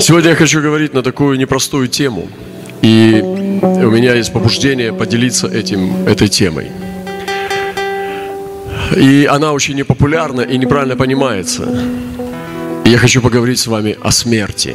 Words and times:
Сегодня 0.00 0.30
я 0.30 0.36
хочу 0.36 0.62
говорить 0.62 0.94
на 0.94 1.02
такую 1.02 1.38
непростую 1.38 1.86
тему. 1.86 2.26
И 2.80 3.20
у 3.22 3.90
меня 3.90 4.14
есть 4.14 4.32
побуждение 4.32 4.94
поделиться 4.94 5.46
этим, 5.46 6.06
этой 6.06 6.28
темой. 6.28 6.68
И 8.96 9.28
она 9.30 9.52
очень 9.52 9.76
непопулярна 9.76 10.40
и 10.40 10.56
неправильно 10.56 10.96
понимается. 10.96 11.64
И 12.86 12.88
я 12.88 12.96
хочу 12.96 13.20
поговорить 13.20 13.58
с 13.58 13.66
вами 13.66 13.98
о 14.02 14.10
смерти. 14.10 14.74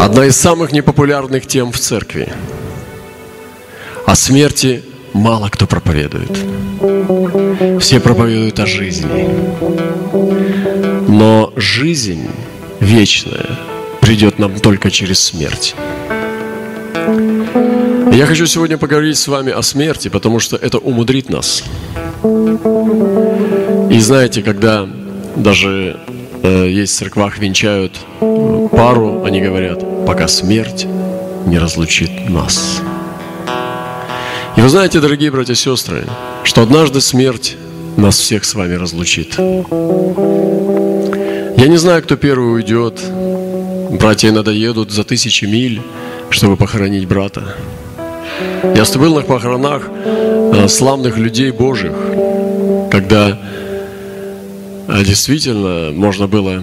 Одна 0.00 0.26
из 0.26 0.36
самых 0.36 0.72
непопулярных 0.72 1.46
тем 1.46 1.70
в 1.70 1.78
церкви. 1.78 2.28
О 4.04 4.16
смерти 4.16 4.82
мало 5.12 5.48
кто 5.48 5.68
проповедует. 5.68 6.36
Все 7.80 8.00
проповедуют 8.00 8.58
о 8.58 8.66
жизни. 8.66 9.28
Но 11.08 11.52
жизнь 11.54 12.28
вечная 12.80 13.46
придет 14.00 14.38
нам 14.38 14.58
только 14.60 14.90
через 14.90 15.20
смерть. 15.20 15.74
Я 18.12 18.26
хочу 18.26 18.46
сегодня 18.46 18.78
поговорить 18.78 19.18
с 19.18 19.28
вами 19.28 19.52
о 19.52 19.62
смерти, 19.62 20.08
потому 20.08 20.38
что 20.38 20.56
это 20.56 20.78
умудрит 20.78 21.28
нас. 21.28 21.64
И 23.90 23.98
знаете, 24.00 24.42
когда 24.42 24.88
даже 25.36 26.00
э, 26.42 26.68
есть 26.70 26.94
в 26.94 26.98
церквах 26.98 27.38
венчают 27.38 28.00
пару, 28.70 29.24
они 29.24 29.40
говорят, 29.40 29.84
пока 30.06 30.28
смерть 30.28 30.86
не 31.46 31.58
разлучит 31.58 32.30
нас. 32.30 32.80
И 34.56 34.60
вы 34.62 34.68
знаете, 34.68 35.00
дорогие 35.00 35.30
братья 35.30 35.52
и 35.52 35.56
сестры, 35.56 36.06
что 36.42 36.62
однажды 36.62 37.00
смерть 37.00 37.56
нас 37.96 38.18
всех 38.18 38.44
с 38.44 38.54
вами 38.54 38.74
разлучит. 38.74 39.36
Я 41.56 41.68
не 41.68 41.76
знаю, 41.76 42.02
кто 42.02 42.16
первый 42.16 42.54
уйдет. 42.54 43.00
Братья 43.90 44.28
иногда 44.28 44.52
едут 44.52 44.90
за 44.90 45.04
тысячи 45.04 45.44
миль, 45.44 45.80
чтобы 46.30 46.56
похоронить 46.56 47.08
брата. 47.08 47.56
Я 48.74 48.84
был 48.98 49.14
на 49.14 49.22
похоронах 49.22 49.88
э, 49.88 50.68
славных 50.68 51.18
людей 51.18 51.50
Божьих, 51.50 51.92
когда 52.90 53.38
э, 54.88 55.04
действительно 55.04 55.92
можно 55.92 56.26
было 56.26 56.62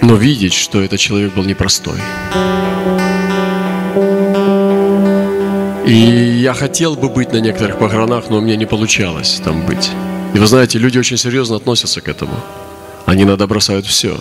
но 0.00 0.16
видеть, 0.16 0.54
что 0.54 0.80
этот 0.80 0.98
человек 0.98 1.34
был 1.34 1.44
непростой. 1.44 1.98
И 5.86 6.40
я 6.42 6.54
хотел 6.54 6.94
бы 6.94 7.08
быть 7.08 7.32
на 7.32 7.38
некоторых 7.38 7.78
похоронах, 7.78 8.30
но 8.30 8.38
у 8.38 8.40
меня 8.40 8.56
не 8.56 8.66
получалось 8.66 9.40
там 9.44 9.66
быть. 9.66 9.90
И 10.34 10.38
вы 10.38 10.46
знаете, 10.46 10.78
люди 10.78 10.98
очень 10.98 11.16
серьезно 11.16 11.56
относятся 11.56 12.00
к 12.00 12.08
этому. 12.08 12.34
Они 13.10 13.24
иногда 13.24 13.48
бросают 13.48 13.86
все, 13.86 14.16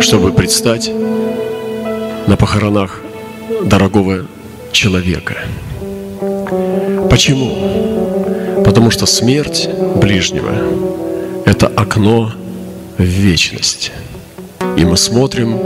чтобы 0.00 0.32
предстать 0.32 0.90
на 2.26 2.36
похоронах 2.36 3.02
дорогого 3.62 4.26
человека. 4.72 5.36
Почему? 7.08 8.64
Потому 8.64 8.90
что 8.90 9.06
смерть 9.06 9.68
ближнего– 9.94 10.50
это 11.44 11.68
окно 11.68 12.32
в 12.98 13.02
вечность. 13.04 13.92
И 14.76 14.84
мы 14.84 14.96
смотрим 14.96 15.56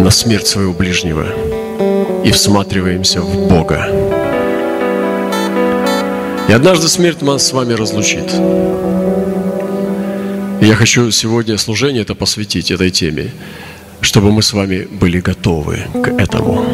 на 0.00 0.10
смерть 0.10 0.46
своего 0.46 0.74
ближнего 0.74 1.24
и 2.26 2.30
всматриваемся 2.30 3.22
в 3.22 3.48
Бога. 3.48 3.88
И 6.46 6.52
однажды 6.52 6.88
смерть 6.88 7.22
нас 7.22 7.46
с 7.46 7.52
вами 7.54 7.72
разлучит. 7.72 8.30
Я 10.60 10.74
хочу 10.74 11.10
сегодня 11.10 11.56
служение 11.56 12.02
это 12.02 12.14
посвятить 12.14 12.70
этой 12.70 12.90
теме, 12.90 13.30
чтобы 14.02 14.30
мы 14.30 14.42
с 14.42 14.52
вами 14.52 14.86
были 14.90 15.18
готовы 15.18 15.78
к 16.02 16.08
этому. 16.08 16.64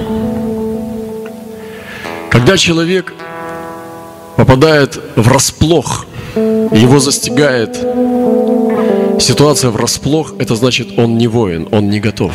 Когда 2.30 2.56
человек 2.56 3.14
попадает 4.36 5.00
в 5.14 5.28
расплох, 5.28 6.06
его 6.34 6.98
застигает 6.98 7.76
ситуация 9.22 9.70
врасплох, 9.70 10.34
это 10.38 10.56
значит, 10.56 10.98
он 10.98 11.16
не 11.16 11.28
воин, 11.28 11.68
он 11.70 11.88
не 11.88 12.00
готов. 12.00 12.32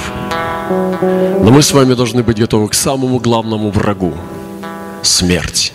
Но 0.70 1.52
мы 1.52 1.62
с 1.62 1.74
вами 1.74 1.96
должны 1.96 2.24
быть 2.24 2.40
готовы 2.40 2.70
к 2.70 2.74
самому 2.74 3.20
главному 3.20 3.72
врагу– 3.72 4.14
смерти. 5.02 5.74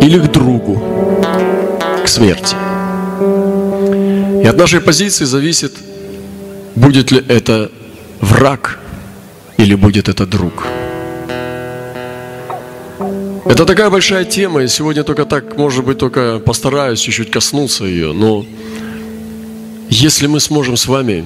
Или 0.00 0.18
к 0.18 0.30
другу, 0.30 0.80
к 2.04 2.08
смерти. 2.08 2.56
И 4.42 4.46
от 4.46 4.56
нашей 4.56 4.80
позиции 4.80 5.24
зависит, 5.24 5.72
будет 6.74 7.12
ли 7.12 7.24
это 7.28 7.70
враг 8.20 8.80
или 9.56 9.76
будет 9.76 10.08
это 10.08 10.26
друг. 10.26 10.66
Это 13.44 13.64
такая 13.66 13.90
большая 13.90 14.24
тема, 14.24 14.62
и 14.62 14.68
сегодня 14.68 15.04
только 15.04 15.26
так, 15.26 15.56
может 15.56 15.84
быть, 15.84 15.98
только 15.98 16.40
постараюсь 16.40 16.98
чуть-чуть 17.00 17.30
коснуться 17.30 17.84
ее, 17.84 18.12
но 18.12 18.44
если 19.90 20.26
мы 20.26 20.40
сможем 20.40 20.76
с 20.76 20.86
вами 20.86 21.24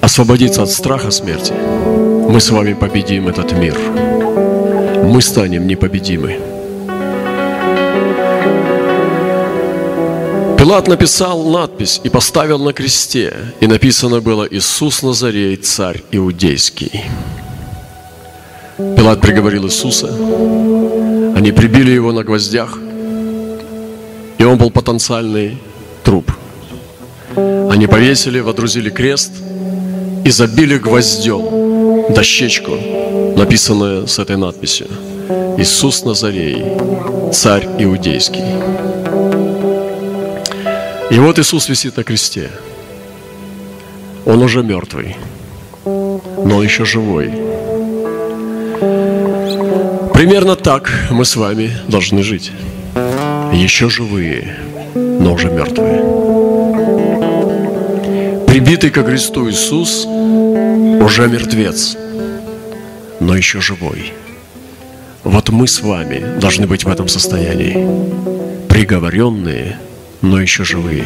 освободиться 0.00 0.62
от 0.62 0.70
страха 0.70 1.10
смерти, 1.10 1.54
мы 2.28 2.40
с 2.40 2.50
вами 2.50 2.74
победим 2.74 3.28
этот 3.28 3.52
мир. 3.52 3.78
Мы 5.04 5.22
станем 5.22 5.66
непобедимы. 5.66 6.57
Пилат 10.68 10.86
написал 10.86 11.44
надпись 11.44 11.98
и 12.04 12.10
поставил 12.10 12.58
на 12.58 12.74
кресте, 12.74 13.32
и 13.58 13.66
написано 13.66 14.20
было 14.20 14.46
«Иисус 14.50 15.02
Назарей, 15.02 15.56
царь 15.56 16.02
иудейский». 16.12 17.06
Пилат 18.76 19.18
приговорил 19.22 19.64
Иисуса, 19.64 20.08
они 21.34 21.52
прибили 21.52 21.92
его 21.92 22.12
на 22.12 22.22
гвоздях, 22.22 22.78
и 24.36 24.44
он 24.44 24.58
был 24.58 24.70
потенциальный 24.70 25.56
труп. 26.04 26.30
Они 27.34 27.86
повесили, 27.86 28.40
водрузили 28.40 28.90
крест– 28.90 29.32
и 30.28 30.30
забили 30.30 30.76
гвоздем 30.76 32.12
дощечку, 32.12 32.72
написанную 33.34 34.06
с 34.06 34.18
этой 34.18 34.36
надписью. 34.36 34.86
Иисус 35.56 36.04
Назарей, 36.04 36.62
царь 37.32 37.66
иудейский. 37.78 38.87
И 41.10 41.18
вот 41.18 41.38
Иисус 41.38 41.68
висит 41.68 41.96
на 41.96 42.04
кресте. 42.04 42.50
Он 44.26 44.42
уже 44.42 44.62
мертвый, 44.62 45.16
но 45.84 46.62
еще 46.62 46.84
живой. 46.84 47.28
Примерно 50.12 50.56
так 50.56 50.90
мы 51.10 51.24
с 51.24 51.36
вами 51.36 51.70
должны 51.88 52.22
жить. 52.22 52.52
Еще 53.52 53.88
живые, 53.88 54.56
но 54.94 55.32
уже 55.32 55.48
мертвые 55.48 56.28
прибитый 58.58 58.90
ко 58.90 59.04
кресту 59.04 59.48
Иисус 59.48 60.04
уже 60.04 61.28
мертвец, 61.28 61.96
но 63.20 63.36
еще 63.36 63.60
живой. 63.60 64.12
Вот 65.22 65.50
мы 65.50 65.68
с 65.68 65.80
вами 65.80 66.40
должны 66.40 66.66
быть 66.66 66.82
в 66.82 66.88
этом 66.88 67.06
состоянии. 67.06 67.86
Приговоренные, 68.68 69.78
но 70.22 70.40
еще 70.40 70.64
живые. 70.64 71.04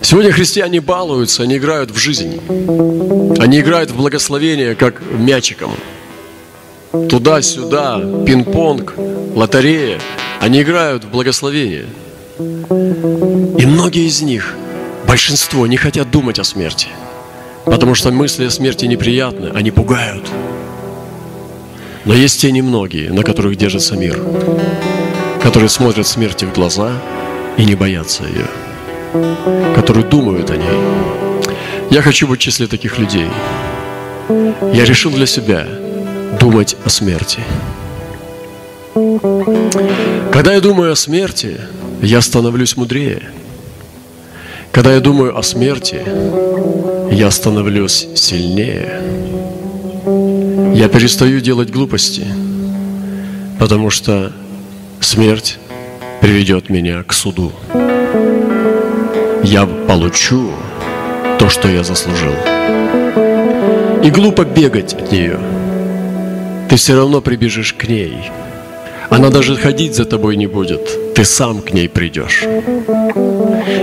Сегодня 0.00 0.32
христиане 0.32 0.80
балуются, 0.80 1.42
они 1.42 1.56
играют 1.56 1.90
в 1.90 1.96
жизнь. 1.96 2.40
Они 3.38 3.60
играют 3.60 3.90
в 3.90 3.96
благословение, 3.96 4.74
как 4.74 5.02
мячиком. 5.10 5.72
Туда-сюда, 6.92 8.00
пинг-понг, 8.26 8.94
лотерея. 9.34 9.98
Они 10.40 10.62
играют 10.62 11.04
в 11.04 11.10
благословение– 11.10 11.86
и 12.38 13.66
многие 13.66 14.08
из 14.08 14.20
них, 14.20 14.56
большинство, 15.06 15.68
не 15.68 15.76
хотят 15.76 16.10
думать 16.10 16.40
о 16.40 16.44
смерти, 16.44 16.88
потому 17.64 17.94
что 17.94 18.10
мысли 18.10 18.46
о 18.46 18.50
смерти 18.50 18.86
неприятны, 18.86 19.52
они 19.54 19.70
пугают. 19.70 20.28
Но 22.04 22.12
есть 22.12 22.40
те 22.40 22.50
немногие, 22.50 23.12
на 23.12 23.22
которых 23.22 23.56
держится 23.56 23.94
мир, 23.94 24.20
которые 25.44 25.68
смотрят 25.68 26.06
смерти 26.06 26.46
в 26.46 26.54
глаза 26.54 26.92
и 27.58 27.66
не 27.66 27.74
боятся 27.74 28.24
ее, 28.24 28.46
которые 29.74 30.06
думают 30.06 30.50
о 30.50 30.56
ней. 30.56 30.80
Я 31.90 32.00
хочу 32.00 32.26
быть 32.26 32.40
в 32.40 32.42
числе 32.42 32.66
таких 32.66 32.98
людей. 32.98 33.28
Я 34.72 34.86
решил 34.86 35.10
для 35.10 35.26
себя 35.26 35.68
думать 36.40 36.76
о 36.86 36.88
смерти. 36.88 37.40
Когда 40.32 40.54
я 40.54 40.62
думаю 40.62 40.92
о 40.92 40.96
смерти, 40.96 41.60
я 42.00 42.22
становлюсь 42.22 42.78
мудрее. 42.78 43.24
Когда 44.72 44.94
я 44.94 45.00
думаю 45.00 45.38
о 45.38 45.42
смерти, 45.42 46.00
я 47.12 47.30
становлюсь 47.30 48.08
сильнее. 48.14 49.02
Я 50.74 50.88
перестаю 50.88 51.40
делать 51.40 51.70
глупости, 51.70 52.26
потому 53.58 53.90
что 53.90 54.32
смерть 55.04 55.58
приведет 56.20 56.70
меня 56.70 57.02
к 57.02 57.12
суду. 57.12 57.52
я 59.42 59.66
получу 59.66 60.50
то, 61.38 61.48
что 61.48 61.68
я 61.68 61.84
заслужил. 61.84 62.32
И 64.02 64.10
глупо 64.10 64.44
бегать 64.44 64.94
от 64.94 65.12
нее. 65.12 65.38
Ты 66.68 66.76
все 66.76 66.96
равно 66.96 67.20
прибежишь 67.20 67.74
к 67.74 67.86
ней. 67.86 68.30
Она 69.10 69.30
даже 69.30 69.56
ходить 69.56 69.94
за 69.94 70.06
тобой 70.06 70.36
не 70.36 70.46
будет. 70.46 71.14
Ты 71.14 71.24
сам 71.24 71.60
к 71.60 71.72
ней 71.72 71.88
придешь. 71.88 72.44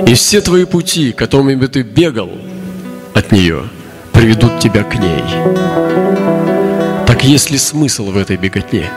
И 0.07 0.13
все 0.15 0.41
твои 0.41 0.65
пути, 0.65 1.11
которыми 1.11 1.55
бы 1.55 1.67
ты 1.67 1.83
бегал 1.83 2.31
от 3.13 3.31
нее, 3.31 3.63
приведут 4.11 4.59
тебя 4.59 4.83
к 4.83 4.95
ней. 4.95 5.23
Так 7.05 7.23
есть 7.23 7.51
ли 7.51 7.57
смысл 7.57 8.11
в 8.11 8.17
этой 8.17 8.37
беготне? 8.37 8.89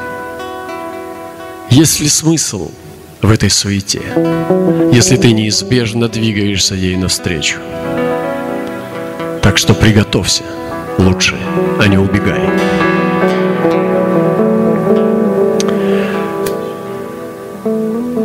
Есть 1.71 2.01
ли 2.01 2.09
смысл 2.09 2.71
в 3.23 3.31
этой 3.31 3.51
суете, 3.51 4.03
если 4.93 5.17
ты 5.17 5.33
неизбежно 5.33 6.09
двигаешься 6.09 6.75
ей 6.75 6.97
навстречу? 6.97 7.59
Так 9.43 9.59
что 9.59 9.75
приготовься 9.75 10.43
лучше, 10.99 11.37
а 11.81 11.87
не 11.87 11.99
убегай. 11.99 12.41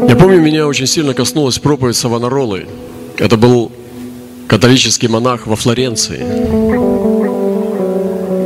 Я 0.07 0.15
помню, 0.15 0.39
меня 0.41 0.67
очень 0.67 0.87
сильно 0.87 1.13
коснулась 1.13 1.59
проповедь 1.59 1.95
Савонаролы. 1.95 2.67
Это 3.17 3.35
был 3.37 3.71
католический 4.47 5.07
монах 5.07 5.45
во 5.45 5.55
Флоренции. 5.55 6.19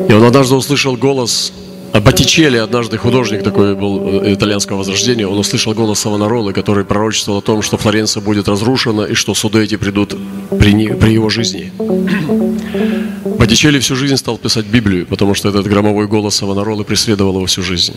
И 0.10 0.13
он 0.13 0.24
однажды 0.24 0.56
услышал 0.56 0.98
голос 0.98 1.54
Боттичелли, 2.00 2.57
однажды 2.57 2.98
художник 2.98 3.44
такой 3.44 3.75
был 3.75 4.24
э, 4.24 4.34
итальянского 4.34 4.78
возрождения, 4.78 5.28
он 5.28 5.38
услышал 5.38 5.74
голос 5.74 6.00
Савонаролы, 6.00 6.51
который 6.51 6.86
пророчествовал 6.86 7.40
о 7.40 7.42
том, 7.42 7.62
что 7.62 7.78
Флоренция 7.78 8.22
будет 8.22 8.48
разрушена 8.48 9.04
и 9.04 9.13
что 9.13 9.36
суды 9.36 9.63
эти 9.63 9.78
придут 9.78 10.16
при, 10.57 10.74
не, 10.74 10.88
при 10.88 11.12
его 11.12 11.30
жизни. 11.30 11.72
Боттичелли 13.38 13.80
всю 13.80 13.95
жизнь 13.95 14.18
стал 14.18 14.38
писать 14.38 14.66
Библию, 14.66 15.06
потому 15.06 15.36
что 15.36 15.50
этот 15.50 15.68
громовой 15.68 16.07
голос 16.07 16.36
Савонаролы 16.36 16.84
преследовал 16.84 17.36
его 17.36 17.45
всю 17.45 17.62
жизнь. 17.62 17.94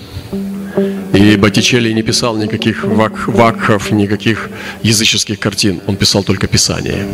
И 1.15 1.37
Боттичелли 1.37 1.93
не 1.93 2.03
писал 2.03 2.37
никаких 2.37 2.85
вак, 2.85 3.27
вакхов, 3.29 3.91
никаких 3.91 4.51
языческих 4.83 5.39
картин. 5.39 5.81
Он 5.87 5.97
писал 5.97 6.23
только 6.23 6.47
Писание. 6.47 7.07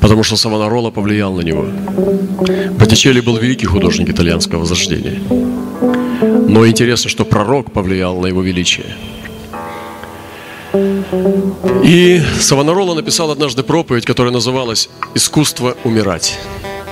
Потому 0.00 0.22
что 0.22 0.36
Савонарола 0.36 0.90
повлиял 0.90 1.32
на 1.32 1.40
него. 1.40 1.66
Боттичелли 2.78 3.20
был 3.20 3.38
великий 3.38 3.66
художник 3.66 4.10
итальянского 4.10 4.60
возрождения. 4.60 5.18
Но 6.46 6.66
интересно, 6.66 7.10
что 7.10 7.24
пророк 7.24 7.72
повлиял 7.72 8.20
на 8.20 8.26
его 8.26 8.42
величие. 8.42 8.96
И 11.84 12.20
Савонарола 12.40 12.94
написал 12.94 13.30
однажды 13.30 13.62
проповедь, 13.62 14.04
которая 14.04 14.32
называлась 14.32 14.88
«Искусство 15.14 15.76
умирать». 15.84 16.38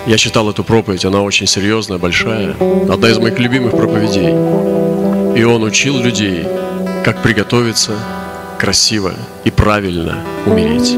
Я 0.06 0.18
читал 0.18 0.50
эту 0.50 0.64
проповедь, 0.64 1.04
она 1.04 1.22
очень 1.22 1.46
серьезная, 1.46 1.98
большая. 1.98 2.56
Одна 2.88 3.10
из 3.10 3.18
моих 3.18 3.38
любимых 3.38 3.72
проповедей. 3.72 4.30
И 5.38 5.44
он 5.44 5.62
учил 5.62 5.98
людей, 5.98 6.44
как 7.04 7.22
приготовиться 7.22 7.96
красиво 8.58 9.14
и 9.44 9.50
правильно 9.50 10.24
умереть. 10.46 10.92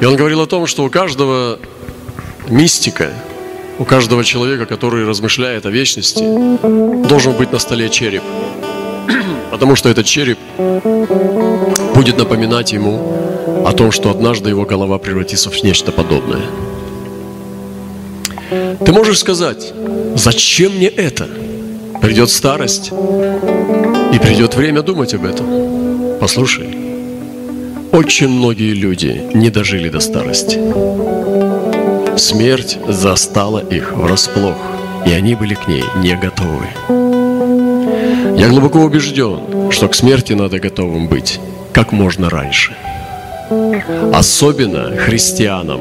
И 0.00 0.04
он 0.04 0.16
говорил 0.16 0.40
о 0.40 0.46
том, 0.46 0.66
что 0.66 0.84
у 0.84 0.90
каждого 0.90 1.58
мистика, 2.48 3.12
у 3.78 3.84
каждого 3.84 4.24
человека, 4.24 4.66
который 4.66 5.06
размышляет 5.06 5.66
о 5.66 5.70
вечности, 5.70 6.24
должен 7.08 7.32
быть 7.32 7.52
на 7.52 7.58
столе 7.58 7.88
череп. 7.88 8.22
Потому 9.50 9.76
что 9.76 9.88
этот 9.88 10.06
череп 10.06 10.38
будет 11.94 12.18
напоминать 12.18 12.72
ему 12.72 13.64
о 13.64 13.72
том, 13.72 13.92
что 13.92 14.10
однажды 14.10 14.50
его 14.50 14.64
голова 14.64 14.98
превратится 14.98 15.50
в 15.50 15.62
нечто 15.62 15.92
подобное. 15.92 16.42
Ты 18.84 18.92
можешь 18.92 19.18
сказать, 19.18 19.72
зачем 20.14 20.72
мне 20.72 20.88
это? 20.88 21.28
Придет 22.00 22.30
старость, 22.30 22.92
и 24.12 24.18
придет 24.18 24.54
время 24.54 24.82
думать 24.82 25.14
об 25.14 25.24
этом. 25.24 26.18
Послушай, 26.20 26.68
очень 27.92 28.28
многие 28.28 28.72
люди 28.72 29.22
не 29.34 29.50
дожили 29.50 29.88
до 29.88 30.00
старости. 30.00 30.58
Смерть 32.18 32.78
застала 32.88 33.60
их 33.60 33.92
врасплох, 33.92 34.56
и 35.06 35.12
они 35.12 35.36
были 35.36 35.54
к 35.54 35.68
ней 35.68 35.84
не 35.98 36.16
готовы. 36.16 36.66
Я 38.36 38.48
глубоко 38.48 38.80
убежден, 38.80 39.70
что 39.70 39.86
к 39.86 39.94
смерти 39.94 40.32
надо 40.32 40.58
готовым 40.58 41.06
быть 41.06 41.38
как 41.72 41.92
можно 41.92 42.28
раньше. 42.28 42.76
Особенно 44.12 44.96
христианам, 44.96 45.80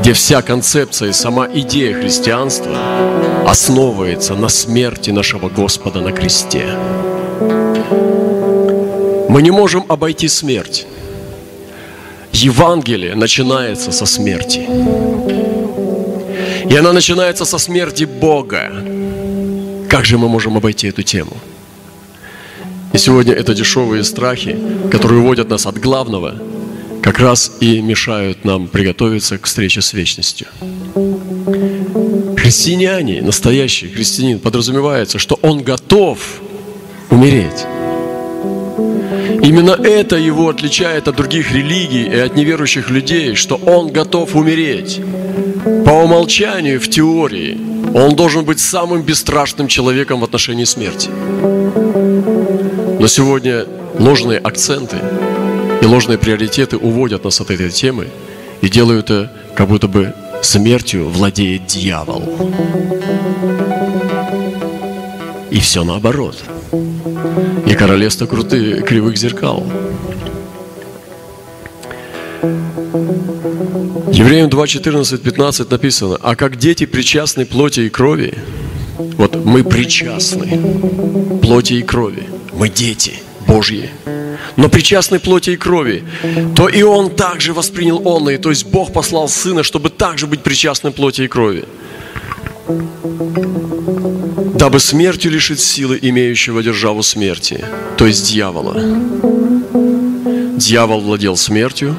где 0.00 0.14
вся 0.14 0.40
концепция 0.40 1.10
и 1.10 1.12
сама 1.12 1.46
идея 1.52 1.92
христианства 1.92 2.74
основывается 3.46 4.34
на 4.34 4.48
смерти 4.48 5.10
нашего 5.10 5.50
Господа 5.50 6.00
на 6.00 6.12
кресте. 6.12 6.66
Мы 9.28 9.42
не 9.42 9.50
можем 9.50 9.84
обойти 9.88 10.26
смерть. 10.28 10.86
Евангелие 12.32 13.14
начинается 13.14 13.92
со 13.92 14.06
смерти. 14.06 15.45
И 16.70 16.76
она 16.76 16.92
начинается 16.92 17.44
со 17.44 17.58
смерти 17.58 18.04
Бога. 18.04 18.70
Как 19.88 20.04
же 20.04 20.18
мы 20.18 20.28
можем 20.28 20.56
обойти 20.56 20.88
эту 20.88 21.02
тему? 21.02 21.36
И 22.92 22.98
сегодня 22.98 23.34
это 23.34 23.54
дешевые 23.54 24.04
страхи, 24.04 24.58
которые 24.90 25.20
уводят 25.20 25.50
нас 25.50 25.66
от 25.66 25.78
главного, 25.78 26.34
как 27.02 27.18
раз 27.18 27.52
и 27.60 27.80
мешают 27.80 28.44
нам 28.44 28.68
приготовиться 28.68 29.38
к 29.38 29.44
встрече 29.44 29.80
с 29.80 29.92
вечностью. 29.92 30.48
Христиане, 32.36 33.22
настоящий 33.22 33.88
христианин, 33.88 34.38
подразумевается, 34.38 35.18
что 35.18 35.38
он 35.42 35.62
готов 35.62 36.18
умереть. 37.10 37.66
Именно 39.42 39.72
это 39.72 40.16
его 40.16 40.48
отличает 40.48 41.08
от 41.08 41.16
других 41.16 41.52
религий 41.52 42.04
и 42.04 42.18
от 42.18 42.34
неверующих 42.34 42.90
людей, 42.90 43.34
что 43.34 43.56
он 43.56 43.92
готов 43.92 44.34
умереть. 44.34 45.00
По 45.66 45.90
умолчанию, 45.90 46.80
в 46.80 46.88
теории, 46.88 47.58
он 47.92 48.14
должен 48.14 48.44
быть 48.44 48.60
самым 48.60 49.02
бесстрашным 49.02 49.66
человеком 49.66 50.20
в 50.20 50.24
отношении 50.24 50.62
смерти. 50.62 51.10
Но 53.00 53.08
сегодня 53.08 53.66
ложные 53.98 54.38
акценты 54.38 54.98
и 55.82 55.84
ложные 55.84 56.18
приоритеты 56.18 56.76
уводят 56.76 57.24
нас 57.24 57.40
от 57.40 57.50
этой 57.50 57.70
темы 57.70 58.06
и 58.60 58.68
делают 58.68 59.10
это, 59.10 59.32
как 59.56 59.66
будто 59.66 59.88
бы 59.88 60.14
смертью 60.40 61.08
владеет 61.08 61.66
дьявол. 61.66 62.22
И 65.50 65.58
все 65.58 65.82
наоборот. 65.82 66.36
И 67.66 67.74
королевство 67.74 68.26
крутых 68.26 68.84
кривых 68.84 69.16
зеркал. 69.16 69.66
Евреям 74.16 74.48
2, 74.48 74.66
14, 74.66 75.22
15 75.22 75.70
написано, 75.70 76.16
«А 76.22 76.36
как 76.36 76.56
дети 76.56 76.86
причастны 76.86 77.44
плоти 77.44 77.80
и 77.80 77.90
крови, 77.90 78.32
вот 79.18 79.44
мы 79.44 79.62
причастны 79.62 81.38
плоти 81.42 81.74
и 81.74 81.82
крови, 81.82 82.22
мы 82.54 82.70
дети 82.70 83.12
Божьи, 83.46 83.90
но 84.56 84.70
причастны 84.70 85.18
плоти 85.18 85.50
и 85.50 85.56
крови, 85.56 86.02
то 86.56 86.66
и 86.66 86.82
он 86.82 87.10
также 87.10 87.52
воспринял 87.52 88.00
он, 88.08 88.30
и 88.30 88.38
то 88.38 88.48
есть 88.48 88.64
Бог 88.64 88.90
послал 88.90 89.28
Сына, 89.28 89.62
чтобы 89.62 89.90
также 89.90 90.26
быть 90.26 90.42
причастным 90.42 90.94
плоти 90.94 91.22
и 91.22 91.28
крови. 91.28 91.64
Дабы 94.54 94.80
смертью 94.80 95.30
лишить 95.30 95.60
силы 95.60 95.98
имеющего 96.00 96.62
державу 96.62 97.02
смерти, 97.02 97.62
то 97.98 98.06
есть 98.06 98.26
дьявола. 98.32 98.80
Дьявол 100.56 101.02
владел 101.02 101.36
смертью, 101.36 101.94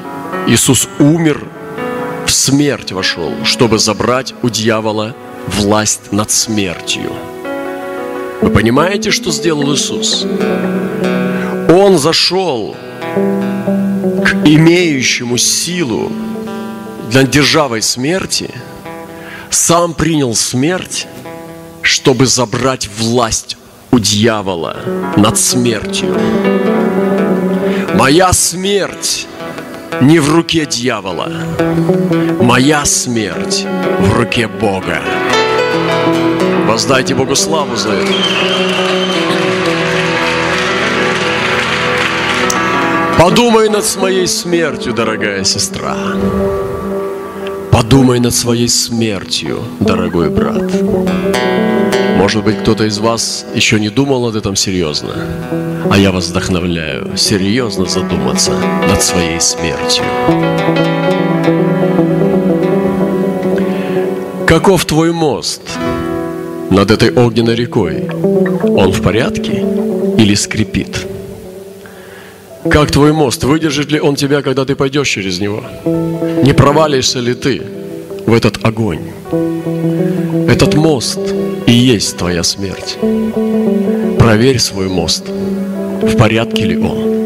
Иисус 0.48 0.88
умер, 0.98 1.46
в 2.28 2.30
смерть 2.30 2.92
вошел, 2.92 3.32
чтобы 3.42 3.78
забрать 3.78 4.34
у 4.42 4.50
дьявола 4.50 5.16
власть 5.46 6.12
над 6.12 6.30
смертью. 6.30 7.10
Вы 8.42 8.50
понимаете, 8.50 9.10
что 9.10 9.30
сделал 9.30 9.72
Иисус? 9.72 10.26
Он 11.70 11.96
зашел 11.96 12.76
к 13.14 14.34
имеющему 14.44 15.38
силу 15.38 16.12
для 17.10 17.22
державой 17.22 17.80
смерти, 17.80 18.50
сам 19.48 19.94
принял 19.94 20.34
смерть, 20.34 21.06
чтобы 21.80 22.26
забрать 22.26 22.90
власть 22.98 23.56
у 23.90 23.98
дьявола 23.98 24.76
над 25.16 25.38
смертью. 25.38 26.14
Моя 27.94 28.34
смерть 28.34 29.27
не 30.00 30.18
в 30.20 30.32
руке 30.34 30.66
дьявола, 30.66 31.30
моя 32.40 32.84
смерть 32.84 33.66
в 34.00 34.16
руке 34.16 34.46
Бога. 34.46 35.00
Воздайте 36.66 37.14
Богу 37.14 37.34
славу 37.34 37.76
за 37.76 37.90
это. 37.92 38.12
Подумай 43.18 43.68
над 43.68 43.84
своей 43.84 44.28
смертью, 44.28 44.92
дорогая 44.92 45.44
сестра. 45.44 45.96
Подумай 47.78 48.18
над 48.18 48.34
своей 48.34 48.68
смертью, 48.68 49.60
дорогой 49.78 50.30
брат. 50.30 50.68
Может 52.16 52.42
быть, 52.42 52.58
кто-то 52.58 52.84
из 52.84 52.98
вас 52.98 53.46
еще 53.54 53.78
не 53.78 53.88
думал 53.88 54.26
над 54.26 54.34
этим 54.34 54.56
серьезно, 54.56 55.14
а 55.88 55.96
я 55.96 56.10
вас 56.10 56.28
вдохновляю 56.28 57.16
серьезно 57.16 57.86
задуматься 57.86 58.54
над 58.88 59.00
своей 59.00 59.40
смертью. 59.40 60.02
Каков 64.44 64.84
твой 64.84 65.12
мост 65.12 65.62
над 66.70 66.90
этой 66.90 67.12
огненной 67.12 67.54
рекой? 67.54 68.08
Он 68.10 68.90
в 68.90 69.00
порядке 69.02 69.64
или 70.18 70.34
скрипит? 70.34 71.07
Как 72.64 72.90
твой 72.90 73.12
мост? 73.12 73.44
Выдержит 73.44 73.92
ли 73.92 74.00
он 74.00 74.16
тебя, 74.16 74.42
когда 74.42 74.64
ты 74.64 74.74
пойдешь 74.74 75.08
через 75.08 75.40
него? 75.40 75.62
Не 75.84 76.52
провалишься 76.52 77.20
ли 77.20 77.34
ты 77.34 77.62
в 78.26 78.32
этот 78.32 78.64
огонь? 78.64 79.12
Этот 80.48 80.74
мост 80.74 81.20
и 81.66 81.72
есть 81.72 82.16
твоя 82.16 82.42
смерть. 82.42 82.98
Проверь 84.18 84.58
свой 84.58 84.88
мост, 84.88 85.28
в 85.28 86.16
порядке 86.16 86.64
ли 86.64 86.76
он. 86.76 87.18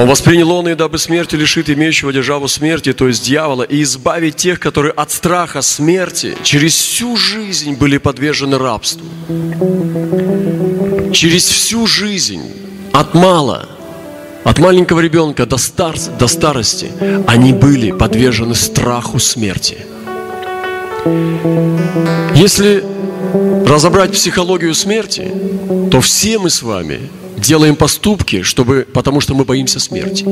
Он 0.00 0.08
воспринял 0.08 0.50
он 0.50 0.66
и 0.66 0.74
дабы 0.74 0.96
смертью 0.96 1.38
лишит 1.38 1.68
имеющего 1.68 2.10
державу 2.10 2.48
смерти, 2.48 2.94
то 2.94 3.06
есть 3.06 3.22
дьявола, 3.22 3.64
и 3.64 3.82
избавить 3.82 4.36
тех, 4.36 4.58
которые 4.58 4.92
от 4.92 5.10
страха 5.10 5.60
смерти 5.60 6.38
через 6.42 6.72
всю 6.72 7.18
жизнь 7.18 7.74
были 7.74 7.98
подвержены 7.98 8.56
рабству. 8.56 9.04
Через 11.12 11.44
всю 11.44 11.86
жизнь, 11.86 12.40
от 12.94 13.12
мала, 13.12 13.68
от 14.42 14.58
маленького 14.58 15.00
ребенка 15.00 15.44
до, 15.44 15.58
стар, 15.58 15.94
до 16.18 16.28
старости, 16.28 16.90
они 17.26 17.52
были 17.52 17.90
подвержены 17.90 18.54
страху 18.54 19.18
смерти. 19.18 19.76
Если 22.34 22.82
разобрать 23.66 24.12
психологию 24.12 24.74
смерти, 24.74 25.30
то 25.90 26.00
все 26.00 26.38
мы 26.38 26.48
с 26.48 26.62
вами 26.62 27.00
делаем 27.40 27.76
поступки, 27.76 28.42
чтобы, 28.42 28.86
потому 28.92 29.20
что 29.20 29.34
мы 29.34 29.44
боимся 29.44 29.80
смерти. 29.80 30.24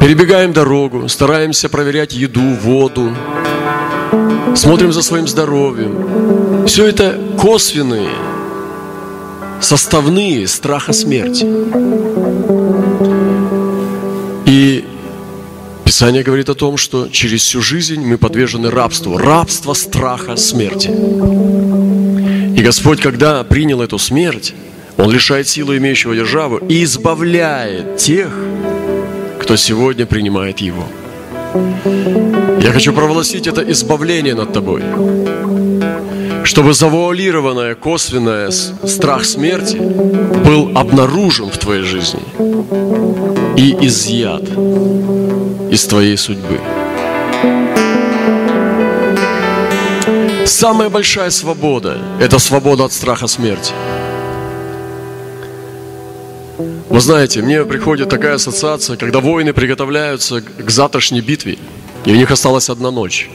Перебегаем 0.00 0.52
дорогу, 0.52 1.08
стараемся 1.08 1.68
проверять 1.68 2.14
еду, 2.14 2.54
воду, 2.62 3.14
смотрим 4.54 4.92
за 4.92 5.02
своим 5.02 5.26
здоровьем. 5.26 6.66
Все 6.66 6.86
это 6.86 7.18
косвенные, 7.40 8.10
составные 9.60 10.46
страха 10.46 10.92
смерти. 10.92 11.46
И 14.46 14.84
Писание 15.86 16.24
говорит 16.24 16.48
о 16.48 16.54
том, 16.54 16.76
что 16.76 17.08
через 17.08 17.42
всю 17.42 17.62
жизнь 17.62 18.00
мы 18.04 18.18
подвержены 18.18 18.70
рабству. 18.70 19.16
Рабство 19.16 19.72
страха 19.72 20.36
смерти. 20.36 20.90
Господь, 22.66 23.00
когда 23.00 23.44
принял 23.44 23.80
эту 23.80 23.96
смерть, 23.96 24.52
Он 24.96 25.08
лишает 25.08 25.46
силы 25.46 25.76
имеющего 25.76 26.16
державу 26.16 26.56
и 26.56 26.82
избавляет 26.82 27.96
тех, 27.96 28.36
кто 29.38 29.54
сегодня 29.54 30.04
принимает 30.04 30.58
Его. 30.58 30.84
Я 32.60 32.72
хочу 32.72 32.92
провозгласить 32.92 33.46
это 33.46 33.62
избавление 33.70 34.34
над 34.34 34.52
тобой, 34.52 34.82
чтобы 36.42 36.74
завуалированное, 36.74 37.76
косвенное 37.76 38.50
страх 38.50 39.24
смерти 39.24 39.76
был 39.76 40.76
обнаружен 40.76 41.50
в 41.50 41.58
твоей 41.58 41.84
жизни 41.84 42.22
и 43.56 43.86
изъят 43.86 44.42
из 45.70 45.84
твоей 45.84 46.16
судьбы. 46.16 46.58
Самая 50.46 50.88
большая 50.88 51.30
свобода– 51.30 51.98
это 52.20 52.38
свобода 52.38 52.84
от 52.84 52.92
страха 52.92 53.26
смерти. 53.26 53.72
Вы 56.88 57.00
знаете, 57.00 57.42
мне 57.42 57.64
приходит 57.64 58.08
такая 58.08 58.36
ассоциация, 58.36 58.96
когда 58.96 59.18
воины 59.18 59.52
приготовляются 59.52 60.40
к 60.40 60.70
завтрашней 60.70 61.20
битве, 61.20 61.58
и 62.04 62.12
у 62.12 62.14
них 62.14 62.30
осталась 62.30 62.70
одна 62.70 62.92
ночь. 62.92 63.28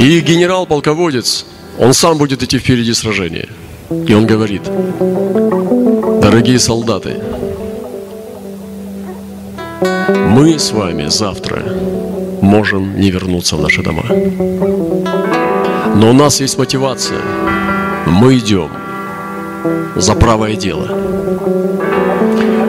И 0.00 0.20
генерал-полководец, 0.20 1.44
он 1.78 1.92
сам 1.92 2.16
будет 2.16 2.42
идти 2.42 2.58
впереди 2.58 2.94
сражения. 2.94 3.48
И 3.90 4.14
он 4.14 4.26
говорит, 4.26 4.62
дорогие 6.22 6.58
солдаты, 6.58 7.20
мы 10.08 10.58
с 10.58 10.72
вами 10.72 11.08
завтра 11.08 11.62
можем 12.42 12.98
не 12.98 13.10
вернуться 13.10 13.56
в 13.56 13.62
наши 13.62 13.82
дома. 13.82 14.04
Но 15.94 16.10
у 16.10 16.12
нас 16.12 16.40
есть 16.40 16.58
мотивация. 16.58 17.20
Мы 18.06 18.38
идем 18.38 18.70
за 19.96 20.14
правое 20.14 20.54
дело. 20.54 20.86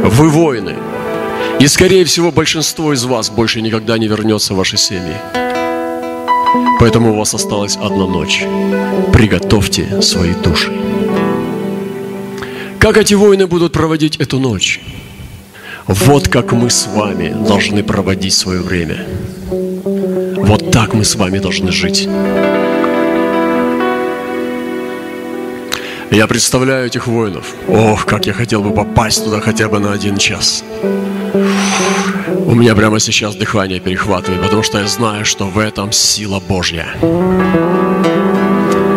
Вы 0.05 0.29
воины. 0.29 0.75
И, 1.59 1.67
скорее 1.67 2.05
всего, 2.05 2.31
большинство 2.31 2.93
из 2.93 3.03
вас 3.03 3.29
больше 3.29 3.61
никогда 3.61 3.97
не 3.97 4.07
вернется 4.07 4.53
в 4.53 4.57
ваши 4.57 4.77
семьи. 4.77 5.15
Поэтому 6.79 7.13
у 7.13 7.17
вас 7.17 7.33
осталась 7.33 7.77
одна 7.77 8.07
ночь. 8.07 8.43
Приготовьте 9.11 10.01
свои 10.01 10.33
души. 10.33 10.71
Как 12.79 12.97
эти 12.97 13.13
воины 13.13 13.45
будут 13.45 13.73
проводить 13.73 14.15
эту 14.17 14.39
ночь? 14.39 14.79
Вот 15.91 16.27
как 16.27 16.51
мы 16.51 16.69
с 16.69 16.85
вами 16.85 17.35
должны 17.47 17.81
проводить 17.81 18.35
свое 18.35 18.61
время. 18.61 19.07
Вот 20.37 20.69
так 20.69 20.93
мы 20.93 21.03
с 21.03 21.15
вами 21.15 21.39
должны 21.39 21.71
жить. 21.71 22.07
Я 26.11 26.27
представляю 26.27 26.85
этих 26.85 27.07
воинов. 27.07 27.55
Ох, 27.67 28.05
как 28.05 28.27
я 28.27 28.33
хотел 28.33 28.61
бы 28.61 28.71
попасть 28.71 29.23
туда 29.23 29.39
хотя 29.39 29.67
бы 29.67 29.79
на 29.79 29.91
один 29.91 30.17
час. 30.17 30.63
У 32.45 32.53
меня 32.53 32.75
прямо 32.75 32.99
сейчас 32.99 33.35
дыхание 33.35 33.79
перехватывает, 33.79 34.43
потому 34.43 34.61
что 34.61 34.77
я 34.77 34.87
знаю, 34.87 35.25
что 35.25 35.45
в 35.45 35.57
этом 35.57 35.91
сила 35.91 36.39
Божья. 36.39 36.85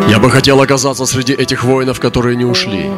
Я 0.09 0.19
бы 0.19 0.31
хотел 0.31 0.61
оказаться 0.61 1.07
среди 1.07 1.33
этих 1.33 1.65
воинов, 1.65 2.01
которые 2.01 2.37
не 2.37 2.45
ушли. 2.45 2.91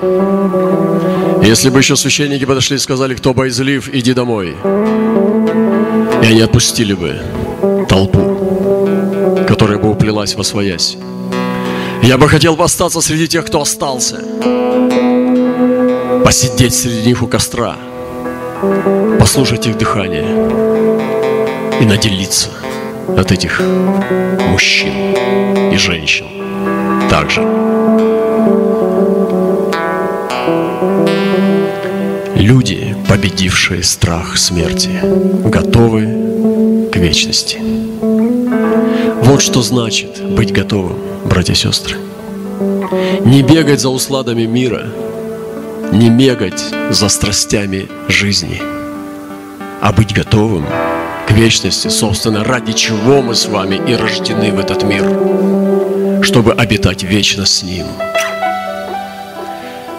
Если 1.42 1.70
бы 1.70 1.78
еще 1.78 1.96
священники 1.96 2.44
подошли 2.44 2.76
и 2.76 2.78
сказали, 2.78 3.14
кто 3.14 3.34
боязлив, 3.34 3.88
иди 3.92 4.14
домой. 4.14 4.56
И 6.22 6.26
они 6.26 6.40
отпустили 6.40 6.94
бы 6.94 7.20
толпу, 7.88 9.38
которая 9.46 9.78
бы 9.78 9.90
уплелась 9.90 10.34
во 10.34 10.44
своясь. 10.44 10.96
Я 12.02 12.18
бы 12.18 12.28
хотел 12.28 12.56
бы 12.56 12.64
остаться 12.64 13.00
среди 13.00 13.28
тех, 13.28 13.46
кто 13.46 13.60
остался. 13.60 14.20
Посидеть 16.24 16.74
среди 16.74 17.08
них 17.08 17.22
у 17.22 17.26
костра. 17.26 17.76
Послушать 19.18 19.66
их 19.66 19.78
дыхание. 19.78 20.26
И 21.80 21.84
наделиться 21.84 22.50
от 23.16 23.32
этих 23.32 23.60
мужчин 23.60 25.14
и 25.72 25.76
женщин 25.76 26.33
также. 27.14 27.42
Люди, 32.34 32.96
победившие 33.08 33.84
страх 33.84 34.36
смерти, 34.36 34.90
готовы 35.48 36.88
к 36.92 36.96
вечности. 36.96 37.58
Вот 39.22 39.42
что 39.42 39.62
значит 39.62 40.24
быть 40.28 40.52
готовым, 40.52 40.96
братья 41.24 41.52
и 41.52 41.56
сестры. 41.56 41.98
Не 43.24 43.42
бегать 43.42 43.80
за 43.80 43.90
усладами 43.90 44.46
мира, 44.46 44.86
не 45.92 46.10
бегать 46.10 46.64
за 46.90 47.08
страстями 47.08 47.86
жизни, 48.08 48.60
а 49.80 49.92
быть 49.92 50.12
готовым 50.12 50.66
к 51.28 51.30
вечности, 51.30 51.86
собственно, 51.86 52.42
ради 52.42 52.72
чего 52.72 53.22
мы 53.22 53.36
с 53.36 53.46
вами 53.46 53.76
и 53.88 53.94
рождены 53.94 54.50
в 54.50 54.58
этот 54.58 54.82
мир 54.82 55.63
чтобы 56.24 56.52
обитать 56.52 57.02
вечно 57.02 57.46
с 57.46 57.62
Ним. 57.62 57.86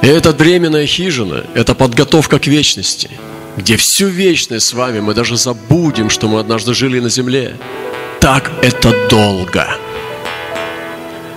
И 0.02 0.08
эта 0.08 0.32
временная 0.32 0.86
хижина– 0.86 1.46
это 1.56 1.74
подготовка 1.74 2.40
к 2.40 2.48
вечности, 2.48 3.10
где 3.58 3.76
всю 3.76 4.08
вечность 4.08 4.68
с 4.68 4.74
вами 4.74 5.00
мы 5.00 5.14
даже 5.14 5.38
забудем, 5.38 6.10
что 6.10 6.28
мы 6.28 6.40
однажды 6.40 6.74
жили 6.74 7.00
на 7.00 7.10
земле. 7.10 7.56
Так 8.20 8.52
это 8.62 8.94
долго. 9.10 9.68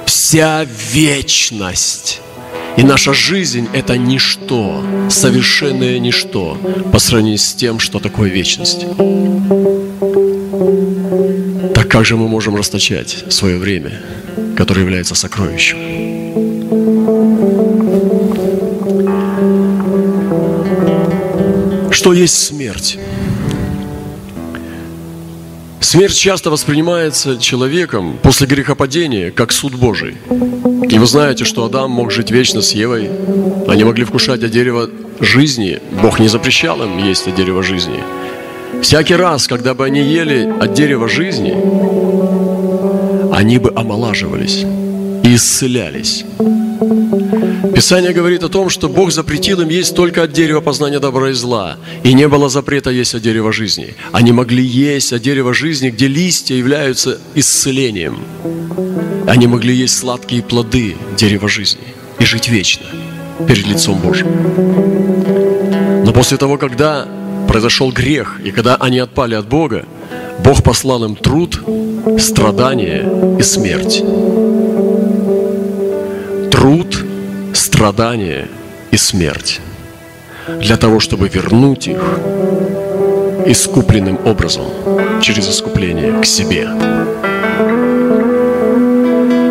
Вся 0.07 0.67
вечность. 0.93 2.21
И 2.77 2.83
наша 2.83 3.13
жизнь– 3.13 3.69
это 3.73 3.97
ничто, 3.97 4.85
совершенное 5.11 5.99
ничто 5.99 6.59
по 6.93 6.99
сравнению 6.99 7.39
с 7.39 7.55
тем, 7.55 7.81
что 7.81 7.99
такое 7.99 8.31
вечность. 8.31 8.87
Так 11.75 11.89
как 11.89 12.05
же 12.05 12.17
мы 12.17 12.29
можем 12.29 12.55
расточать 12.55 13.25
свое 13.31 13.59
время? 13.59 14.03
Который 14.57 14.81
является 14.83 15.15
сокровищем. 15.15 15.79
Что 21.91 22.13
есть 22.13 22.37
смерть? 22.37 22.99
Смерть 25.81 26.17
часто 26.17 26.51
воспринимается 26.51 27.39
человеком 27.39 28.19
после 28.23 28.47
грехопадения 28.47 29.31
как 29.31 29.53
суд 29.53 29.75
Божий. 29.75 30.17
И 30.91 30.99
вы 30.99 31.07
знаете, 31.07 31.45
что 31.45 31.65
Адам 31.65 31.91
мог 31.91 32.11
жить 32.11 32.31
вечно 32.31 32.63
с 32.63 32.73
Евой. 32.73 33.11
Они 33.67 33.85
могли 33.85 34.05
вкушать 34.05 34.43
от 34.45 34.51
дерева 34.51 34.91
жизни. 35.21 35.81
Бог 36.03 36.21
не 36.21 36.29
запрещал 36.29 36.83
им 36.83 36.99
есть 36.99 37.27
от 37.27 37.35
дерева 37.35 37.63
жизни. 37.63 38.03
Всякий 38.83 39.15
раз, 39.15 39.49
когда 39.49 39.75
бы 39.75 39.85
они 39.85 40.01
ели 40.01 40.53
от 40.61 40.75
дерева 40.75 41.09
жизни, 41.09 41.55
они 43.39 43.59
бы 43.59 43.73
омолаживались 43.77 44.65
и 45.23 45.37
исцелялись. 45.37 46.25
Писание 47.73 48.13
говорит 48.13 48.43
о 48.43 48.49
том, 48.49 48.69
что 48.69 48.89
Бог 48.89 49.13
запретил 49.13 49.61
им 49.61 49.69
есть 49.69 49.95
только 49.95 50.25
от 50.25 50.33
дерева 50.33 50.61
познания 50.61 50.99
добра 50.99 51.31
и 51.31 51.35
зла, 51.35 51.77
и 52.03 52.15
не 52.15 52.27
было 52.27 52.49
запрета 52.49 52.91
есть 52.91 53.15
от 53.15 53.23
дерева 53.23 53.53
жизни. 53.53 53.95
Они 54.11 54.33
могли 54.33 54.65
есть 54.65 55.13
от 55.13 55.23
дерева 55.23 55.55
жизни, 55.55 55.91
где 55.91 56.09
листья 56.09 56.57
являются 56.57 57.21
исцелением. 57.37 58.19
Они 59.29 59.47
могли 59.47 59.73
есть 59.73 59.97
сладкие 59.97 60.43
плоды 60.43 60.97
дерева 61.17 61.49
жизни 61.49 61.95
и 62.19 62.25
жить 62.25 62.49
вечно 62.49 62.87
перед 63.47 63.69
лицом 63.69 64.01
Божьим. 64.01 64.27
Но 66.05 66.13
после 66.13 66.39
того, 66.39 66.59
когда 66.59 67.07
произошел 67.47 67.93
грех, 67.93 68.41
и 68.45 68.51
когда 68.51 68.75
они 68.75 68.99
отпали 68.99 69.37
от 69.37 69.47
Бога, 69.47 69.85
Бог 70.49 70.63
послал 70.63 71.05
им 71.05 71.15
труд, 71.15 71.61
страдания 72.19 73.07
и 73.39 73.43
смерть. 73.43 74.03
Труд, 76.51 77.05
страдания 77.53 78.49
и 78.91 78.97
смерть 78.97 79.61
для 80.59 80.79
того, 80.79 81.01
чтобы 81.01 81.29
вернуть 81.29 81.87
их 81.89 82.03
искупленным 83.45 84.19
образом 84.25 84.65
через 85.21 85.51
искупление 85.51 86.19
к 86.23 86.25
себе. 86.25 86.71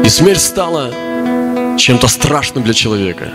И 0.04 0.10
смерть 0.10 0.42
стала 0.42 0.90
чем-то 1.78 2.08
страшным 2.08 2.64
для 2.64 2.74
человека. 2.74 3.26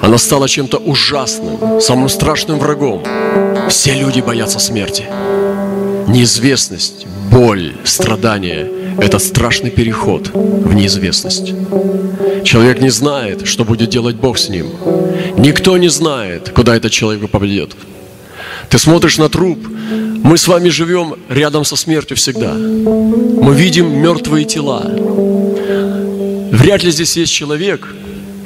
Она 0.00 0.18
стала 0.18 0.48
чем-то 0.48 0.76
ужасным, 0.76 1.80
самым 1.80 2.08
страшным 2.08 2.60
врагом. 2.60 3.02
Все 3.68 3.94
люди 3.94 4.20
боятся 4.20 4.60
смерти. 4.60 5.06
Неизвестность, 6.08 7.06
боль, 7.30 7.74
страдания– 7.84 8.68
это 8.98 9.18
страшный 9.18 9.70
переход 9.70 10.30
в 10.32 10.74
неизвестность. 10.74 11.52
Человек 12.44 12.80
не 12.80 12.90
знает, 12.90 13.46
что 13.46 13.64
будет 13.64 13.90
делать 13.90 14.16
Бог 14.16 14.38
с 14.38 14.48
ним. 14.48 14.66
Никто 15.38 15.76
не 15.78 15.88
знает, 15.88 16.50
куда 16.50 16.76
этот 16.76 16.92
человек 16.92 17.22
попадет. 17.22 17.74
Ты 18.68 18.78
смотришь 18.78 19.18
на 19.18 19.28
труп. 19.28 19.58
Мы 20.22 20.38
с 20.38 20.48
вами 20.48 20.68
живем 20.68 21.14
рядом 21.28 21.64
со 21.64 21.76
смертью 21.76 22.16
всегда. 22.16 22.52
Мы 22.52 23.54
видим 23.54 23.90
мертвые 23.98 24.44
тела. 24.44 24.82
Вряд 26.52 26.82
ли 26.82 26.90
здесь 26.90 27.16
есть 27.16 27.32
человек, 27.32 27.94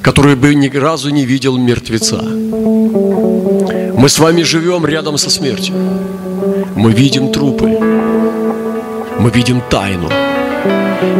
который 0.02 0.36
бы 0.36 0.54
ни 0.54 0.68
разу 0.76 1.10
не 1.10 1.24
видел 1.24 1.56
мертвеца. 1.58 2.22
Мы 2.22 4.08
с 4.08 4.18
вами 4.18 4.42
живем 4.42 4.86
рядом 4.86 5.18
со 5.18 5.28
смертью. 5.28 5.74
Мы 6.78 6.92
видим 6.92 7.32
трупы. 7.32 7.66
Мы 9.18 9.30
видим 9.30 9.60
тайну. 9.68 10.08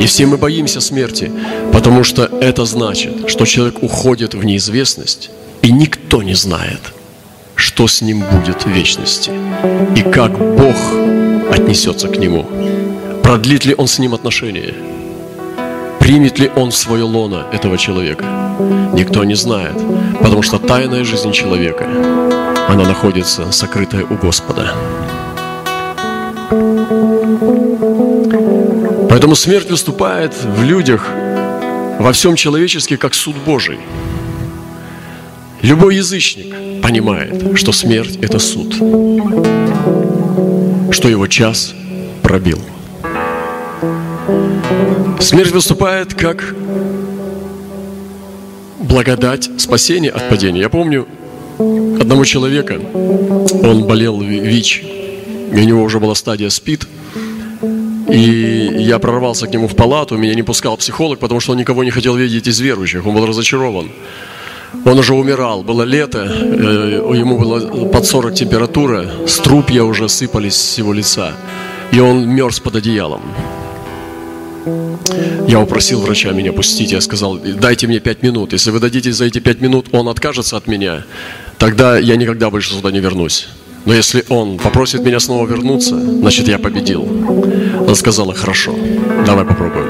И 0.01 0.07
все 0.07 0.25
мы 0.25 0.37
боимся 0.37 0.81
смерти, 0.81 1.33
потому 1.73 2.05
что 2.05 2.27
это 2.41 2.65
значит, 2.65 3.29
что 3.29 3.45
человек 3.45 3.83
уходит 3.83 4.35
в 4.35 4.45
неизвестность, 4.45 5.31
и 5.63 5.73
никто 5.73 6.23
не 6.23 6.35
знает, 6.35 6.81
что 7.57 7.89
с 7.89 8.03
ним 8.03 8.21
будет 8.21 8.67
в 8.67 8.69
вечности, 8.69 9.33
и 9.97 10.03
как 10.03 10.39
Бог 10.39 10.77
отнесется 11.51 12.07
к 12.07 12.19
нему. 12.19 12.47
Продлит 13.25 13.65
ли 13.65 13.75
он 13.77 13.89
с 13.89 13.99
ним 13.99 14.15
отношения? 14.15 14.75
Примет 15.99 16.39
ли 16.39 16.53
он 16.55 16.71
свое 16.71 17.03
лоно 17.03 17.47
этого 17.53 17.77
человека? 17.79 18.25
Никто 18.95 19.25
не 19.25 19.35
знает, 19.35 19.77
потому 20.21 20.43
что 20.43 20.61
тайная 20.61 21.03
жизнь 21.03 21.33
человека, 21.33 21.85
она 22.69 22.85
находится 22.85 23.51
сокрытая 23.51 24.05
у 24.05 24.15
Господа. 24.15 24.75
Поэтому 29.19 29.35
смерть 29.35 29.69
выступает 29.69 30.33
в 30.45 30.63
людях, 30.63 31.05
во 31.99 32.13
всем 32.13 32.37
человечестве, 32.37 32.97
как 32.97 33.15
суд 33.15 33.35
Божий. 33.45 33.81
Любой 35.61 35.97
язычник 35.97 36.55
понимает, 36.81 37.59
что 37.59 37.73
смерть– 37.73 38.17
это 38.23 38.39
суд, 38.39 38.75
что 40.93 41.09
его 41.09 41.27
час 41.27 41.75
пробил. 42.23 42.61
Смерть 45.19 45.51
выступает 45.51 46.15
как 46.15 46.55
благодать 48.79 49.51
спасения 49.59 50.11
от 50.11 50.29
падения. 50.29 50.61
Я 50.61 50.69
помню 50.69 51.09
одного 51.59 52.25
человека, 52.25 52.81
он 52.95 53.83
болел 53.83 54.21
ВИЧ, 54.21 54.85
у 55.51 55.57
него 55.57 55.83
уже 55.83 55.99
была 55.99 56.15
стадия 56.15 56.51
СПИД– 56.51 56.87
и 58.09 58.71
я 58.79 58.99
прорвался 58.99 59.47
к 59.47 59.53
нему 59.53 59.69
в 59.69 59.77
палату, 59.77 60.17
меня 60.17 60.35
не 60.35 60.43
пускал 60.43 60.77
психолог, 60.77 61.19
потому 61.19 61.41
что 61.41 61.53
он 61.53 61.59
никого 61.59 61.85
не 61.85 61.91
хотел 61.91 62.17
видеть 62.17 62.47
из 62.47 62.61
верующих, 62.61 63.07
он 63.07 63.15
был 63.15 63.27
разочарован. 63.27 63.91
Он 64.85 64.99
уже 64.99 65.15
умирал, 65.15 65.63
было 65.63 65.83
лето, 65.83 66.27
э, 66.31 67.15
ему 67.15 67.39
было 67.39 67.89
под 67.89 68.07
40 68.07 68.35
температура, 68.35 69.07
струпья 69.27 69.85
уже 69.85 70.09
сыпались 70.09 70.57
с 70.57 70.79
его 70.79 70.93
лица, 70.93 71.33
и 71.91 72.01
он 72.01 72.29
мерз 72.29 72.61
под 72.61 72.77
одеялом. 72.77 73.23
Я 75.47 75.61
упросил 75.61 76.01
врача 76.01 76.33
меня 76.33 76.53
пустить, 76.53 76.93
я 76.93 77.01
сказал, 77.01 77.39
дайте 77.39 77.87
мне 77.87 78.01
пять 78.01 78.23
минут, 78.23 78.53
если 78.53 78.71
вы 78.71 78.81
дадите 78.81 79.13
за 79.13 79.25
эти 79.25 79.39
пять 79.39 79.61
минут, 79.61 79.87
он 79.93 80.09
откажется 80.09 80.57
от 80.57 80.67
меня, 80.67 81.05
тогда 81.57 81.99
я 81.99 82.17
никогда 82.17 82.51
больше 82.51 82.75
сюда 82.75 82.91
не 82.91 83.01
вернусь. 83.01 83.49
Но 83.87 83.95
если 83.95 84.23
он 84.29 84.59
попросит 84.59 85.03
меня 85.03 85.19
снова 85.19 85.47
вернуться, 85.47 85.99
значит 85.99 86.49
я 86.49 86.59
победил. 86.59 87.09
Она 87.89 87.95
сказала, 87.95 88.35
хорошо, 88.35 88.75
давай 89.25 89.47
попробуем. 89.47 89.89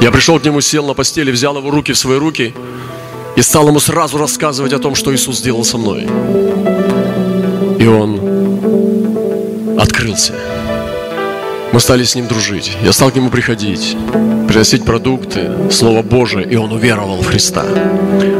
Я 0.00 0.12
пришел 0.12 0.38
к 0.38 0.44
нему, 0.44 0.60
сел 0.60 0.86
на 0.86 0.94
постели, 0.94 1.32
взял 1.32 1.58
его 1.58 1.70
руки 1.72 1.92
в 1.92 1.98
свои 1.98 2.18
руки 2.18 2.54
и 3.34 3.42
стал 3.42 3.66
ему 3.66 3.80
сразу 3.80 4.16
рассказывать 4.16 4.72
о 4.72 4.78
том, 4.78 4.94
что 4.94 5.12
Иисус 5.12 5.38
сделал 5.38 5.64
со 5.64 5.76
мной. 5.76 6.06
И 7.80 7.86
он 7.88 9.76
открылся. 9.76 10.34
Мы 11.72 11.80
стали 11.80 12.04
с 12.04 12.14
ним 12.14 12.28
дружить. 12.28 12.70
Я 12.84 12.92
стал 12.92 13.10
к 13.10 13.16
нему 13.16 13.28
приходить, 13.28 13.96
приносить 14.46 14.84
продукты, 14.84 15.50
Слово 15.72 16.02
Божие, 16.02 16.46
и 16.48 16.54
он 16.54 16.70
уверовал 16.70 17.22
в 17.22 17.26
Христа. 17.26 17.64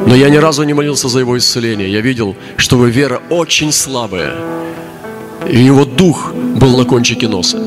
Но 0.07 0.15
я 0.15 0.31
ни 0.31 0.37
разу 0.37 0.63
не 0.63 0.75
молился 0.75 1.09
за 1.09 1.19
его 1.19 1.37
исцеление. 1.37 1.93
Я 1.93 2.03
видел, 2.03 2.37
что 2.57 2.77
его 2.77 2.87
вера 2.87 3.21
очень 3.31 3.73
слабая. 3.73 4.37
И 5.51 5.59
его 5.59 5.85
дух 5.85 6.33
был 6.33 6.77
на 6.77 6.85
кончике 6.85 7.27
носа. 7.27 7.59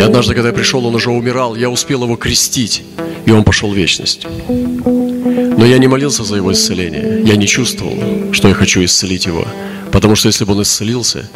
И 0.00 0.02
однажды, 0.02 0.32
когда 0.32 0.48
я 0.48 0.54
пришел, 0.54 0.86
он 0.86 0.94
уже 0.94 1.10
умирал, 1.10 1.54
я 1.54 1.68
успел 1.68 2.04
его 2.04 2.16
крестить, 2.16 2.82
и 3.26 3.32
он 3.32 3.44
пошел 3.44 3.70
в 3.70 3.76
вечность. 3.76 4.26
Но 4.48 5.66
я 5.66 5.76
не 5.76 5.88
молился 5.88 6.24
за 6.24 6.36
его 6.36 6.52
исцеление. 6.52 7.20
Я 7.22 7.36
не 7.36 7.46
чувствовал, 7.46 8.32
что 8.32 8.48
я 8.48 8.54
хочу 8.54 8.82
исцелить 8.82 9.26
его. 9.26 9.46
Потому 9.92 10.16
что 10.16 10.28
если 10.28 10.46
бы 10.46 10.54
он 10.54 10.62
исцелился, 10.62 11.28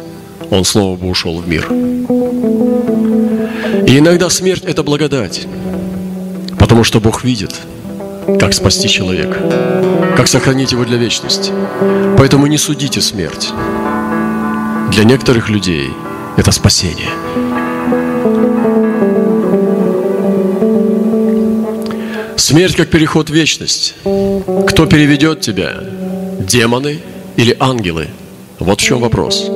он 0.49 0.65
снова 0.65 0.97
бы 0.97 1.07
ушел 1.07 1.37
в 1.37 1.47
мир. 1.47 1.67
И 3.87 3.99
иногда 3.99 4.31
смерть– 4.31 4.63
это 4.65 4.81
благодать. 4.81 5.45
Потому 6.57 6.83
что 6.83 6.99
Бог 6.99 7.23
видит, 7.23 7.53
как 8.39 8.55
спасти 8.55 8.89
человека, 8.89 9.37
как 10.17 10.27
сохранить 10.27 10.71
его 10.71 10.85
для 10.85 10.97
вечности. 10.97 11.51
Поэтому 12.17 12.47
не 12.47 12.57
судите 12.57 12.99
смерть. 12.99 13.51
Для 14.89 15.03
некоторых 15.03 15.49
людей 15.49 15.91
это 16.35 16.51
спасение. 16.51 17.11
Смерть 22.47 22.75
как 22.75 22.91
переход 22.91 23.31
в 23.31 23.33
вечность. 23.33 23.95
Кто 24.03 24.85
переведет 24.85 25.41
тебя? 25.41 25.77
Демоны 26.39 26.99
или 27.37 27.57
ангелы? 27.59 28.09
Вот 28.59 28.79
в 28.79 28.83
чем 28.83 28.99
вопрос. 28.99 29.49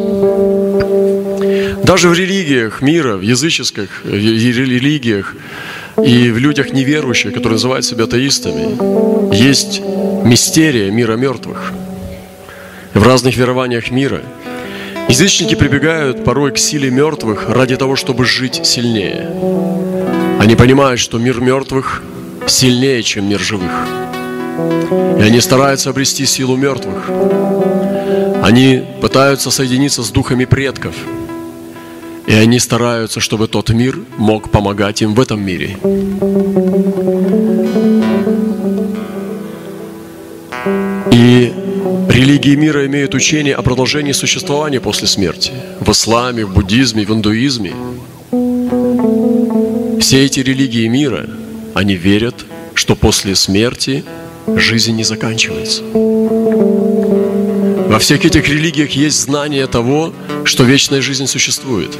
Даже 1.84 2.10
в 2.10 2.16
религиях 2.16 2.82
мира, 2.82 3.16
в 3.16 3.22
языческих 3.22 4.02
религиях 4.06 5.36
и 6.04 6.32
в 6.32 6.40
людях 6.40 6.74
неверующих, 6.74 7.32
которые 7.32 7.58
называют 7.58 7.86
себя 7.86 8.06
атеистами, 8.06 9.36
есть 9.36 9.82
мистерия 10.26 10.90
мира 10.90 11.16
мертвых. 11.16 11.72
В 12.96 13.04
разных 13.04 13.38
верованиях 13.38 13.92
мира– 13.92 14.24
Язычники 15.10 15.56
прибегают 15.56 16.24
порой 16.24 16.52
к 16.52 16.60
силе 16.60 16.92
мертвых 16.92 17.50
ради 17.50 17.76
того, 17.76 17.96
чтобы 17.96 18.26
жить 18.26 18.64
сильнее. 18.64 19.28
Они 20.40 20.56
понимают, 20.56 21.00
что 21.00 21.18
мир 21.18 21.42
мертвых 21.42 22.04
сильнее, 22.50 23.04
чем 23.04 23.30
мир 23.30 23.40
живых. 23.40 23.72
И 25.20 25.22
они 25.22 25.40
стараются 25.40 25.90
обрести 25.90 26.26
силу 26.26 26.58
мертвых. 26.58 27.10
Они 28.44 28.84
пытаются 29.02 29.52
соединиться 29.52 30.04
с 30.04 30.10
духами 30.10 30.46
предков. 30.46 30.96
И 32.28 32.34
они 32.34 32.60
стараются, 32.60 33.20
чтобы 33.20 33.48
тот 33.48 33.70
мир 33.70 33.98
мог 34.18 34.52
помогать 34.52 35.02
им 35.02 35.16
в 35.16 35.20
этом 35.20 35.42
мире. 35.42 35.78
И 41.12 41.54
религии 42.10 42.56
мира 42.56 42.86
имеют 42.86 43.16
учение 43.16 43.56
о 43.56 43.62
продолжении 43.62 44.12
существования 44.12 44.80
после 44.80 45.08
смерти. 45.08 45.52
В 45.80 45.92
исламе, 45.92 46.46
в 46.46 46.54
буддизме, 46.54 47.06
в 47.06 47.12
индуизме. 47.12 47.74
Все 50.00 50.26
эти 50.26 50.40
религии 50.40 50.88
мира, 50.88 51.26
они 51.74 51.96
верят, 51.96 52.46
что 52.74 52.96
после 52.96 53.36
смерти 53.36 54.04
жизнь 54.56 54.96
не 54.96 55.04
заканчивается. 55.04 55.84
Во 57.90 58.00
всех 58.00 58.26
этих 58.26 58.48
религиях 58.48 58.92
есть 58.92 59.20
знание 59.20 59.68
того, 59.68 60.14
что 60.44 60.64
вечная 60.64 61.02
жизнь 61.02 61.28
существует. 61.28 61.98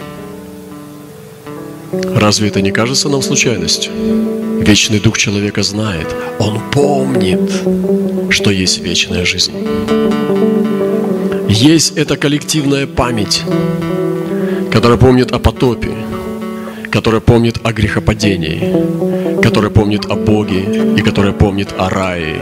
Разве 1.92 2.50
это 2.50 2.62
не 2.62 2.72
кажется 2.72 3.10
нам 3.10 3.22
случайностью? 3.22 3.92
Вечный 4.62 5.00
дух 5.00 5.18
человека 5.18 5.64
знает, 5.64 6.08
он 6.38 6.60
помнит, 6.72 7.52
что 8.30 8.52
есть 8.52 8.80
вечная 8.80 9.26
жизнь. 9.26 9.54
Есть 11.48 11.98
эта 11.98 12.18
коллективная 12.18 12.86
память, 12.86 13.42
которая 14.72 14.98
помнит 14.98 15.32
о 15.32 15.40
потопе, 15.40 15.92
которая 16.92 17.22
помнит 17.22 17.60
о 17.64 17.72
грехопадении, 17.72 19.42
которая 19.42 19.72
помнит 19.72 20.06
о 20.06 20.16
Боге 20.16 20.96
и 20.98 21.02
которая 21.02 21.34
помнит 21.34 21.74
о 21.78 21.90
рае. 21.90 22.42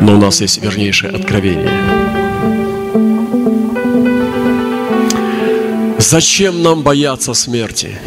Но 0.00 0.14
у 0.14 0.18
нас 0.18 0.40
есть 0.40 0.62
вернейшее 0.62 1.12
откровение. 1.12 1.70
Зачем 5.98 6.62
нам 6.62 6.82
бояться 6.82 7.34
смерти? 7.34 7.98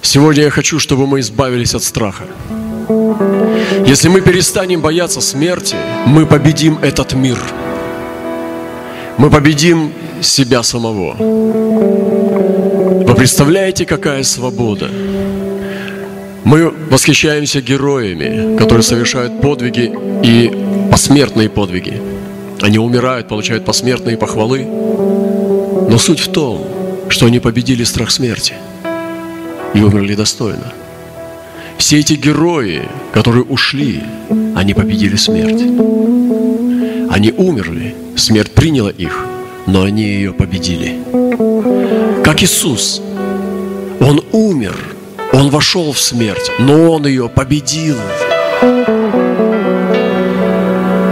Сегодня 0.00 0.44
я 0.44 0.50
хочу, 0.50 0.78
чтобы 0.78 1.06
мы 1.06 1.20
избавились 1.20 1.74
от 1.74 1.82
страха. 1.82 2.24
Если 3.84 4.08
мы 4.08 4.20
перестанем 4.20 4.80
бояться 4.80 5.20
смерти, 5.20 5.76
мы 6.06 6.24
победим 6.24 6.78
этот 6.78 7.14
мир. 7.14 7.38
Мы 9.18 9.30
победим 9.30 9.92
себя 10.22 10.62
самого. 10.62 12.25
Представляете, 13.16 13.86
какая 13.86 14.22
свобода? 14.22 14.90
Мы 16.44 16.70
восхищаемся 16.90 17.60
героями, 17.60 18.56
которые 18.56 18.82
совершают 18.82 19.40
подвиги 19.40 19.92
и 20.22 20.52
посмертные 20.90 21.48
подвиги. 21.48 22.00
Они 22.60 22.78
умирают, 22.78 23.26
получают 23.28 23.64
посмертные 23.64 24.16
похвалы. 24.16 24.64
Но 24.64 25.98
суть 25.98 26.20
в 26.20 26.30
том, 26.30 26.66
что 27.08 27.26
они 27.26 27.40
победили 27.40 27.84
страх 27.84 28.10
смерти 28.10 28.54
и 29.74 29.80
умерли 29.80 30.14
достойно. 30.14 30.72
Все 31.78 31.98
эти 31.98 32.14
герои, 32.14 32.82
которые 33.12 33.44
ушли, 33.44 34.02
они 34.54 34.74
победили 34.74 35.16
смерть. 35.16 35.62
Они 37.10 37.32
умерли, 37.36 37.94
смерть 38.16 38.52
приняла 38.52 38.90
их, 38.90 39.26
но 39.66 39.82
они 39.82 40.02
ее 40.02 40.32
победили. 40.32 40.98
Как 42.24 42.42
Иисус, 42.42 43.02
Он 44.00 44.22
умер– 44.32 44.74
он 45.36 45.50
вошел 45.50 45.92
в 45.92 46.00
смерть, 46.00 46.50
но 46.58 46.92
он 46.92 47.06
ее 47.06 47.28
победил. 47.28 47.96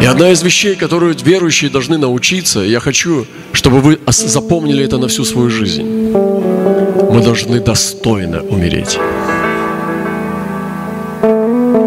И 0.00 0.06
одна 0.06 0.30
из 0.30 0.42
вещей, 0.42 0.76
которую 0.76 1.14
верующие 1.14 1.70
должны 1.70 1.98
научиться, 1.98 2.60
я 2.60 2.80
хочу, 2.80 3.26
чтобы 3.52 3.80
вы 3.80 3.98
запомнили 4.06 4.82
это 4.82 4.96
на 4.96 5.08
всю 5.08 5.24
свою 5.24 5.50
жизнь. 5.50 5.82
Мы 5.82 7.20
должны 7.22 7.60
достойно 7.60 8.40
умереть. 8.42 8.98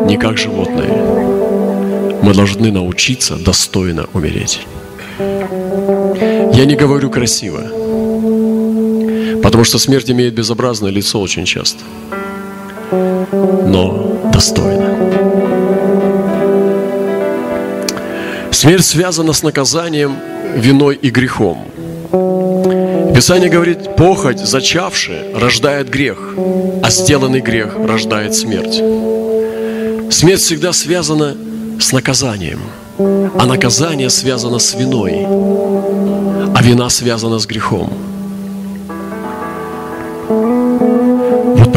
Не 0.07 0.17
как 0.17 0.37
животные. 0.37 0.91
Мы 2.21 2.35
должны 2.35 2.71
научиться 2.71 3.35
достойно 3.35 4.05
умереть. 4.13 4.59
Я 5.19 6.65
не 6.65 6.75
говорю 6.75 7.09
красиво, 7.09 7.61
потому 9.41 9.63
что 9.63 9.79
смерть 9.79 10.09
имеет 10.11 10.33
безобразное 10.33 10.91
лицо 10.91 11.19
очень 11.19 11.45
часто 11.45 11.83
но 12.91 14.29
достойно. 14.33 14.95
Смерть 18.51 18.85
связана 18.85 19.33
с 19.33 19.43
наказанием, 19.43 20.15
виной 20.55 20.95
и 20.95 21.09
грехом. 21.09 21.65
Писание 23.13 23.49
говорит, 23.49 23.95
похоть, 23.95 24.39
зачавшая, 24.39 25.37
рождает 25.37 25.89
грех, 25.89 26.35
а 26.83 26.89
сделанный 26.89 27.41
грех 27.41 27.75
рождает 27.75 28.33
смерть. 28.33 28.81
Смерть 30.11 30.41
всегда 30.41 30.73
связана 30.73 31.35
с 31.79 31.91
наказанием, 31.91 32.59
а 32.99 33.45
наказание 33.45 34.09
связано 34.09 34.59
с 34.59 34.73
виной, 34.75 35.25
а 36.55 36.61
вина 36.61 36.89
связана 36.89 37.39
с 37.39 37.45
грехом. 37.45 37.89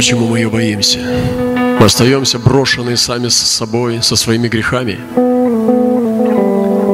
почему 0.01 0.29
мы 0.29 0.39
ее 0.39 0.49
боимся. 0.49 0.99
Мы 1.79 1.85
остаемся 1.85 2.39
брошенные 2.39 2.97
сами 2.97 3.29
с 3.29 3.37
собой, 3.37 4.03
со 4.03 4.17
своими 4.17 4.49
грехами. 4.49 4.99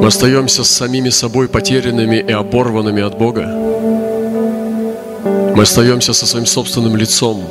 Мы 0.01 0.05
остаемся 0.05 0.65
с 0.65 0.69
самими 0.69 1.07
собой 1.07 1.47
потерянными 1.47 2.17
и 2.17 2.33
оборванными 2.33 3.01
от 3.01 3.17
Бога. 3.17 3.45
Мы 5.55 5.63
остаемся 5.63 6.11
со 6.11 6.25
своим 6.25 6.45
собственным 6.45 6.97
лицом, 6.97 7.45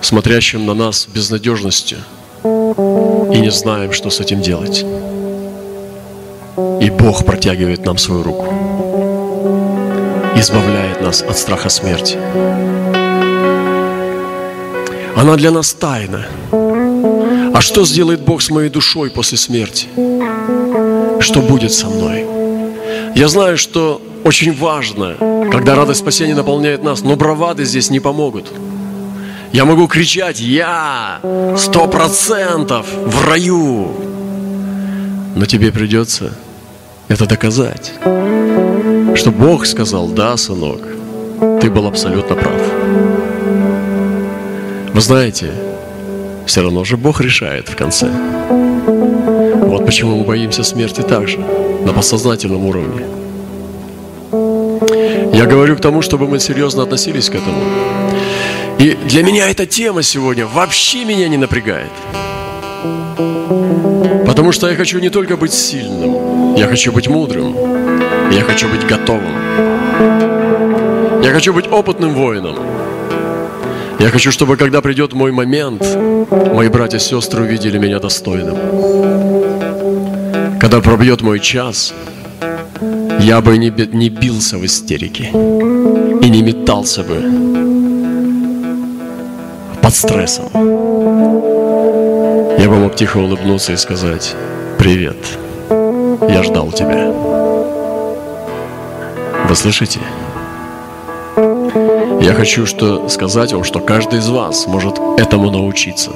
смотрящим 0.00 0.64
на 0.64 0.72
нас 0.72 1.06
безнадежностью, 1.06 1.98
и 2.42 3.40
не 3.40 3.50
знаем, 3.50 3.92
что 3.92 4.08
с 4.08 4.20
этим 4.20 4.40
делать. 4.40 4.86
И 6.88 6.90
Бог 6.90 7.26
протягивает 7.26 7.84
нам 7.84 7.98
свою 7.98 8.22
руку, 8.22 8.46
избавляет 10.34 11.02
нас 11.02 11.20
от 11.20 11.36
страха 11.36 11.68
смерти. 11.68 12.16
Она 15.14 15.36
для 15.36 15.50
нас 15.50 15.74
тайна. 15.74 16.24
А 16.50 17.60
что 17.60 17.84
сделает 17.84 18.22
Бог 18.22 18.40
с 18.40 18.48
моей 18.48 18.70
душой 18.70 19.10
после 19.10 19.36
смерти? 19.36 19.86
Что 21.20 21.42
будет 21.42 21.74
со 21.74 21.88
мной? 21.88 22.24
Я 23.14 23.28
знаю, 23.28 23.58
что 23.58 24.00
очень 24.24 24.56
важно, 24.56 25.14
когда 25.52 25.74
радость 25.74 26.00
спасения 26.00 26.34
наполняет 26.34 26.82
нас, 26.82 27.02
но 27.02 27.16
бравады 27.16 27.66
здесь 27.66 27.90
не 27.90 28.00
помогут. 28.00 28.50
Я 29.52 29.66
могу 29.66 29.88
кричать 29.88 30.40
«Я! 30.40 31.20
Сто 31.58 31.86
процентов! 31.86 32.86
В 33.04 33.28
раю!» 33.28 33.92
Но 35.36 35.44
тебе 35.44 35.70
придется 35.70 36.32
это 37.08 37.26
доказать. 37.26 37.92
Что 39.14 39.30
Бог 39.30 39.66
сказал 39.66 40.08
«Да, 40.08 40.36
сынок, 40.36 40.80
ты 41.60 41.70
был 41.70 41.86
абсолютно 41.86 42.36
прав». 42.36 42.60
Вы 44.92 45.00
знаете, 45.00 45.50
все 46.46 46.62
равно 46.62 46.84
же 46.84 46.96
Бог 46.96 47.20
решает 47.20 47.68
в 47.68 47.76
конце. 47.76 48.08
Вот 48.86 49.86
почему 49.86 50.16
мы 50.16 50.24
боимся 50.24 50.64
смерти 50.64 51.02
также, 51.02 51.38
на 51.38 51.92
подсознательном 51.92 52.66
уровне. 52.66 53.06
Я 55.32 55.46
говорю 55.46 55.76
к 55.76 55.80
тому, 55.80 56.02
чтобы 56.02 56.26
мы 56.26 56.40
серьезно 56.40 56.82
относились 56.82 57.30
к 57.30 57.34
этому. 57.36 57.62
И 58.78 58.96
для 59.08 59.22
меня 59.22 59.48
эта 59.50 59.66
тема 59.66 60.02
сегодня 60.02 60.46
вообще 60.46 61.04
меня 61.04 61.28
не 61.28 61.36
напрягает. 61.36 61.92
Потому 64.26 64.52
что 64.52 64.68
я 64.68 64.76
хочу 64.76 64.98
не 65.00 65.10
только 65.10 65.36
быть 65.36 65.52
сильным, 65.52 66.27
я 66.58 66.66
хочу 66.66 66.90
быть 66.90 67.06
мудрым, 67.08 67.54
я 68.32 68.42
хочу 68.42 68.68
быть 68.68 68.84
готовым. 68.84 69.32
Я 71.22 71.32
хочу 71.32 71.52
быть 71.54 71.68
опытным 71.70 72.14
воином. 72.14 72.56
Я 74.00 74.08
хочу, 74.08 74.32
чтобы 74.32 74.56
когда 74.56 74.80
придет 74.80 75.12
мой 75.12 75.30
момент, 75.30 75.86
мои 76.52 76.68
братья 76.68 76.98
и 76.98 77.00
сестры 77.00 77.44
увидели 77.44 77.78
меня 77.78 78.00
достойным. 78.00 78.56
Когда 80.58 80.80
пробьет 80.80 81.22
мой 81.22 81.38
час, 81.38 81.94
я 83.20 83.40
бы 83.40 83.56
не, 83.56 83.70
не 83.92 84.08
бился 84.08 84.58
в 84.58 84.66
истерике 84.66 85.30
и 85.30 86.28
не 86.28 86.42
метался 86.42 87.04
бы 87.04 87.22
под 89.80 89.94
стрессом. 89.94 90.48
Я 92.58 92.68
бы 92.68 92.76
мог 92.76 92.96
тихо 92.96 93.18
улыбнуться 93.18 93.72
и 93.74 93.76
сказать, 93.76 94.34
привет, 94.76 95.16
я 96.28 96.42
ждал 96.42 96.70
тебя. 96.72 97.12
Вы 99.48 99.56
слышите? 99.56 100.00
Я 102.20 102.34
хочу 102.34 102.66
что, 102.66 103.08
сказать 103.08 103.52
вам, 103.52 103.64
что 103.64 103.80
каждый 103.80 104.18
из 104.18 104.28
вас 104.28 104.66
может 104.66 104.98
этому 105.16 105.50
научиться. 105.50 106.10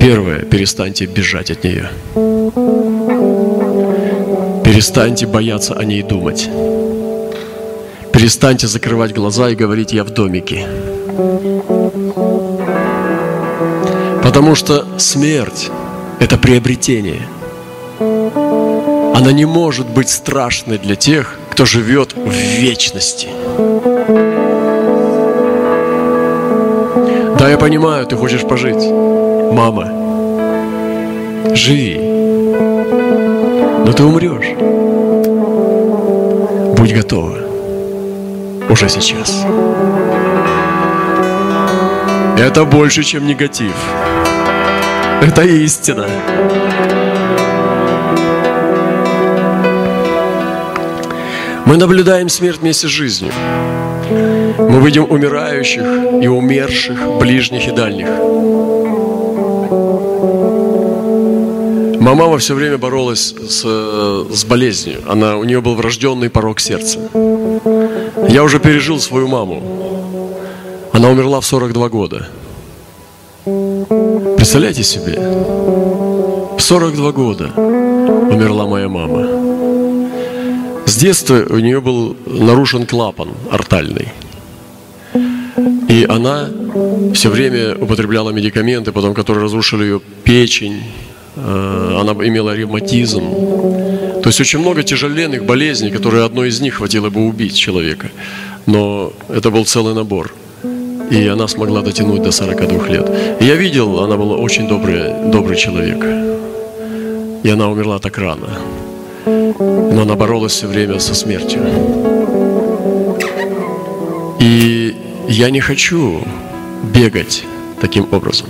Первое, 0.00 0.40
перестаньте 0.40 1.06
бежать 1.06 1.50
от 1.50 1.64
нее. 1.64 1.88
Перестаньте 4.64 5.26
бояться 5.26 5.74
о 5.74 5.84
ней 5.84 6.02
думать. 6.02 6.48
Перестаньте 8.12 8.66
закрывать 8.66 9.14
глаза 9.14 9.50
и 9.50 9.54
говорить 9.54 9.92
«я 9.92 10.04
в 10.04 10.10
домике». 10.10 10.66
Потому 14.22 14.54
что 14.54 14.86
смерть– 14.98 15.70
это 16.20 16.36
приобретение. 16.36 17.22
Она 19.14 19.32
не 19.32 19.44
может 19.44 19.88
быть 19.88 20.08
страшной 20.08 20.78
для 20.78 20.96
тех, 20.96 21.38
кто 21.50 21.64
живет 21.64 22.14
в 22.14 22.32
вечности. 22.32 23.28
Да, 27.38 27.48
я 27.48 27.56
понимаю, 27.58 28.06
ты 28.06 28.16
хочешь 28.16 28.42
пожить. 28.42 28.84
Мама, 29.52 29.86
живи. 31.54 31.98
Но 33.84 33.92
ты 33.92 34.04
умрешь. 34.04 34.56
Будь 36.76 36.92
готова. 36.92 37.38
Уже 38.68 38.88
сейчас. 38.88 39.44
Это 42.38 42.64
больше, 42.64 43.02
чем 43.02 43.26
негатив. 43.26 43.74
Это 45.20 45.42
истина. 45.42 46.06
Мы 51.70 51.76
наблюдаем 51.76 52.28
смерть 52.28 52.58
вместе 52.58 52.88
с 52.88 52.90
жизнью. 52.90 53.32
Мы 54.58 54.84
видим 54.84 55.06
умирающих 55.08 55.84
и 56.20 56.26
умерших, 56.26 56.98
ближних 57.20 57.68
и 57.68 57.70
дальних. 57.70 58.08
Моя 62.00 62.16
мама 62.16 62.38
все 62.38 62.54
время 62.54 62.76
боролась 62.76 63.32
с, 63.48 63.62
с 63.62 64.44
болезнью. 64.46 64.98
Она, 65.06 65.36
у 65.36 65.44
нее 65.44 65.60
был 65.60 65.76
врожденный 65.76 66.28
порог 66.28 66.58
сердца. 66.58 66.98
Я 68.28 68.42
уже 68.42 68.58
пережил 68.58 68.98
свою 68.98 69.28
маму. 69.28 69.62
Она 70.92 71.08
умерла 71.08 71.40
в 71.40 71.46
42 71.46 71.88
года. 71.88 72.26
Представляете 73.44 74.82
себе? 74.82 75.20
В 75.20 76.60
42 76.60 77.12
года 77.12 77.52
умерла 77.54 78.66
моя 78.66 78.88
мама. 78.88 79.39
Детства 81.00 81.46
у 81.48 81.58
нее 81.58 81.80
был 81.80 82.14
нарушен 82.26 82.86
клапан 82.86 83.30
артальный. 83.50 84.08
И 85.88 86.04
она 86.06 86.50
все 87.14 87.30
время 87.30 87.74
употребляла 87.74 88.32
медикаменты, 88.32 88.92
потом, 88.92 89.14
которые 89.14 89.44
разрушили 89.44 89.84
ее 89.84 90.00
печень, 90.24 90.82
э, 91.36 91.98
она 92.00 92.12
имела 92.12 92.54
ревматизм. 92.54 93.22
То 94.22 94.26
есть 94.26 94.40
очень 94.42 94.58
много 94.58 94.82
тяжеленных 94.82 95.46
болезней, 95.46 95.90
которые 95.90 96.26
одной 96.26 96.48
из 96.48 96.60
них 96.60 96.74
хватило 96.74 97.08
бы 97.08 97.26
убить 97.26 97.56
человека. 97.56 98.10
Но 98.66 99.14
это 99.30 99.50
был 99.50 99.64
целый 99.64 99.94
набор. 99.94 100.34
И 101.10 101.26
она 101.26 101.48
смогла 101.48 101.80
дотянуть 101.80 102.22
до 102.22 102.30
42 102.30 102.88
лет. 102.88 103.10
И 103.40 103.46
я 103.46 103.54
видел, 103.54 104.00
она 104.00 104.18
была 104.18 104.36
очень 104.36 104.68
добрый, 104.68 105.30
добрый 105.32 105.56
человек. 105.56 106.04
И 107.42 107.48
она 107.48 107.70
умерла 107.70 107.98
так 107.98 108.18
рано. 108.18 108.48
Но 109.26 110.02
она 110.02 110.14
боролась 110.14 110.52
все 110.52 110.66
время 110.66 110.98
со 110.98 111.14
смертью. 111.14 111.62
И 114.40 114.96
я 115.28 115.50
не 115.50 115.60
хочу 115.60 116.22
бегать 116.94 117.44
таким 117.80 118.06
образом. 118.10 118.48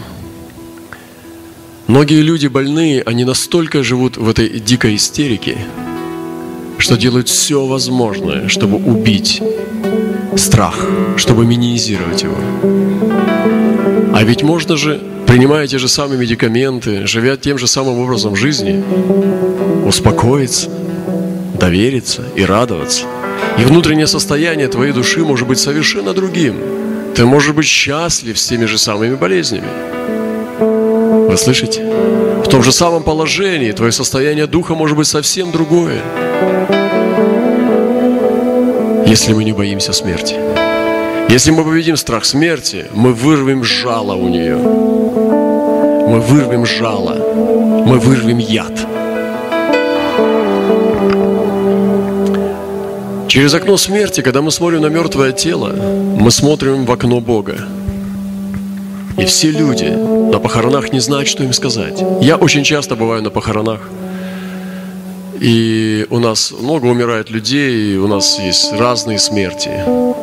Многие 1.86 2.22
люди 2.22 2.46
больные, 2.46 3.02
они 3.02 3.24
настолько 3.24 3.82
живут 3.82 4.16
в 4.16 4.28
этой 4.28 4.48
дикой 4.60 4.94
истерике, 4.94 5.58
что 6.78 6.96
делают 6.96 7.28
все 7.28 7.66
возможное, 7.66 8.48
чтобы 8.48 8.76
убить 8.76 9.42
страх, 10.36 10.86
чтобы 11.16 11.44
минимизировать 11.44 12.22
его. 12.22 12.36
А 14.14 14.22
ведь 14.22 14.42
можно 14.42 14.76
же, 14.76 15.00
принимая 15.30 15.68
те 15.68 15.78
же 15.78 15.88
самые 15.88 16.18
медикаменты, 16.18 17.06
живя 17.06 17.36
тем 17.36 17.56
же 17.56 17.68
самым 17.68 18.00
образом 18.00 18.34
жизни, 18.34 18.82
успокоиться, 19.86 20.68
довериться 21.58 22.24
и 22.34 22.44
радоваться. 22.44 23.04
И 23.56 23.62
внутреннее 23.62 24.08
состояние 24.08 24.66
твоей 24.66 24.92
души 24.92 25.20
может 25.20 25.46
быть 25.46 25.60
совершенно 25.60 26.12
другим. 26.12 26.56
Ты 27.14 27.24
можешь 27.24 27.54
быть 27.54 27.66
счастлив 27.66 28.38
с 28.38 28.46
теми 28.46 28.64
же 28.64 28.76
самыми 28.76 29.14
болезнями. 29.14 29.68
Вы 30.58 31.36
слышите? 31.36 31.84
В 32.44 32.48
том 32.48 32.64
же 32.64 32.72
самом 32.72 33.04
положении 33.04 33.70
твое 33.70 33.92
состояние 33.92 34.48
духа 34.48 34.74
может 34.74 34.96
быть 34.96 35.06
совсем 35.06 35.52
другое 35.52 36.02
если 39.06 39.32
мы 39.32 39.42
не 39.42 39.52
боимся 39.52 39.92
смерти. 39.92 40.36
Если 41.28 41.50
мы 41.50 41.64
победим 41.64 41.96
страх 41.96 42.24
смерти, 42.24 42.86
мы 42.94 43.12
вырвем 43.12 43.64
жало 43.64 44.14
у 44.14 44.28
нее. 44.28 44.99
Мы 46.10 46.20
вырвем 46.20 46.66
жало. 46.66 47.14
Мы 47.86 47.98
вырвем 48.00 48.38
яд. 48.38 48.72
Через 53.28 53.54
окно 53.54 53.76
смерти, 53.76 54.20
когда 54.20 54.42
мы 54.42 54.50
смотрим 54.50 54.82
на 54.82 54.88
мертвое 54.88 55.30
тело, 55.32 55.72
мы 56.20 56.30
смотрим 56.32 56.84
в 56.84 56.90
окно 56.90 57.20
Бога. 57.20 57.58
И 59.18 59.24
все 59.24 59.52
люди 59.52 59.84
на 60.32 60.40
похоронах 60.40 60.92
не 60.92 61.00
знают, 61.00 61.28
что 61.28 61.44
им 61.44 61.52
сказать. 61.52 62.02
Я 62.20 62.36
очень 62.36 62.64
часто 62.64 62.96
бываю 62.96 63.22
на 63.22 63.30
похоронах– 63.30 63.80
и 65.40 66.06
у 66.10 66.18
нас 66.18 66.52
много 66.52 66.84
умирает 66.84 67.30
людей, 67.30 67.96
у 67.96 68.06
нас 68.06 68.38
есть 68.38 68.74
разные 68.74 69.18
смерти. 69.18 69.70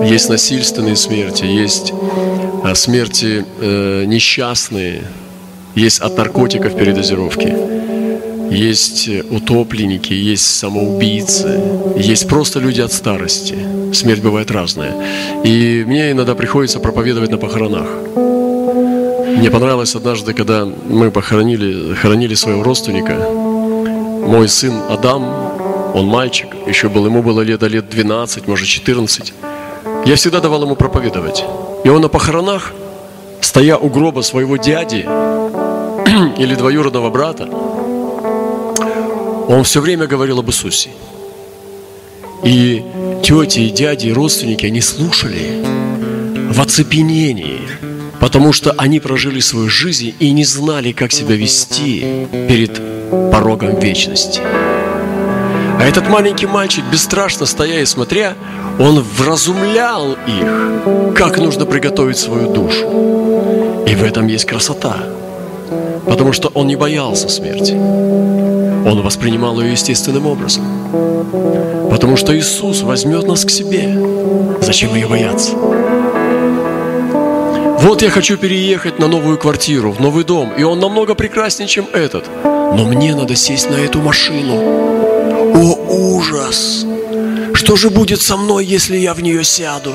Есть 0.08 0.30
насильственные 0.30 0.96
смерти, 0.96 1.44
есть 1.44 1.92
а, 2.64 2.76
смерти 2.76 3.44
э, 3.60 4.04
несчастные, 4.06 5.02
есть 5.78 6.00
от 6.00 6.18
наркотиков 6.18 6.76
передозировки, 6.76 7.56
есть 8.50 9.10
утопленники, 9.30 10.14
есть 10.14 10.58
самоубийцы, 10.58 11.62
есть 11.96 12.28
просто 12.28 12.60
люди 12.60 12.82
от 12.82 12.92
старости. 12.92 13.56
Смерть 13.94 14.22
бывает 14.22 14.50
разная. 14.52 14.96
И 15.44 15.84
мне 15.86 16.12
иногда 16.12 16.34
приходится 16.34 16.80
проповедовать 16.80 17.30
на 17.30 17.38
похоронах. 17.38 17.88
Мне 19.38 19.52
понравилось 19.52 19.96
однажды, 19.96 20.34
когда 20.34 20.66
мы 20.66 21.12
похоронили, 21.12 21.94
хоронили 21.94 22.34
своего 22.34 22.64
родственника, 22.64 23.14
мой 23.14 24.48
сын 24.48 24.74
Адам, 24.90 25.24
он 25.94 26.08
мальчик, 26.08 26.48
еще 26.66 26.90
был, 26.90 27.06
ему 27.06 27.22
было 27.22 27.42
лет, 27.42 27.62
лет 27.62 27.88
12, 27.88 28.48
может 28.48 28.68
14. 28.68 29.34
Я 30.06 30.16
всегда 30.16 30.40
давал 30.40 30.64
ему 30.64 30.76
проповедовать. 30.76 31.46
И 31.84 31.90
он 31.90 32.02
на 32.02 32.08
похоронах, 32.08 32.74
стоя 33.42 33.78
у 33.78 33.90
гроба 33.90 34.22
своего 34.22 34.58
дяди 34.58 35.06
или 36.38 36.56
двоюродного 36.56 37.10
брата, 37.10 37.48
он 39.48 39.64
все 39.64 39.82
время 39.82 40.08
говорил 40.08 40.40
об 40.40 40.48
Иисусе. 40.50 40.90
И 42.44 42.84
тети, 43.24 43.60
и 43.60 43.70
дяди, 43.70 44.08
и 44.08 44.14
родственники, 44.14 44.66
они 44.66 44.82
слушали 44.82 45.64
в 46.52 46.62
оцепенении, 46.62 47.62
потому 48.20 48.54
что 48.54 48.74
они 48.78 49.00
прожили 49.00 49.40
свою 49.40 49.70
жизнь 49.70 50.14
и 50.20 50.32
не 50.32 50.46
знали, 50.46 50.92
как 50.92 51.12
себя 51.12 51.36
вести 51.36 52.28
перед 52.48 52.82
порогом 53.32 53.80
вечности. 53.80 54.42
А 55.80 55.84
этот 55.84 56.10
маленький 56.10 56.48
мальчик, 56.48 56.84
бесстрашно 56.92 57.46
стоя 57.46 57.82
и 57.82 57.86
смотря, 57.86 58.36
он 58.80 59.02
вразумлял 59.02 60.14
их, 60.14 61.16
как 61.16 61.38
нужно 61.38 61.66
приготовить 61.66 62.18
свою 62.18 62.52
душу. 62.52 63.84
И 63.88 63.96
в 63.96 64.04
этом 64.04 64.28
есть 64.28 64.46
красота. 64.46 64.98
Потому 66.08 66.34
что 66.34 66.50
он 66.54 66.68
не 66.68 66.76
боялся 66.76 67.30
смерти. 67.30 67.74
Он 67.74 69.02
воспринимал 69.02 69.60
ее 69.62 69.72
естественным 69.72 70.26
образом. 70.26 70.64
Потому 71.90 72.16
что 72.16 72.38
Иисус 72.38 72.82
возьмет 72.82 73.28
нас 73.28 73.44
к 73.44 73.50
себе. 73.50 73.98
Зачем 74.62 74.96
ее 74.96 75.08
бояться? 75.08 75.52
Вот 77.80 78.02
я 78.02 78.10
хочу 78.10 78.38
переехать 78.38 79.00
на 79.00 79.08
новую 79.08 79.38
квартиру, 79.38 79.92
в 79.92 80.00
новый 80.00 80.24
дом, 80.24 80.52
и 80.58 80.64
он 80.64 80.80
намного 80.80 81.16
прекраснее, 81.16 81.68
чем 81.68 81.88
этот. 81.94 82.26
Но 82.44 82.86
мне 82.86 83.16
надо 83.16 83.36
сесть 83.36 83.70
на 83.70 83.76
эту 83.76 84.02
машину. 84.02 84.56
О, 85.56 85.76
ужас! 85.90 86.86
Что 87.54 87.76
же 87.76 87.90
будет 87.90 88.22
со 88.22 88.38
мной, 88.38 88.66
если 88.66 88.98
я 88.98 89.14
в 89.14 89.22
нее 89.22 89.44
сяду? 89.44 89.94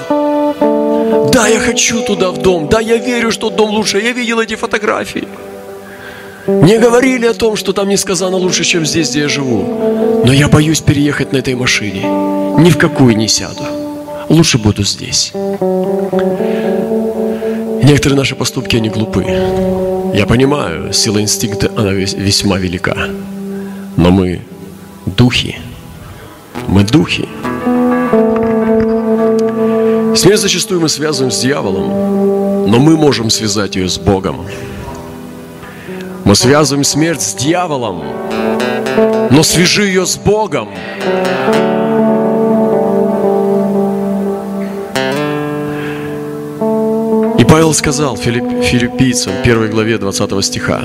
Да, 1.32 1.48
я 1.48 1.60
хочу 1.60 2.02
туда 2.02 2.30
в 2.30 2.38
дом. 2.38 2.68
Да, 2.68 2.80
я 2.80 2.96
верю, 2.96 3.30
что 3.30 3.50
дом 3.50 3.70
лучше. 3.70 3.98
Я 4.00 4.12
видел 4.12 4.40
эти 4.40 4.54
фотографии. 4.54 5.26
Мне 6.46 6.78
говорили 6.78 7.26
о 7.26 7.34
том, 7.34 7.56
что 7.56 7.72
там 7.72 7.88
несказанно 7.88 8.36
лучше, 8.36 8.64
чем 8.64 8.84
здесь, 8.84 9.10
где 9.10 9.20
я 9.20 9.28
живу. 9.28 10.22
Но 10.24 10.32
я 10.32 10.48
боюсь 10.48 10.80
переехать 10.80 11.32
на 11.32 11.38
этой 11.38 11.54
машине. 11.54 12.02
Ни 12.58 12.70
в 12.70 12.78
какую 12.78 13.16
не 13.16 13.28
сяду. 13.28 13.62
лучше 14.28 14.58
буду 14.58 14.82
здесь. 14.84 15.32
Некоторые 17.82 18.16
наши 18.16 18.34
поступки, 18.34 18.76
они 18.76 18.88
глупы. 18.88 19.24
Я 20.14 20.26
понимаю, 20.26 20.92
сила 20.92 21.20
инстинкта, 21.20 21.70
она 21.76 21.92
весьма 21.92 22.58
велика. 22.58 22.96
Но 23.96 24.10
мы 24.10 24.40
духи. 25.06 25.58
Мы 26.66 26.84
духи. 26.84 27.28
Смерть 30.16 30.40
зачастую 30.40 30.80
мы 30.80 30.88
связываем 30.88 31.30
с 31.30 31.40
дьяволом, 31.40 32.68
но 32.70 32.78
мы 32.78 32.96
можем 32.96 33.30
связать 33.30 33.76
ее 33.76 33.88
с 33.88 33.98
Богом. 33.98 34.46
Мы 36.32 36.36
связываем 36.36 36.82
смерть 36.82 37.20
с 37.20 37.34
дьяволом, 37.34 38.02
но 39.30 39.42
свяжи 39.42 39.84
ее 39.84 40.06
с 40.06 40.16
Богом. 40.16 40.70
И 47.38 47.44
Павел 47.44 47.74
сказал 47.74 48.16
Филипп, 48.16 48.64
филиппийцам, 48.64 49.34
1 49.42 49.70
главе 49.70 49.98
20 49.98 50.42
стиха, 50.42 50.80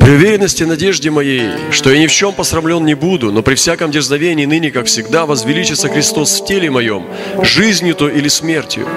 «При 0.00 0.10
уверенности 0.10 0.64
и 0.64 0.66
надежде 0.66 1.10
моей, 1.12 1.48
что 1.70 1.92
я 1.92 2.00
ни 2.00 2.08
в 2.08 2.12
чем 2.12 2.32
посрамлен 2.32 2.84
не 2.84 2.94
буду, 2.94 3.30
но 3.30 3.42
при 3.42 3.54
всяком 3.54 3.92
дерзновении 3.92 4.46
ныне, 4.46 4.72
как 4.72 4.86
всегда, 4.86 5.26
возвеличится 5.26 5.88
Христос 5.88 6.40
в 6.40 6.44
теле 6.44 6.72
моем, 6.72 7.06
жизнью 7.44 7.94
то 7.94 8.08
или 8.08 8.26
смертью» 8.26 8.88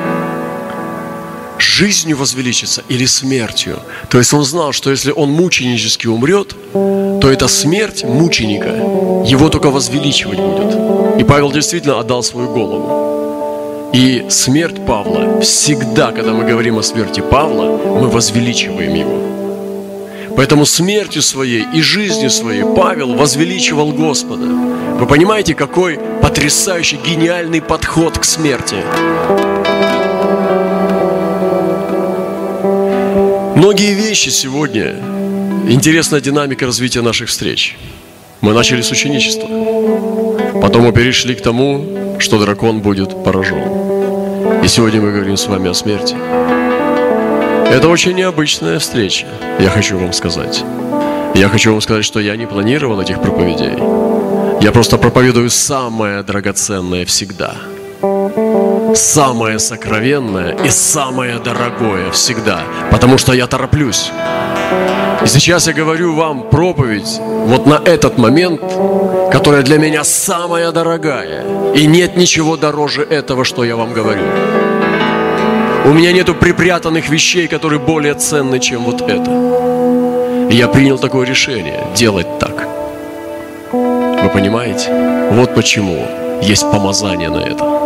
жизнью 1.72 2.18
возвеличится 2.18 2.84
или 2.90 3.06
смертью. 3.06 3.80
То 4.10 4.18
есть 4.18 4.34
он 4.34 4.44
знал, 4.44 4.74
что 4.74 4.92
если 4.92 5.12
он 5.12 5.32
мученически 5.32 6.08
умрет, 6.08 6.56
то 6.74 7.32
эта 7.32 7.48
смерть 7.48 8.04
мученика 8.04 8.70
его 9.26 9.50
только 9.50 9.70
возвеличивать 9.70 10.40
будет. 10.40 11.20
И 11.20 11.24
Павел 11.24 11.52
действительно 11.52 12.00
отдал 12.00 12.24
свою 12.24 12.50
голову. 12.50 13.92
И 13.94 14.26
смерть 14.30 14.86
Павла, 14.86 15.42
всегда, 15.42 16.12
когда 16.12 16.32
мы 16.32 16.46
говорим 16.46 16.78
о 16.78 16.84
смерти 16.84 17.22
Павла, 17.22 17.78
мы 18.02 18.10
возвеличиваем 18.10 18.94
его. 18.94 20.36
Поэтому 20.36 20.66
смертью 20.66 21.22
своей 21.22 21.66
и 21.74 21.82
жизнью 21.82 22.30
своей 22.30 22.64
Павел 22.64 23.16
возвеличивал 23.16 23.92
Господа. 23.92 24.46
Вы 25.00 25.06
понимаете, 25.06 25.56
какой 25.56 26.00
потрясающий, 26.22 27.00
гениальный 27.06 27.62
подход 27.62 28.18
к 28.18 28.24
смерти? 28.24 29.51
Многие 33.56 33.94
вещи 33.94 34.30
сегодня, 34.30 34.96
интересная 35.68 36.22
динамика 36.22 36.66
развития 36.66 37.02
наших 37.02 37.30
встреч. 37.30 37.78
Мы 38.40 38.54
начали 38.54 38.82
с 38.82 38.92
ученичества. 38.92 39.48
Потом 40.62 40.84
мы 40.84 40.94
перешли 40.94 41.36
к 41.36 41.42
тому, 41.42 42.18
что 42.20 42.40
дракон 42.40 42.82
будет 42.82 43.24
поражен. 43.24 44.64
И 44.64 44.68
сегодня 44.68 45.02
мы 45.02 45.12
говорим 45.12 45.38
с 45.38 45.48
вами 45.48 45.70
о 45.70 45.74
смерти. 45.74 46.16
Это 47.72 47.88
очень 47.88 48.14
необычная 48.14 48.80
встреча, 48.80 49.28
я 49.60 49.70
хочу 49.70 49.98
вам 49.98 50.14
сказать. 50.14 50.64
Я 51.36 51.50
хочу 51.50 51.72
вам 51.72 51.82
сказать, 51.82 52.06
что 52.06 52.20
я 52.20 52.36
не 52.36 52.46
планировал 52.46 53.00
этих 53.02 53.22
проповедей. 53.22 54.64
Я 54.64 54.72
просто 54.72 54.98
проповедую 54.98 55.50
самое 55.50 56.24
драгоценное 56.24 57.06
всегда– 57.06 57.56
самое 58.96 59.60
сокровенное 59.60 60.56
и 60.64 60.70
самое 60.70 61.40
дорогое 61.40 62.12
всегда, 62.12 62.62
потому 62.92 63.18
что 63.18 63.34
я 63.34 63.48
тороплюсь. 63.48 64.12
И 65.24 65.28
сейчас 65.28 65.68
я 65.68 65.74
говорю 65.74 66.16
вам 66.16 66.50
проповедь 66.50 67.20
вот 67.20 67.68
на 67.68 67.80
этот 67.86 68.18
момент, 68.18 68.62
которая 69.32 69.62
для 69.62 69.78
меня 69.78 70.04
самая 70.04 70.72
дорогая. 70.72 71.44
И 71.76 71.86
нет 71.86 72.18
ничего 72.18 72.58
дороже 72.58 73.04
этого, 73.04 73.46
что 73.46 73.64
я 73.64 73.76
вам 73.76 73.94
говорю. 73.94 74.24
У 75.86 75.94
меня 75.94 76.12
нету 76.12 76.34
припрятанных 76.36 77.10
вещей, 77.10 77.48
которые 77.48 77.80
более 77.80 78.14
ценны, 78.14 78.60
чем 78.60 78.84
вот 78.84 79.02
это. 79.02 80.48
И 80.50 80.56
я 80.56 80.68
принял 80.68 80.98
такое 80.98 81.26
решение 81.28 81.88
делать 81.96 82.28
так. 82.40 82.68
Вы 83.72 84.30
понимаете? 84.30 84.90
Вот 85.32 85.56
почему 85.56 86.06
есть 86.42 86.70
помазание 86.72 87.30
на 87.30 87.40
это. 87.40 87.81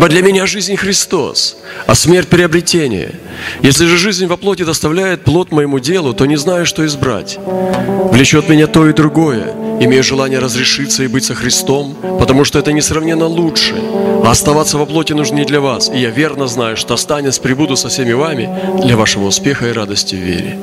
Ибо 0.00 0.08
для 0.08 0.22
меня 0.22 0.46
жизнь 0.46 0.76
Христос, 0.76 1.58
а 1.86 1.94
смерть 1.94 2.28
приобретение. 2.28 3.16
Если 3.60 3.84
же 3.84 3.98
жизнь 3.98 4.26
во 4.28 4.38
плоти 4.38 4.62
доставляет 4.62 5.24
плод 5.24 5.52
моему 5.52 5.78
делу, 5.78 6.14
то 6.14 6.24
не 6.24 6.36
знаю, 6.36 6.64
что 6.64 6.86
избрать. 6.86 7.38
Влечет 8.10 8.48
меня 8.48 8.66
то 8.66 8.88
и 8.88 8.94
другое. 8.94 9.52
Имею 9.78 10.02
желание 10.02 10.38
разрешиться 10.38 11.02
и 11.02 11.06
быть 11.06 11.24
со 11.24 11.34
Христом, 11.34 11.94
потому 12.18 12.44
что 12.44 12.58
это 12.58 12.72
несравненно 12.72 13.26
лучше. 13.26 13.74
А 14.24 14.30
оставаться 14.30 14.78
во 14.78 14.86
плоти 14.86 15.12
нужнее 15.12 15.44
для 15.44 15.60
вас. 15.60 15.90
И 15.90 15.98
я 15.98 16.08
верно 16.08 16.46
знаю, 16.46 16.78
что 16.78 16.94
останется, 16.94 17.42
прибуду 17.42 17.76
со 17.76 17.90
всеми 17.90 18.12
вами 18.12 18.48
для 18.82 18.96
вашего 18.96 19.26
успеха 19.26 19.68
и 19.68 19.72
радости 19.72 20.14
в 20.14 20.18
вере. 20.18 20.58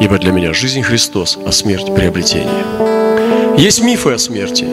Ибо 0.00 0.16
для 0.18 0.30
меня 0.30 0.52
жизнь 0.52 0.82
Христос, 0.82 1.36
а 1.44 1.50
смерть 1.50 1.92
приобретение. 1.92 2.64
Есть 3.58 3.82
мифы 3.82 4.12
о 4.12 4.18
смерти, 4.18 4.64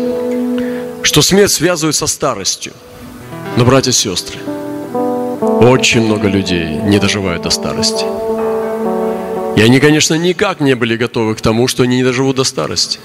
что 1.01 1.23
смерть 1.23 1.51
связывают 1.51 1.95
со 1.95 2.05
старостью– 2.05 2.73
но, 3.57 3.65
братья 3.65 3.91
и 3.91 3.93
сестры, 3.93 4.39
очень 5.61 6.01
много 6.05 6.27
людей 6.27 6.77
не 6.83 6.99
доживают 6.99 7.43
до 7.43 7.49
старости. 7.49 8.05
И 9.55 9.61
они, 9.61 9.79
конечно, 9.79 10.15
никак 10.15 10.59
не 10.59 10.75
были 10.75 10.97
готовы 10.97 11.35
к 11.35 11.41
тому, 11.41 11.67
что 11.67 11.83
они 11.83 11.97
не 11.97 12.03
доживут 12.03 12.35
до 12.35 12.43
старости. 12.43 12.99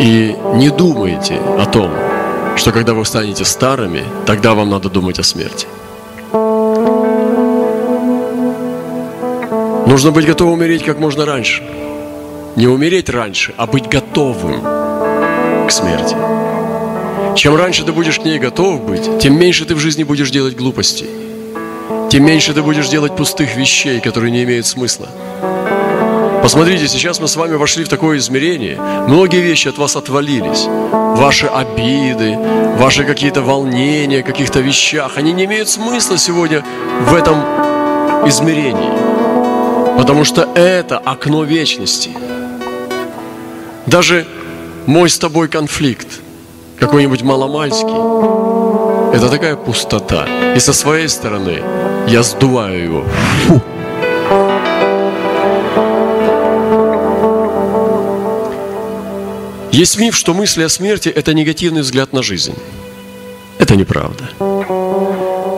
И 0.00 0.36
не 0.54 0.70
думайте 0.70 1.38
о 1.58 1.66
том, 1.66 1.90
что 2.56 2.72
когда 2.72 2.94
вы 2.94 3.04
станете 3.04 3.44
старыми, 3.44 4.04
тогда 4.26 4.54
вам 4.54 4.70
надо 4.70 4.88
думать 4.88 5.18
о 5.20 5.22
смерти. 5.22 5.66
Нужно 9.86 10.10
быть 10.10 10.26
готовым 10.26 10.54
умереть 10.54 10.84
как 10.84 10.98
можно 10.98 11.24
раньше. 11.24 11.62
Не 12.56 12.66
умереть 12.66 13.08
раньше, 13.08 13.54
а 13.56 13.66
быть 13.66 13.88
готовым 13.88 14.60
к 15.66 15.70
смерти. 15.70 16.37
Чем 17.38 17.54
раньше 17.54 17.84
ты 17.84 17.92
будешь 17.92 18.18
к 18.18 18.24
ней 18.24 18.40
готов 18.40 18.82
быть, 18.82 19.20
тем 19.20 19.38
меньше 19.38 19.64
ты 19.64 19.76
в 19.76 19.78
жизни 19.78 20.02
будешь 20.02 20.32
делать 20.32 20.56
глупостей. 20.56 21.08
Тем 22.10 22.24
меньше 22.26 22.52
ты 22.52 22.64
будешь 22.64 22.88
делать 22.88 23.14
пустых 23.14 23.54
вещей, 23.54 24.00
которые 24.00 24.32
не 24.32 24.42
имеют 24.42 24.66
смысла. 24.66 25.08
Посмотрите, 26.42 26.88
сейчас 26.88 27.20
мы 27.20 27.28
с 27.28 27.36
вами 27.36 27.54
вошли 27.54 27.84
в 27.84 27.88
такое 27.88 28.18
измерение. 28.18 28.76
Многие 29.06 29.40
вещи 29.40 29.68
от 29.68 29.78
вас 29.78 29.94
отвалились. 29.94 30.64
Ваши 30.90 31.46
обиды, 31.46 32.36
ваши 32.76 33.04
какие-то 33.04 33.40
волнения, 33.40 34.24
каких-то 34.24 34.58
вещах, 34.58 35.12
они 35.16 35.32
не 35.32 35.44
имеют 35.44 35.68
смысла 35.68 36.18
сегодня 36.18 36.64
в 37.02 37.14
этом 37.14 37.38
измерении. 38.26 39.96
Потому 39.96 40.24
что 40.24 40.42
это 40.56 40.98
окно 40.98 41.44
вечности. 41.44 42.10
Даже 43.86 44.26
мой 44.86 45.08
с 45.08 45.16
тобой 45.20 45.46
конфликт– 45.46 46.08
какой-нибудь 46.78 47.22
маломальский, 47.22 49.16
это 49.16 49.28
такая 49.28 49.56
пустота. 49.56 50.26
И 50.54 50.60
со 50.60 50.72
своей 50.72 51.08
стороны 51.08 51.62
я 52.08 52.22
сдуваю 52.22 52.82
его. 52.84 53.04
Фу. 53.46 53.62
Есть 59.70 59.98
миф, 59.98 60.16
что 60.16 60.34
мысли 60.34 60.62
о 60.62 60.68
смерти– 60.68 61.08
это 61.14 61.34
негативный 61.34 61.82
взгляд 61.82 62.12
на 62.12 62.22
жизнь. 62.22 62.54
Это 63.58 63.76
неправда. 63.76 64.24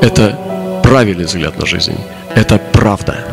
Это 0.02 0.38
правильный 0.82 1.24
взгляд 1.24 1.58
на 1.58 1.66
жизнь. 1.66 1.96
Это 2.34 2.58
правда. 2.72 3.24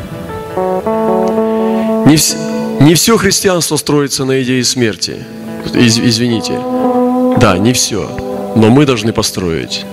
Не, 2.05 2.15
вс- 2.15 2.37
не 2.79 2.93
все 2.93 3.17
христианство 3.17 3.75
строится 3.77 4.23
на 4.23 4.41
идее 4.41 4.63
смерти. 4.63 5.17
Из- 5.73 5.97
извините. 5.99 6.53
Да, 7.39 7.57
не 7.57 7.73
все, 7.73 8.09
но 8.55 8.69
мы 8.69 8.85
должны 8.85 9.13
построить 9.13 9.85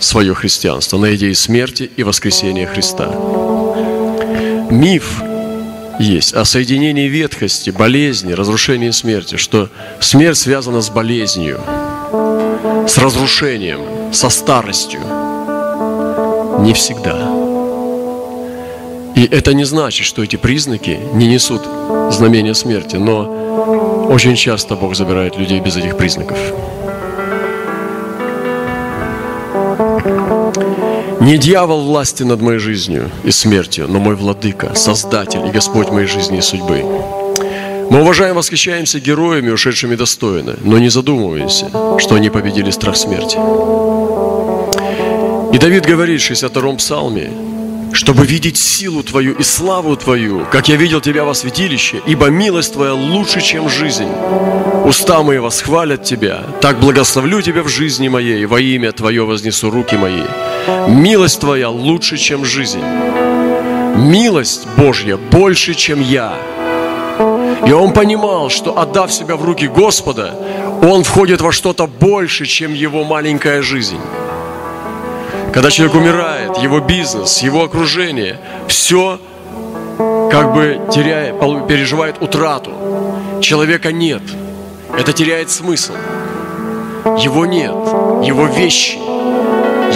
свое 0.00 0.34
христианство 0.34 0.98
на 0.98 1.14
идее 1.14 1.34
смерти 1.34 1.90
и 1.96 2.02
воскресения 2.02 2.66
Христа. 2.66 3.08
Миф 4.70 5.22
есть 6.00 6.32
о 6.32 6.44
соединении 6.44 7.06
ветхости, 7.06 7.70
болезни, 7.70 8.32
разрушении 8.32 8.90
смерти, 8.90 9.36
что 9.36 9.68
смерть 10.00 10.38
связана 10.38 10.80
с 10.80 10.90
болезнью, 10.90 11.60
с 12.88 12.98
разрушением, 12.98 14.12
со 14.12 14.28
старостью. 14.28 15.00
Не 16.60 16.72
всегда. 16.72 17.18
И 19.14 19.28
это 19.30 19.54
не 19.54 19.64
значит, 19.64 20.06
что 20.06 20.24
эти 20.24 20.36
признаки 20.36 20.98
не 21.12 21.26
несут 21.26 21.62
знамения 22.10 22.54
смерти, 22.54 22.96
но 22.96 24.08
очень 24.10 24.34
часто 24.34 24.74
Бог 24.74 24.96
забирает 24.96 25.36
людей 25.36 25.60
без 25.60 25.76
этих 25.76 25.96
признаков. 25.96 26.38
Не 31.20 31.38
дьявол 31.38 31.82
власти 31.82 32.22
над 32.22 32.40
моей 32.40 32.58
жизнью 32.58 33.10
и 33.24 33.30
смертью, 33.30 33.86
но 33.88 33.98
мой 34.00 34.14
владыка, 34.14 34.74
Создатель 34.74 35.46
и 35.46 35.50
Господь 35.50 35.90
моей 35.90 36.06
жизни 36.06 36.38
и 36.38 36.42
судьбы. 36.42 36.84
Мы 37.90 38.02
уважаем, 38.02 38.36
восхищаемся 38.36 39.00
героями, 39.00 39.50
ушедшими 39.50 39.96
достойно, 39.96 40.56
но 40.62 40.78
не 40.78 40.88
задумываемся, 40.88 41.70
что 41.98 42.14
они 42.14 42.30
победили 42.30 42.70
страх 42.70 42.96
смерти. 42.96 43.36
И 45.52 45.58
Давид 45.58 45.84
говорит 45.84 46.20
в 46.20 46.30
62-м 46.30 46.76
псалме, 46.76 47.30
чтобы 47.92 48.24
видеть 48.24 48.56
силу 48.56 49.02
Твою 49.02 49.34
и 49.34 49.42
славу 49.42 49.96
Твою, 49.96 50.46
как 50.50 50.68
я 50.68 50.76
видел 50.76 51.00
Тебя 51.00 51.24
во 51.24 51.34
святилище, 51.34 52.00
ибо 52.06 52.26
милость 52.26 52.72
Твоя 52.74 52.94
лучше, 52.94 53.40
чем 53.40 53.68
жизнь. 53.68 54.08
Уста 54.90 55.22
мои 55.22 55.38
восхвалят 55.38 56.02
Тебя, 56.02 56.40
так 56.60 56.80
благословлю 56.80 57.40
Тебя 57.42 57.62
в 57.62 57.68
жизни 57.68 58.08
моей, 58.08 58.44
во 58.44 58.60
имя 58.60 58.90
Твое 58.90 59.24
вознесу 59.24 59.70
руки 59.70 59.94
мои. 59.94 60.24
Милость 60.88 61.38
Твоя 61.38 61.70
лучше, 61.70 62.16
чем 62.16 62.44
жизнь. 62.44 62.82
Милость 63.94 64.66
Божья 64.76 65.16
больше, 65.16 65.74
чем 65.74 66.00
я. 66.00 66.34
И 67.64 67.70
он 67.70 67.92
понимал, 67.92 68.50
что 68.50 68.80
отдав 68.80 69.12
себя 69.12 69.36
в 69.36 69.44
руки 69.44 69.68
Господа, 69.68 70.34
он 70.82 71.04
входит 71.04 71.40
во 71.40 71.52
что-то 71.52 71.86
больше, 71.86 72.44
чем 72.46 72.74
его 72.74 73.04
маленькая 73.04 73.62
жизнь. 73.62 74.00
Когда 75.54 75.70
человек 75.70 75.94
умирает, 75.94 76.58
его 76.58 76.80
бизнес, 76.80 77.42
его 77.42 77.62
окружение, 77.62 78.40
все 78.66 79.20
как 80.32 80.52
бы 80.52 80.80
теряет, 80.92 81.38
переживает 81.68 82.20
утрату. 82.20 82.72
Человека 83.40 83.92
нет. 83.92 84.22
Это 84.98 85.12
теряет 85.12 85.50
смысл. 85.50 85.94
Его 87.18 87.46
нет. 87.46 87.70
Его 88.24 88.46
вещи, 88.46 88.98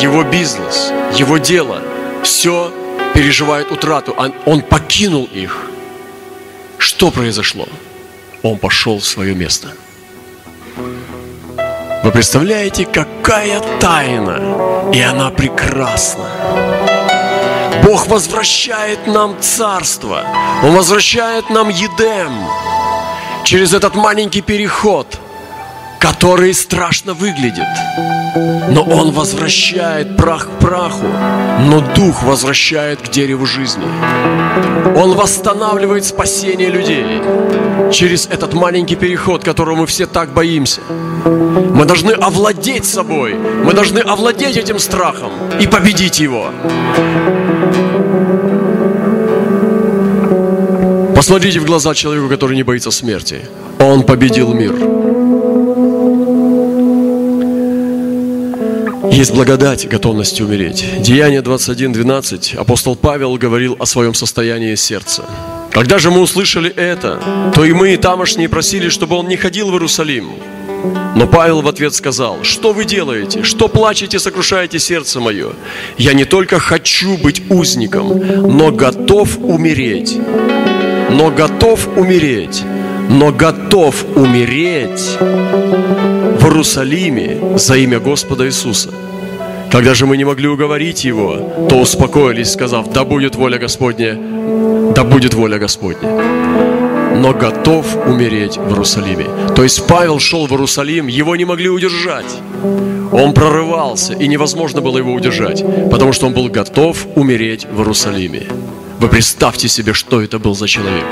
его 0.01 0.25
бизнес, 0.25 0.93
его 1.15 1.39
дело, 1.39 1.83
все 2.23 2.73
переживает 3.15 3.71
утрату. 3.71 4.15
Он 4.47 4.63
покинул 4.63 5.29
их. 5.33 5.71
Что 6.79 7.11
произошло? 7.11 7.67
Он 8.43 8.59
пошел 8.59 8.99
в 8.99 9.05
свое 9.05 9.35
место. 9.35 9.69
Вы 12.03 12.11
представляете, 12.11 12.85
какая 12.85 13.61
тайна, 13.81 14.91
и 14.93 15.01
она 15.01 15.31
прекрасна. 15.31 16.29
Бог 17.83 18.07
возвращает 18.09 19.07
нам 19.07 19.41
царство, 19.41 20.25
Он 20.63 20.77
возвращает 20.77 21.51
нам 21.51 21.69
Едем 21.69 22.33
через 23.45 23.75
этот 23.75 23.95
маленький 23.95 24.43
переход– 24.43 25.07
который 26.05 26.53
страшно 26.53 27.15
выглядит. 27.15 27.65
Но 28.69 28.83
он 28.83 29.11
возвращает 29.13 30.19
прах 30.19 30.47
к 30.47 30.61
праху, 30.61 31.07
но 31.61 31.81
дух 31.95 32.23
возвращает 32.25 33.01
к 33.01 33.11
дереву 33.11 33.47
жизни. 33.47 33.87
Он 34.97 35.15
восстанавливает 35.15 36.05
спасение 36.05 36.69
людей 36.69 37.23
через 37.91 38.27
этот 38.27 38.53
маленький 38.53 38.97
переход, 38.97 39.43
которого 39.43 39.77
мы 39.77 39.87
все 39.87 40.05
так 40.05 40.35
боимся. 40.35 40.83
Мы 40.91 41.87
должны 41.87 42.13
овладеть 42.13 42.85
собой, 42.85 43.35
мы 43.65 43.73
должны 43.73 44.01
овладеть 44.01 44.59
этим 44.59 44.79
страхом 44.79 45.33
и 45.59 45.67
победить 45.67 46.21
его. 46.21 46.51
Посмотрите 51.25 51.59
в 51.59 51.65
глаза 51.65 51.95
человеку, 51.95 52.29
который 52.29 52.55
не 52.55 52.65
боится 52.65 52.91
смерти. 52.91 53.47
Он 53.79 54.03
победил 54.03 54.53
мир. 54.53 54.75
Есть 59.11 59.33
благодать 59.33 59.89
готовности 59.89 60.43
умереть. 60.43 60.85
Деяние 61.01 61.41
21.12. 61.41 62.59
Апостол 62.59 62.95
Павел 62.95 63.39
говорил 63.39 63.75
о 63.79 63.87
своем 63.87 64.13
состоянии 64.13 64.75
сердца. 64.75 65.25
Когда 65.73 65.97
же 65.97 66.11
мы 66.11 66.21
услышали 66.21 66.71
это, 66.71 67.19
то 67.55 67.65
и 67.65 67.73
мы, 67.73 67.95
и 67.95 67.97
тамошние, 67.97 68.51
просили, 68.51 68.91
чтобы 68.91 69.17
он 69.17 69.27
не 69.27 69.39
ходил 69.39 69.71
в 69.71 69.73
Иерусалим. 69.73 70.29
Но 71.17 71.27
Павел 71.27 71.63
в 71.63 71.69
ответ 71.69 71.95
сказал, 71.95 72.41
что 72.43 72.75
вы 72.75 72.85
делаете, 72.85 73.45
что 73.45 73.69
плачете, 73.69 74.19
сокрушаете 74.19 74.79
сердце 74.79 75.21
мое? 75.21 75.53
Я 75.97 76.13
не 76.13 76.27
только 76.27 76.59
хочу 76.59 77.17
быть 77.17 77.51
узником, 77.51 78.21
но 78.59 78.71
готов 78.71 79.39
умереть. 79.39 80.19
Но 81.11 81.31
готов 81.31 81.89
умереть. 81.97 82.63
Но 83.09 83.33
готов 83.33 84.05
умереть 84.17 85.17
в 85.21 86.45
Иерусалиме 86.45 87.59
за 87.59 87.77
имя 87.77 88.01
Господа 88.01 88.47
Иисуса. 88.47 88.91
Когда 89.71 89.95
же 89.95 90.07
мы 90.07 90.17
не 90.17 90.25
могли 90.25 90.49
уговорить 90.49 91.05
его, 91.05 91.67
то 91.69 91.81
успокоились, 91.81 92.53
сказав, 92.53 92.93
да 92.93 93.05
будет 93.05 93.35
воля 93.35 93.59
Господня, 93.59 94.17
да 94.95 95.03
будет 95.05 95.35
воля 95.35 95.59
Господня. 95.59 96.09
Но 97.17 97.33
готов 97.33 97.87
умереть 98.07 98.57
в 98.57 98.69
Иерусалиме. 98.71 99.27
То 99.55 99.63
есть 99.63 99.87
Павел 99.87 100.19
шел 100.21 100.47
в 100.47 100.53
Иерусалим, 100.53 101.09
его 101.09 101.37
не 101.37 101.45
могли 101.45 101.69
удержать. 101.69 102.41
Он 103.13 103.33
прорывался, 103.33 104.15
и 104.15 104.29
невозможно 104.29 104.81
было 104.81 104.99
его 104.99 105.13
удержать, 105.13 105.65
потому 105.91 106.13
что 106.13 106.27
он 106.27 106.35
был 106.35 106.49
готов 106.49 107.07
умереть 107.17 107.67
в 107.67 107.79
Иерусалиме. 107.79 108.43
Вы 109.05 109.11
представьте 109.11 109.69
себе, 109.69 109.93
что 109.93 110.23
это 110.23 110.39
был 110.39 110.55
за 110.55 110.67
человек. 110.67 111.05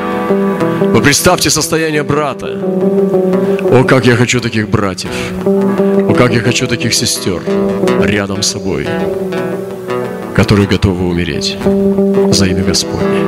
Вы 0.81 1.03
представьте 1.03 1.51
состояние 1.51 2.03
брата. 2.03 2.59
О, 3.71 3.85
как 3.87 4.07
я 4.07 4.17
хочу 4.17 4.41
таких 4.41 4.71
братьев. 4.71 5.11
О, 5.45 6.15
как 6.17 6.33
я 6.33 6.41
хочу 6.41 6.67
таких 6.67 6.95
сестер 6.95 7.43
рядом 8.01 8.43
с 8.43 8.47
собой, 8.47 8.89
которые 10.35 10.67
готовы 10.67 11.07
умереть 11.07 11.59
за 12.31 12.47
имя 12.47 12.65
Господне. 12.65 13.27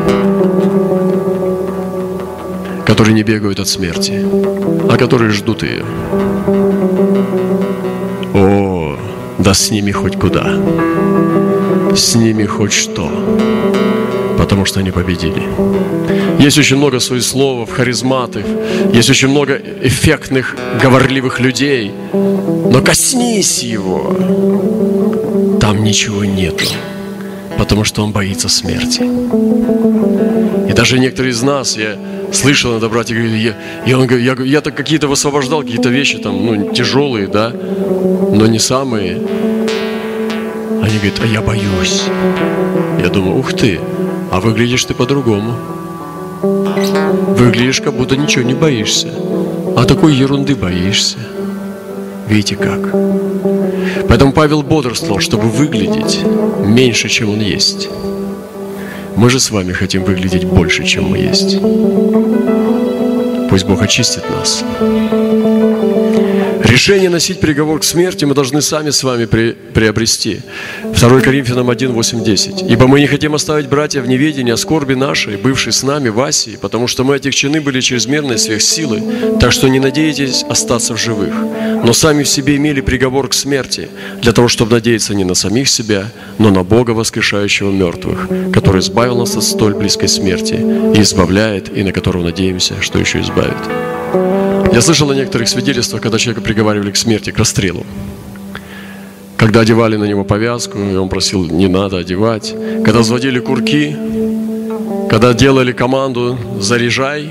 Которые 2.86 3.12
не 3.12 3.22
бегают 3.22 3.60
от 3.60 3.68
смерти, 3.68 4.24
а 4.90 4.96
которые 4.96 5.30
ждут 5.30 5.62
ее. 5.62 5.84
О, 8.32 8.96
да 9.38 9.52
с 9.52 9.70
ними 9.70 9.92
хоть 9.92 10.18
куда. 10.18 10.56
С 11.94 12.14
ними 12.14 12.46
хоть 12.46 12.72
что 12.72 13.23
потому 14.44 14.66
что 14.66 14.80
они 14.80 14.90
победили. 14.90 15.42
Есть 16.38 16.58
очень 16.58 16.76
много 16.76 17.00
суесловов, 17.00 17.70
харизматов, 17.70 18.44
есть 18.92 19.08
очень 19.08 19.28
много 19.28 19.58
эффектных, 19.82 20.54
говорливых 20.82 21.40
людей, 21.40 21.90
но 22.12 22.82
коснись 22.82 23.62
его, 23.62 24.14
там 25.62 25.82
ничего 25.82 26.26
нету, 26.26 26.66
потому 27.56 27.84
что 27.84 28.04
он 28.04 28.12
боится 28.12 28.50
смерти. 28.50 29.00
И 30.68 30.72
даже 30.74 30.98
некоторые 30.98 31.32
из 31.32 31.42
нас, 31.42 31.78
я 31.78 31.96
слышал, 32.30 32.72
иногда 32.72 32.90
братья 32.90 33.14
говорили, 33.14 33.38
я, 33.38 33.54
я, 33.86 33.98
он, 33.98 34.06
я, 34.10 34.34
я 34.44 34.60
так 34.60 34.74
какие-то 34.74 35.08
высвобождал, 35.08 35.62
какие-то 35.62 35.88
вещи 35.88 36.18
там, 36.18 36.44
ну, 36.44 36.72
тяжелые, 36.74 37.28
да, 37.28 37.50
но 37.50 38.46
не 38.46 38.58
самые. 38.58 39.22
Они 40.82 40.98
говорят, 40.98 41.20
а 41.22 41.26
я 41.26 41.40
боюсь. 41.40 42.02
Я 43.00 43.08
думаю, 43.08 43.38
ух 43.38 43.54
ты, 43.54 43.80
а 44.34 44.40
выглядишь 44.40 44.84
ты 44.84 44.94
по-другому. 44.94 45.54
Выглядишь, 46.42 47.80
как 47.80 47.94
будто 47.94 48.16
ничего 48.16 48.42
не 48.42 48.54
боишься, 48.54 49.14
а 49.76 49.84
такой 49.84 50.12
ерунды 50.12 50.56
боишься. 50.56 51.18
Видите 52.26 52.56
как? 52.56 52.80
Поэтому 54.08 54.32
Павел 54.32 54.64
бодрствовал, 54.64 55.20
чтобы 55.20 55.48
выглядеть 55.48 56.22
меньше, 56.66 57.08
чем 57.08 57.30
он 57.30 57.40
есть. 57.42 57.88
Мы 59.14 59.30
же 59.30 59.38
с 59.38 59.52
вами 59.52 59.70
хотим 59.70 60.02
выглядеть 60.02 60.46
больше, 60.46 60.84
чем 60.84 61.10
мы 61.10 61.18
есть. 61.18 61.60
Пусть 63.48 63.66
Бог 63.66 63.82
очистит 63.82 64.24
нас. 64.30 64.64
Решение 66.74 67.08
носить 67.08 67.38
приговор 67.38 67.78
к 67.78 67.84
смерти 67.84 68.24
мы 68.24 68.34
должны 68.34 68.60
сами 68.60 68.90
с 68.90 69.04
вами 69.04 69.26
при, 69.26 69.52
приобрести. 69.52 70.40
2 70.82 71.20
Коринфянам 71.20 71.70
1, 71.70 71.92
8, 71.92 72.24
10. 72.24 72.64
«Ибо 72.68 72.88
мы 72.88 72.98
не 72.98 73.06
хотим 73.06 73.36
оставить 73.36 73.68
братья 73.68 74.02
в 74.02 74.08
неведении 74.08 74.50
о 74.52 74.56
скорби 74.56 74.94
нашей, 74.94 75.36
бывшей 75.36 75.72
с 75.72 75.84
нами 75.84 76.08
в 76.08 76.20
Асии, 76.20 76.58
потому 76.60 76.88
что 76.88 77.04
мы 77.04 77.14
отягчены 77.14 77.60
были 77.60 77.80
чрезмерной 77.80 78.38
сверхсилы, 78.38 79.00
так 79.38 79.52
что 79.52 79.68
не 79.68 79.78
надеетесь 79.78 80.42
остаться 80.48 80.94
в 80.94 80.98
живых. 81.00 81.32
Но 81.84 81.92
сами 81.92 82.24
в 82.24 82.28
себе 82.28 82.56
имели 82.56 82.80
приговор 82.80 83.28
к 83.28 83.34
смерти, 83.34 83.88
для 84.20 84.32
того, 84.32 84.48
чтобы 84.48 84.72
надеяться 84.72 85.14
не 85.14 85.22
на 85.22 85.34
самих 85.34 85.68
себя, 85.68 86.10
но 86.38 86.50
на 86.50 86.64
Бога, 86.64 86.90
воскрешающего 86.90 87.70
мертвых, 87.70 88.28
который 88.52 88.80
избавил 88.80 89.18
нас 89.18 89.36
от 89.36 89.44
столь 89.44 89.74
близкой 89.74 90.08
смерти 90.08 90.54
и 90.96 91.02
избавляет, 91.02 91.70
и 91.78 91.84
на 91.84 91.92
которого 91.92 92.24
надеемся, 92.24 92.82
что 92.82 92.98
еще 92.98 93.20
избавит». 93.20 94.53
Я 94.74 94.80
слышал 94.80 95.08
о 95.08 95.14
некоторых 95.14 95.48
свидетельствах, 95.48 96.02
когда 96.02 96.18
человека 96.18 96.42
приговаривали 96.42 96.90
к 96.90 96.96
смерти, 96.96 97.30
к 97.30 97.38
расстрелу. 97.38 97.86
Когда 99.36 99.60
одевали 99.60 99.94
на 99.94 100.02
него 100.02 100.24
повязку, 100.24 100.78
и 100.80 100.96
он 100.96 101.08
просил, 101.08 101.44
не 101.44 101.68
надо 101.68 101.98
одевать. 101.98 102.52
Когда 102.84 102.98
взводили 102.98 103.38
курки, 103.38 103.96
когда 105.08 105.32
делали 105.32 105.70
команду 105.70 106.36
«заряжай», 106.58 107.30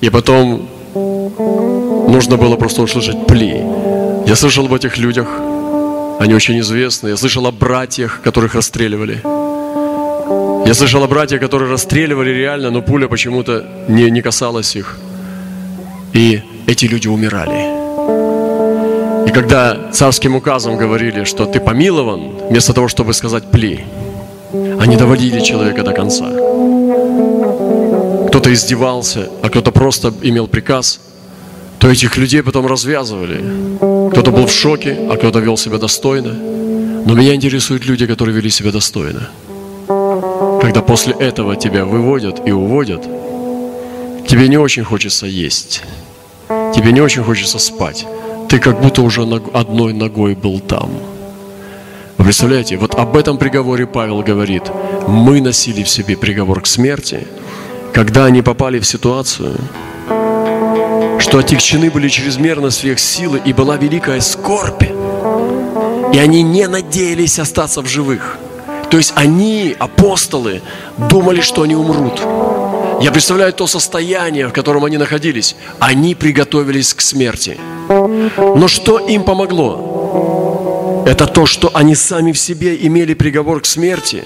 и 0.00 0.08
потом 0.08 0.68
нужно 0.94 2.36
было 2.36 2.54
просто 2.54 2.82
услышать 2.82 3.26
«пли». 3.26 3.64
Я 4.24 4.36
слышал 4.36 4.66
об 4.66 4.72
этих 4.72 4.98
людях, 4.98 5.26
они 6.20 6.34
очень 6.34 6.60
известны. 6.60 7.08
Я 7.08 7.16
слышал 7.16 7.44
о 7.44 7.50
братьях, 7.50 8.20
которых 8.22 8.54
расстреливали. 8.54 9.20
Я 10.64 10.74
слышал 10.74 11.02
о 11.02 11.08
братьях, 11.08 11.40
которые 11.40 11.68
расстреливали 11.68 12.30
реально, 12.30 12.70
но 12.70 12.82
пуля 12.82 13.08
почему-то 13.08 13.66
не, 13.88 14.08
не 14.12 14.22
касалась 14.22 14.76
их. 14.76 14.96
И 16.12 16.42
эти 16.66 16.86
люди 16.86 17.08
умирали. 17.08 17.80
И 19.28 19.32
когда 19.32 19.90
царским 19.92 20.34
указом 20.34 20.76
говорили, 20.76 21.24
что 21.24 21.46
ты 21.46 21.60
помилован, 21.60 22.32
вместо 22.48 22.72
того, 22.72 22.88
чтобы 22.88 23.12
сказать 23.12 23.44
«пли», 23.50 23.84
они 24.80 24.96
доводили 24.96 25.40
человека 25.40 25.82
до 25.82 25.92
конца. 25.92 26.26
Кто-то 28.28 28.52
издевался, 28.52 29.28
а 29.42 29.48
кто-то 29.48 29.70
просто 29.70 30.12
имел 30.22 30.48
приказ, 30.48 31.00
то 31.78 31.88
этих 31.88 32.16
людей 32.16 32.42
потом 32.42 32.66
развязывали. 32.66 33.40
Кто-то 34.10 34.30
был 34.30 34.46
в 34.46 34.52
шоке, 34.52 34.96
а 35.10 35.16
кто-то 35.16 35.38
вел 35.38 35.56
себя 35.56 35.78
достойно. 35.78 36.32
Но 36.32 37.14
меня 37.14 37.34
интересуют 37.34 37.86
люди, 37.86 38.06
которые 38.06 38.36
вели 38.36 38.50
себя 38.50 38.72
достойно. 38.72 39.28
Когда 40.60 40.82
после 40.82 41.14
этого 41.14 41.56
тебя 41.56 41.84
выводят 41.84 42.46
и 42.46 42.52
уводят, 42.52 43.08
тебе 44.26 44.48
не 44.48 44.56
очень 44.56 44.84
хочется 44.84 45.26
есть, 45.26 45.82
тебе 46.48 46.92
не 46.92 47.00
очень 47.00 47.22
хочется 47.22 47.58
спать. 47.58 48.06
Ты 48.48 48.58
как 48.58 48.80
будто 48.80 49.02
уже 49.02 49.22
одной 49.22 49.92
ногой 49.92 50.34
был 50.34 50.58
там. 50.60 50.90
Вы 52.18 52.24
представляете, 52.24 52.76
вот 52.76 52.94
об 52.96 53.16
этом 53.16 53.38
приговоре 53.38 53.86
Павел 53.86 54.22
говорит. 54.22 54.64
Мы 55.06 55.40
носили 55.40 55.82
в 55.82 55.88
себе 55.88 56.16
приговор 56.16 56.60
к 56.60 56.66
смерти, 56.66 57.26
когда 57.94 58.26
они 58.26 58.42
попали 58.42 58.78
в 58.78 58.86
ситуацию, 58.86 59.56
что 61.18 61.38
отягчены 61.38 61.90
были 61.90 62.08
чрезмерно 62.08 62.70
сверх 62.70 62.98
силы 62.98 63.40
и 63.44 63.52
была 63.52 63.76
великая 63.76 64.20
скорбь. 64.20 64.82
И 66.12 66.18
они 66.18 66.42
не 66.42 66.66
надеялись 66.66 67.38
остаться 67.38 67.82
в 67.82 67.86
живых. 67.86 68.38
То 68.90 68.96
есть 68.96 69.12
они, 69.14 69.76
апостолы, 69.78 70.60
думали, 70.98 71.40
что 71.40 71.62
они 71.62 71.76
умрут. 71.76 72.20
Я 73.00 73.12
представляю 73.12 73.52
то 73.52 73.66
состояние, 73.66 74.46
в 74.46 74.52
котором 74.52 74.84
они 74.84 74.98
находились. 74.98 75.56
Они 75.78 76.14
приготовились 76.14 76.92
к 76.92 77.00
смерти. 77.00 77.58
Но 77.88 78.68
что 78.68 78.98
им 78.98 79.24
помогло? 79.24 81.04
Это 81.06 81.26
то, 81.26 81.46
что 81.46 81.70
они 81.72 81.94
сами 81.94 82.32
в 82.32 82.38
себе 82.38 82.76
имели 82.76 83.14
приговор 83.14 83.62
к 83.62 83.66
смерти 83.66 84.24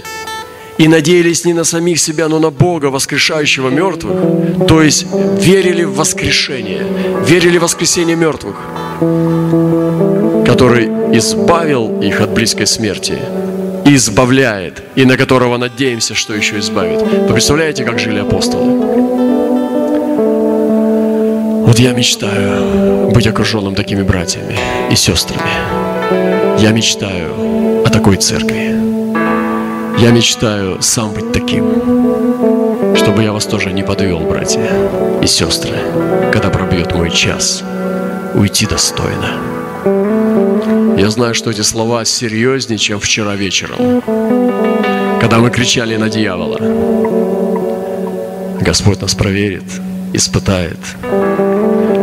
и 0.76 0.88
надеялись 0.88 1.44
не 1.44 1.52
на 1.52 1.62
самих 1.62 2.00
себя, 2.00 2.28
но 2.28 2.40
на 2.40 2.50
Бога, 2.50 2.86
воскрешающего 2.86 3.68
мертвых, 3.68 4.66
то 4.66 4.82
есть 4.82 5.06
верили 5.40 5.84
в 5.84 5.94
воскрешение, 5.94 6.84
верили 7.24 7.58
в 7.58 7.62
воскресение 7.62 8.16
мертвых, 8.16 8.56
который 10.46 10.86
избавил 11.16 12.00
их 12.00 12.20
от 12.20 12.30
близкой 12.30 12.66
смерти 12.66 13.18
избавляет, 13.84 14.82
и 14.94 15.04
на 15.04 15.16
которого 15.16 15.56
надеемся, 15.56 16.14
что 16.14 16.34
еще 16.34 16.58
избавит. 16.58 17.02
Вы 17.02 17.32
представляете, 17.32 17.84
как 17.84 17.98
жили 17.98 18.18
апостолы? 18.18 18.64
Вот 21.66 21.78
я 21.78 21.92
мечтаю 21.92 23.10
быть 23.10 23.26
окруженным 23.26 23.74
такими 23.74 24.02
братьями 24.02 24.58
и 24.90 24.96
сестрами. 24.96 25.42
Я 26.58 26.70
мечтаю 26.70 27.82
о 27.84 27.90
такой 27.90 28.16
церкви. 28.16 28.74
Я 29.98 30.10
мечтаю 30.10 30.82
сам 30.82 31.12
быть 31.12 31.32
таким, 31.32 31.64
чтобы 32.96 33.22
я 33.22 33.32
вас 33.32 33.46
тоже 33.46 33.72
не 33.72 33.82
подвел, 33.82 34.20
братья 34.20 34.68
и 35.22 35.26
сестры, 35.26 35.76
когда 36.32 36.50
пробьет 36.50 36.94
мой 36.94 37.10
час, 37.10 37.62
уйти 38.34 38.66
достойно. 38.66 40.13
Я 40.96 41.10
знаю, 41.10 41.34
что 41.34 41.50
эти 41.50 41.62
слова 41.62 42.04
серьезнее, 42.04 42.78
чем 42.78 43.00
вчера 43.00 43.34
вечером, 43.34 44.00
когда 45.20 45.38
мы 45.38 45.50
кричали 45.50 45.96
на 45.96 46.08
дьявола. 46.08 46.58
Господь 48.60 49.02
нас 49.02 49.14
проверит, 49.14 49.64
испытает. 50.12 50.78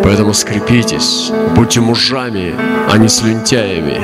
Поэтому 0.04 0.34
скрепитесь, 0.34 1.32
будьте 1.56 1.80
мужами, 1.80 2.54
а 2.92 2.98
не 2.98 3.08
слюнтяями. 3.08 4.02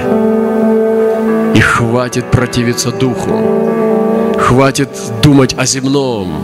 И 1.58 1.60
хватит 1.60 2.32
противиться 2.32 2.92
духу. 2.92 4.38
Хватит 4.40 4.90
думать 5.22 5.54
о 5.58 5.66
земном. 5.66 6.44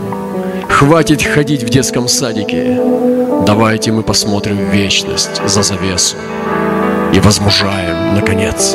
Хватит 0.68 1.22
ходить 1.22 1.62
в 1.62 1.70
детском 1.70 2.08
садике. 2.08 2.78
Давайте 3.46 3.90
мы 3.92 4.02
посмотрим 4.02 4.70
вечность 4.70 5.40
за 5.46 5.62
завесу 5.62 6.16
и 7.14 7.20
возмужаем, 7.20 8.14
наконец. 8.14 8.74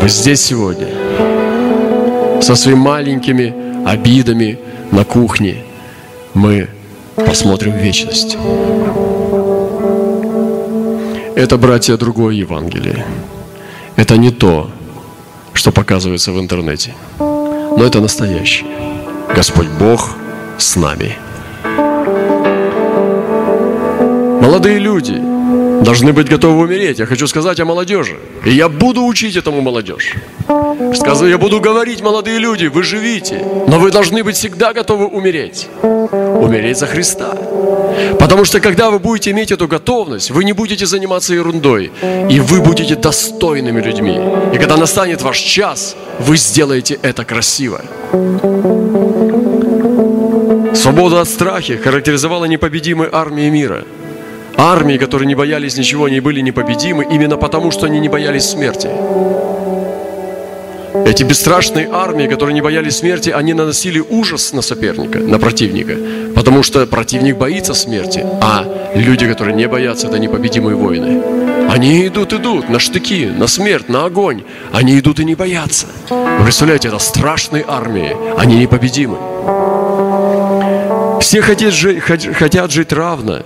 Вы 0.00 0.08
здесь 0.08 0.44
сегодня 0.44 0.88
со 2.40 2.54
своими 2.54 2.78
маленькими 2.78 3.52
обидами 3.84 4.58
на 4.92 5.04
кухне. 5.04 5.64
Мы 6.34 6.68
посмотрим 7.16 7.72
вечность. 7.72 8.36
Это, 11.34 11.56
братья, 11.58 11.96
другое 11.96 12.34
Евангелие. 12.34 13.04
Это 13.96 14.16
не 14.16 14.30
то, 14.30 14.70
что 15.52 15.72
показывается 15.72 16.30
в 16.30 16.38
интернете, 16.38 16.94
но 17.18 17.82
это 17.82 18.00
настоящее. 18.00 18.68
Господь 19.34 19.68
Бог 19.80 20.10
с 20.58 20.76
нами. 20.76 21.16
Молодые 24.40 24.78
люди– 24.78 25.20
должны 25.86 26.12
быть 26.12 26.28
готовы 26.28 26.62
умереть. 26.64 26.98
Я 26.98 27.06
хочу 27.06 27.28
сказать 27.28 27.60
о 27.60 27.64
молодежи. 27.64 28.18
И 28.44 28.50
я 28.50 28.68
буду 28.68 29.04
учить 29.04 29.36
этому 29.36 29.60
молодежь. 29.60 30.14
Сказать, 30.94 31.30
я 31.30 31.38
буду 31.38 31.60
говорить, 31.60 32.02
молодые 32.02 32.38
люди, 32.40 32.66
вы 32.66 32.82
живите, 32.82 33.40
но 33.68 33.78
вы 33.78 33.90
должны 33.90 34.24
быть 34.24 34.34
всегда 34.34 34.72
готовы 34.72 35.06
умереть. 35.06 35.68
Умереть 36.42 36.78
за 36.78 36.86
Христа. 36.86 37.36
Потому 38.18 38.44
что 38.44 38.60
когда 38.60 38.90
вы 38.90 38.98
будете 38.98 39.30
иметь 39.30 39.52
эту 39.52 39.68
готовность, 39.68 40.30
вы 40.32 40.44
не 40.44 40.54
будете 40.54 40.86
заниматься 40.86 41.34
ерундой, 41.34 41.92
и 42.30 42.40
вы 42.40 42.60
будете 42.60 42.96
достойными 42.96 43.80
людьми. 43.80 44.18
И 44.54 44.58
когда 44.58 44.76
настанет 44.76 45.22
ваш 45.22 45.38
час, 45.38 45.96
вы 46.18 46.36
сделаете 46.36 46.98
это 47.02 47.24
красиво. 47.24 47.80
Свобода 50.74 51.20
от 51.20 51.28
страха 51.28 51.78
характеризовала 51.84 52.46
непобедимые 52.46 53.08
армии 53.12 53.50
мира– 53.50 53.84
Армии, 54.58 54.96
которые 54.96 55.26
не 55.26 55.34
боялись 55.34 55.76
ничего, 55.76 56.06
они 56.06 56.20
были 56.20 56.40
непобедимы 56.40 57.06
именно 57.10 57.36
потому, 57.36 57.70
что 57.70 57.86
они 57.86 58.00
не 58.00 58.08
боялись 58.08 58.44
смерти. 58.44 58.88
Эти 61.04 61.22
бесстрашные 61.24 61.88
армии, 61.92 62.26
которые 62.26 62.54
не 62.54 62.62
боялись 62.62 62.96
смерти, 62.96 63.30
они 63.30 63.52
наносили 63.52 64.00
ужас 64.00 64.52
на 64.52 64.62
соперника, 64.62 65.18
на 65.18 65.38
противника, 65.38 65.94
потому 66.34 66.62
что 66.62 66.86
противник 66.86 67.36
боится 67.36 67.74
смерти, 67.74 68.24
а 68.40 68.64
люди, 68.94 69.26
которые 69.26 69.54
не 69.54 69.68
боятся, 69.68 70.06
это 70.08 70.18
непобедимые 70.18 70.74
воины. 70.74 71.22
Они 71.68 72.06
идут, 72.06 72.32
идут 72.32 72.68
на 72.70 72.78
штыки, 72.78 73.26
на 73.26 73.46
смерть, 73.48 73.88
на 73.88 74.04
огонь. 74.04 74.44
Они 74.72 74.98
идут 74.98 75.20
и 75.20 75.24
не 75.24 75.34
боятся. 75.34 75.86
Вы 76.08 76.44
представляете, 76.44 76.88
это 76.88 76.98
страшные 76.98 77.64
армии, 77.66 78.16
они 78.38 78.56
непобедимы. 78.56 79.18
Все 81.20 81.42
хотят 81.42 81.72
жить, 81.74 82.00
хотят 82.00 82.70
жить 82.70 82.92
равно, 82.92 83.42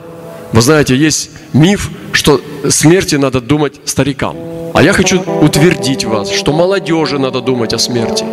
вы 0.53 0.63
знаете, 0.63 0.97
есть 0.97 1.31
миф, 1.53 1.91
что 2.13 2.41
смерти 2.69 3.15
надо 3.17 3.41
думать 3.41 3.81
старикам. 3.85 4.37
А 4.75 4.83
я 4.83 4.93
хочу 4.93 5.21
утвердить 5.21 6.05
вас, 6.05 6.31
что 6.31 6.53
молодежи 6.53 7.19
надо 7.19 7.41
думать 7.41 7.73
о 7.73 7.79
смерти. 7.79 8.25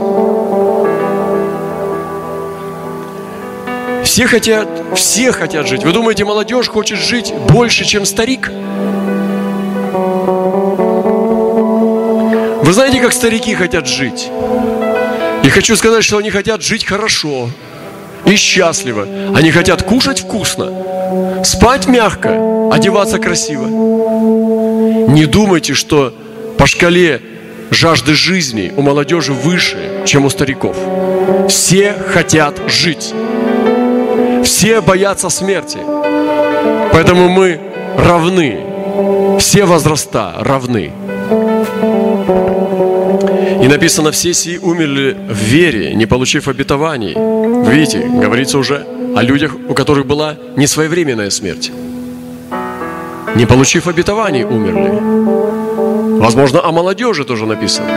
Все 4.03 4.25
хотят, 4.25 4.67
все 4.95 5.31
хотят 5.31 5.67
жить. 5.67 5.83
Вы 5.83 5.91
думаете, 5.91 6.25
молодежь 6.25 6.69
хочет 6.69 6.97
жить 6.97 7.33
больше, 7.49 7.85
чем 7.85 8.05
старик? 8.05 8.49
Вы 12.63 12.73
знаете, 12.73 12.99
как 12.99 13.13
старики 13.13 13.53
хотят 13.53 13.87
жить? 13.87 14.29
И 15.43 15.49
хочу 15.49 15.75
сказать, 15.75 16.03
что 16.03 16.17
они 16.17 16.29
хотят 16.29 16.61
жить 16.61 16.85
хорошо 16.85 17.49
и 18.25 18.35
счастливо. 18.35 19.07
Они 19.35 19.51
хотят 19.51 19.83
кушать 19.83 20.19
вкусно, 20.21 21.43
спать 21.43 21.87
мягко, 21.87 22.69
одеваться 22.71 23.19
красиво. 23.19 23.65
Не 25.09 25.25
думайте, 25.25 25.73
что 25.73 26.13
по 26.57 26.65
шкале 26.65 27.21
жажды 27.71 28.13
жизни 28.13 28.71
у 28.75 28.81
молодежи 28.81 29.33
выше, 29.33 30.03
чем 30.05 30.25
у 30.25 30.29
стариков. 30.29 30.75
Все 31.49 31.93
хотят 32.13 32.59
жить. 32.67 33.13
Все 34.43 34.81
боятся 34.81 35.29
смерти. 35.29 35.79
Поэтому 36.91 37.29
мы 37.29 37.59
равны. 37.97 38.59
Все 39.39 39.65
возраста 39.65 40.33
равны. 40.39 40.91
И 43.61 43.67
написано, 43.67 44.11
все 44.11 44.33
сии 44.33 44.57
умерли 44.57 45.15
в 45.29 45.37
вере, 45.37 45.95
не 45.95 46.05
получив 46.05 46.47
обетований. 46.47 47.15
Видите, 47.69 47.99
говорится 47.99 48.57
уже 48.57 48.85
о 49.15 49.23
людях, 49.23 49.55
у 49.69 49.73
которых 49.73 50.05
была 50.05 50.35
не 50.55 50.67
своевременная 50.67 51.29
смерть. 51.29 51.71
Не 53.35 53.45
получив 53.45 53.87
обетований, 53.87 54.43
умерли. 54.43 56.19
Возможно, 56.19 56.61
о 56.63 56.71
молодежи 56.71 57.23
тоже 57.23 57.45
написано. 57.45 57.87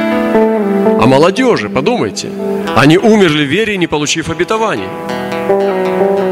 О 1.01 1.07
молодежи, 1.07 1.69
подумайте. 1.69 2.29
Они 2.77 2.99
умерли 2.99 3.45
в 3.45 3.49
вере, 3.49 3.77
не 3.77 3.87
получив 3.87 4.31
обетований. 4.31 4.89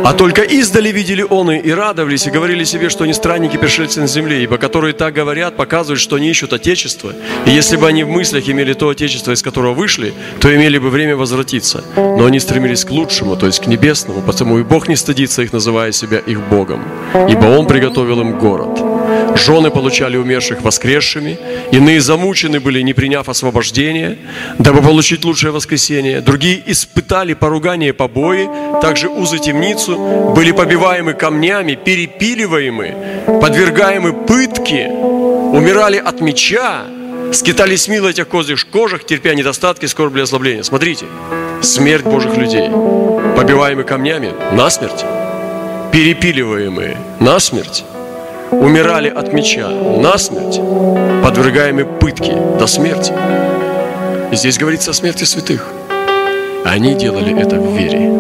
А 0.09 0.14
только 0.14 0.40
издали 0.40 0.88
видели 0.88 1.20
он 1.20 1.50
и 1.50 1.70
радовались, 1.70 2.26
и 2.26 2.30
говорили 2.30 2.64
себе, 2.64 2.88
что 2.88 3.04
они 3.04 3.12
странники, 3.12 3.59
пришельцы 3.59 4.00
на 4.00 4.06
земле, 4.06 4.42
ибо 4.42 4.56
которые 4.56 4.94
так 4.94 5.12
говорят, 5.12 5.54
показывают, 5.54 6.00
что 6.00 6.16
они 6.16 6.30
ищут 6.30 6.54
Отечество. 6.54 7.12
И 7.44 7.50
если 7.50 7.76
бы 7.76 7.86
они 7.86 8.04
в 8.04 8.09
мыслях 8.09 8.48
имели 8.48 8.72
то 8.72 8.88
Отечество, 8.88 9.32
из 9.32 9.42
которого 9.42 9.74
вышли, 9.74 10.14
то 10.40 10.48
имели 10.48 10.78
бы 10.78 10.88
время 10.88 11.14
возвратиться. 11.14 11.84
Но 11.94 12.24
они 12.24 12.40
стремились 12.40 12.86
к 12.86 12.90
лучшему, 12.90 13.36
то 13.36 13.44
есть 13.44 13.61
к 13.61 13.66
небесному, 13.66 14.22
потому 14.22 14.59
и 14.59 14.62
Бог 14.62 14.88
не 14.88 14.96
стыдится 14.96 15.42
их, 15.42 15.52
называя 15.52 15.92
себя 15.92 16.20
их 16.20 16.40
Богом, 16.40 16.82
ибо 17.28 17.44
Он 17.44 17.66
приготовил 17.66 18.22
им 18.22 18.38
город. 18.38 18.88
Жены 19.39 19.70
получали 19.70 20.16
умерших 20.16 20.62
воскресшими, 20.62 21.39
иные 21.72 22.01
замучены 22.01 22.61
были, 22.61 22.80
не 22.80 22.93
приняв 22.93 23.28
освобождение, 23.28 24.18
дабы 24.59 24.82
получить 24.82 25.24
лучшее 25.24 25.53
воскресение. 25.53 26.20
Другие 26.20 26.62
испытали 26.66 27.34
поругание 27.34 27.93
побои, 27.93 28.49
также 28.82 29.09
узы 29.09 29.39
темницу, 29.39 30.32
были 30.34 30.53
побиваемы 30.53 31.14
камнями, 31.14 31.74
перепиливаемы, 31.74 32.95
подвергаемы 33.41 34.12
пытке, 34.12 34.89
умирали 34.89 35.97
от 35.97 36.20
меча, 36.20 36.84
скитались 37.32 37.89
мило 37.89 38.09
этих 38.09 38.28
козьих 38.28 38.66
кожах, 38.68 39.05
терпя 39.05 39.34
недостатки, 39.34 39.86
скорбли, 39.86 40.22
ослабления. 40.22 40.62
Смотрите, 40.62 41.07
смерть 41.62 42.05
Божьих 42.05 42.36
людей, 42.36 42.68
побиваемы 43.36 43.84
камнями 43.84 44.32
насмерть, 44.53 45.05
перепиливаемые 45.93 46.97
насмерть, 47.20 47.84
умирали 48.51 49.09
от 49.09 49.32
меча 49.32 49.68
насмерть, 49.68 50.61
подвергаемые 51.22 51.86
пытке 51.86 52.34
до 52.59 52.66
смерти. 52.66 53.12
И 54.32 54.36
здесь 54.36 54.59
говорится 54.59 54.90
о 54.90 54.94
смерти 54.94 55.24
святых. 55.24 55.72
Они 56.64 56.94
делали 56.94 57.38
это 57.40 57.57
в 57.57 57.76
вере. 57.76 58.12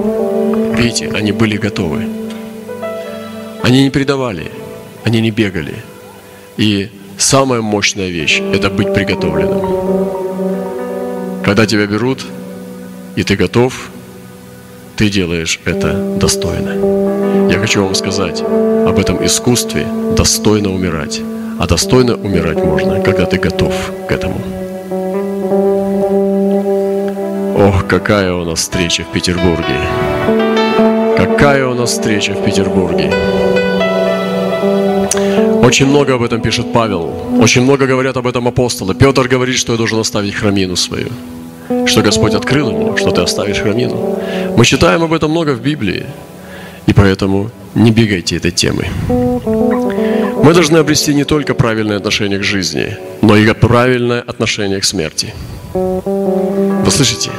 Видите, 0.76 1.10
они 1.14 1.32
были 1.32 1.56
готовы. 1.56 2.06
Они 3.62 3.82
не 3.82 3.90
предавали, 3.90 4.50
они 5.04 5.20
не 5.20 5.30
бегали. 5.30 5.74
И 6.56 6.90
самая 7.18 7.60
мощная 7.60 8.08
вещь– 8.08 8.40
это 8.54 8.70
быть 8.70 8.94
приготовленным. 8.94 9.60
Когда 11.44 11.66
тебя 11.66 11.86
берут, 11.86 12.24
и 13.16 13.22
ты 13.24 13.36
готов, 13.36 13.90
ты 14.98 15.10
делаешь 15.10 15.60
это 15.64 15.94
достойно. 16.18 17.48
Я 17.48 17.60
хочу 17.60 17.84
вам 17.84 17.94
сказать 17.94 18.42
об 18.42 18.98
этом 18.98 19.24
искусстве 19.24 19.86
достойно 20.16 20.74
умирать. 20.74 21.20
А 21.60 21.66
достойно 21.68 22.16
умирать 22.16 22.56
можно, 22.56 23.00
когда 23.00 23.24
ты 23.24 23.38
готов 23.38 23.72
к 24.08 24.12
этому. 24.12 24.40
Ох, 27.56 27.86
какая 27.86 28.32
у 28.32 28.44
нас 28.44 28.58
встреча 28.58 29.04
в 29.04 29.12
Петербурге. 29.12 29.78
Какая 31.16 31.66
у 31.68 31.74
нас 31.74 31.90
встреча 31.90 32.32
в 32.32 32.44
Петербурге. 32.44 33.12
Очень 35.62 35.86
много 35.86 36.14
об 36.14 36.22
этом 36.22 36.40
пишет 36.40 36.72
Павел. 36.72 37.14
Очень 37.40 37.62
много 37.62 37.86
говорят 37.86 38.16
об 38.16 38.26
этом 38.26 38.48
апостолы. 38.48 38.94
Петр 38.96 39.28
говорит, 39.28 39.56
что 39.56 39.72
я 39.72 39.78
должен 39.78 40.00
оставить 40.00 40.34
храмину 40.34 40.74
свою 40.74 41.08
что 41.86 42.02
Господь 42.02 42.34
открыл 42.34 42.70
ему, 42.70 42.96
что 42.96 43.10
ты 43.10 43.20
оставишь 43.20 43.58
храмину. 43.58 44.18
Мы 44.56 44.64
читаем 44.64 45.02
об 45.02 45.12
этом 45.12 45.30
много 45.30 45.50
в 45.50 45.60
Библии, 45.60 46.06
и 46.86 46.92
поэтому 46.92 47.50
не 47.74 47.90
бегайте 47.90 48.36
этой 48.36 48.50
темы. 48.50 48.86
Мы 49.08 50.54
должны 50.54 50.78
обрести 50.78 51.14
не 51.14 51.24
только 51.24 51.54
правильное 51.54 51.98
отношение 51.98 52.38
к 52.38 52.42
жизни, 52.42 52.96
но 53.20 53.36
и 53.36 53.52
правильное 53.52 54.20
отношение 54.20 54.80
к 54.80 54.84
смерти. 54.84 55.34
Вы 55.74 56.90
слышите? 56.90 57.30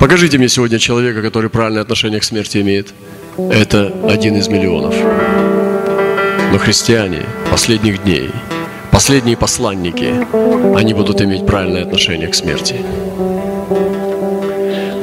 Покажите 0.00 0.38
мне 0.38 0.48
сегодня 0.48 0.78
человека, 0.78 1.22
который 1.22 1.48
правильное 1.48 1.82
отношение 1.82 2.20
к 2.20 2.24
смерти 2.24 2.58
имеет. 2.58 2.92
Это 3.38 3.92
один 4.08 4.36
из 4.36 4.48
миллионов. 4.48 4.94
Но 6.52 6.58
христиане 6.58 7.22
последних 7.50 8.02
дней, 8.02 8.30
последние 8.90 9.36
посланники, 9.36 10.12
они 10.76 10.94
будут 10.94 11.20
иметь 11.22 11.46
правильное 11.46 11.82
отношение 11.82 12.28
к 12.28 12.34
смерти. 12.34 12.76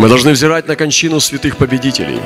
Мы 0.04 0.10
должны 0.10 0.32
взирать 0.32 0.68
на 0.68 0.76
кончину 0.76 1.22
святых 1.22 1.56
победителей. 1.56 2.20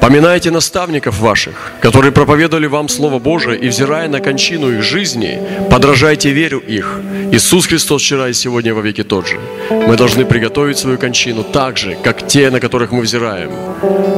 Поминайте 0.00 0.50
наставников 0.50 1.18
ваших, 1.18 1.72
которые 1.82 2.12
проповедовали 2.12 2.66
вам 2.66 2.88
Слово 2.88 3.18
Божие, 3.18 3.58
и 3.58 3.68
взирая 3.68 4.08
на 4.08 4.20
кончину 4.20 4.70
их 4.70 4.82
жизни, 4.82 5.38
подражайте 5.70 6.30
веру 6.30 6.58
их. 6.60 6.98
Иисус 7.30 7.66
Христос 7.66 8.00
вчера 8.00 8.30
и 8.30 8.32
сегодня 8.32 8.72
во 8.72 8.80
веки 8.80 9.02
тот 9.02 9.28
же. 9.28 9.38
Мы 9.68 9.98
должны 9.98 10.24
приготовить 10.24 10.78
свою 10.78 10.96
кончину 10.96 11.44
так 11.44 11.76
же, 11.76 11.94
как 12.02 12.26
те, 12.26 12.48
на 12.48 12.58
которых 12.58 12.90
мы 12.90 13.02
взираем, 13.02 13.50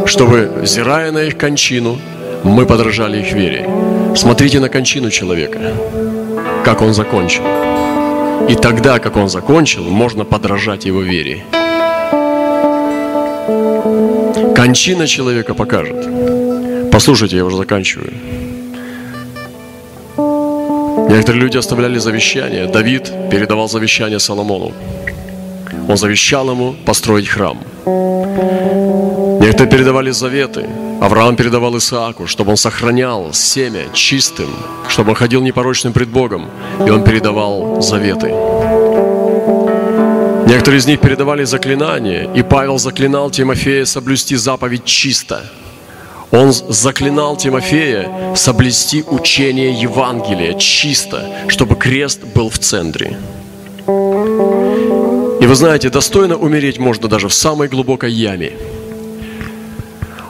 чтобы, 0.07 0.49
взирая 0.63 1.11
на 1.11 1.25
их 1.25 1.37
кончину, 1.37 1.99
мы 2.45 2.67
подражали 2.67 3.19
их 3.19 3.33
вере. 3.33 3.69
Смотрите 4.15 4.61
на 4.61 4.69
кончину 4.69 5.11
человека, 5.11 5.59
как 6.65 6.83
он 6.83 6.95
закончил. 6.95 7.43
И 8.49 8.55
тогда, 8.55 9.01
как 9.01 9.17
он 9.17 9.29
закончил, 9.29 9.83
можно 9.91 10.25
подражать 10.25 10.85
его 10.85 11.03
вере. 11.03 11.45
Кончина 14.63 15.09
человека 15.09 15.55
покажет. 15.55 16.09
Послушайте, 16.93 17.37
я 17.37 17.45
уже 17.45 17.57
заканчиваю. 17.57 18.13
Некоторые 21.09 21.43
люди 21.43 21.57
оставляли 21.57 21.99
завещание. 21.99 22.67
Давид 22.67 23.13
передавал 23.29 23.69
завещание 23.69 24.21
Соломону. 24.21 24.71
Он 25.89 25.97
завещал 25.97 26.49
ему 26.49 26.77
построить 26.87 27.27
храм. 27.27 27.59
Некоторые 29.41 29.69
передавали 29.69 30.13
заветы. 30.13 30.65
Авраам 31.01 31.35
передавал 31.35 31.77
Исааку, 31.77 32.29
чтобы 32.29 32.53
он 32.53 32.57
сохранял 32.57 33.33
семя 33.33 33.87
чистым, 33.93 34.49
чтобы 34.87 35.11
он 35.11 35.17
ходил 35.17 35.43
непорочным 35.43 35.93
пред 35.93 36.09
Богом. 36.09 36.49
И 36.87 36.91
он 36.91 37.03
передавал 37.03 37.83
заветы. 37.83 38.33
Некоторые 40.53 40.81
из 40.81 40.87
них 40.87 41.01
передавали 41.01 41.45
заклинания, 41.45 42.31
и 42.35 42.43
Павел 42.43 42.77
заклинал 42.79 43.31
Тимофея 43.31 43.87
соблюсти 43.87 44.37
заповедь 44.37 44.85
чисто. 44.85 45.51
Он 46.31 46.53
заклинал 46.53 47.39
Тимофея 47.39 48.35
соблюсти 48.37 49.03
учение 49.03 49.73
Евангелия 49.73 50.53
чисто, 50.59 51.27
чтобы 51.49 51.75
крест 51.75 52.21
был 52.35 52.51
в 52.51 52.59
центре. 52.59 53.17
И 53.87 55.47
вы 55.47 55.55
знаете, 55.55 55.89
достойно 55.89 56.37
умереть 56.37 56.79
можно 56.79 57.09
даже 57.09 57.29
в 57.29 57.33
самой 57.33 57.69
глубокой 57.69 58.13
яме– 58.13 58.53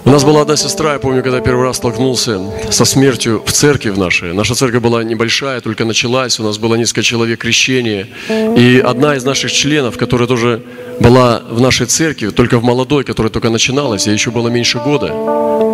у 0.05 0.11
нас 0.11 0.25
была 0.25 0.43
одна 0.43 0.57
сестра, 0.57 0.95
я 0.95 0.99
помню, 0.99 1.23
когда 1.23 1.41
первый 1.41 1.65
раз 1.65 1.77
столкнулся 1.77 2.41
со 2.71 2.85
смертью 2.85 3.43
в 3.47 3.53
церкви 3.53 3.91
в 3.91 3.99
нашей. 3.99 4.33
Наша 4.33 4.55
церковь 4.55 4.83
была 4.83 5.05
небольшая, 5.05 5.61
только 5.61 5.85
началась, 5.85 6.41
у 6.41 6.43
нас 6.43 6.59
было 6.59 6.75
несколько 6.75 7.03
человек 7.03 7.41
крещения. 7.41 8.09
И 8.29 8.83
одна 8.85 9.15
из 9.17 9.25
наших 9.25 9.53
членов, 9.53 9.97
которая 9.97 10.27
тоже 10.27 10.63
была 11.01 11.43
в 11.49 11.61
нашей 11.61 11.87
церкви, 11.87 12.31
только 12.31 12.59
в 12.59 12.65
молодой, 12.65 13.05
которая 13.05 13.31
только 13.31 13.49
начиналась, 13.49 14.07
ей 14.07 14.13
еще 14.13 14.31
было 14.31 14.49
меньше 14.49 14.79
года, 14.79 15.13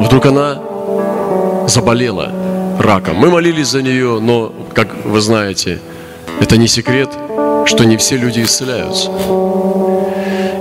вдруг 0.02 0.26
она 0.26 0.62
заболела 1.66 2.32
раком. 2.78 3.16
Мы 3.16 3.30
молились 3.30 3.68
за 3.68 3.82
нее, 3.82 4.20
но, 4.20 4.54
как 4.74 5.04
вы 5.04 5.20
знаете, 5.20 5.80
это 6.40 6.56
не 6.56 6.68
секрет, 6.68 7.10
что 7.66 7.84
не 7.84 7.96
все 7.96 8.16
люди 8.16 8.42
исцеляются. 8.42 9.10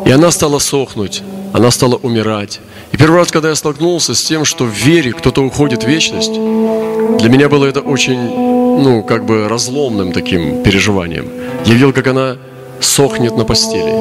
И 0.05 0.11
она 0.11 0.31
стала 0.31 0.59
сохнуть, 0.59 1.21
она 1.53 1.71
стала 1.71 1.95
умирать. 1.95 2.59
И 2.91 2.97
первый 2.97 3.17
раз, 3.17 3.31
когда 3.31 3.49
я 3.49 3.55
столкнулся 3.55 4.15
с 4.15 4.23
тем, 4.23 4.45
что 4.45 4.65
в 4.65 4.71
вере 4.71 5.11
кто-то 5.11 5.41
уходит 5.41 5.83
в 5.83 5.87
вечность, 5.87 6.33
для 6.33 7.29
меня 7.29 7.49
было 7.49 7.65
это 7.65 7.81
очень, 7.81 8.19
ну, 8.19 9.03
как 9.03 9.25
бы 9.25 9.47
разломным 9.47 10.11
таким 10.11 10.63
переживанием. 10.63 11.27
Я 11.65 11.73
видел, 11.73 11.93
как 11.93 12.07
она 12.07 12.37
сохнет 12.79 13.35
на 13.35 13.43
постели. 13.43 13.91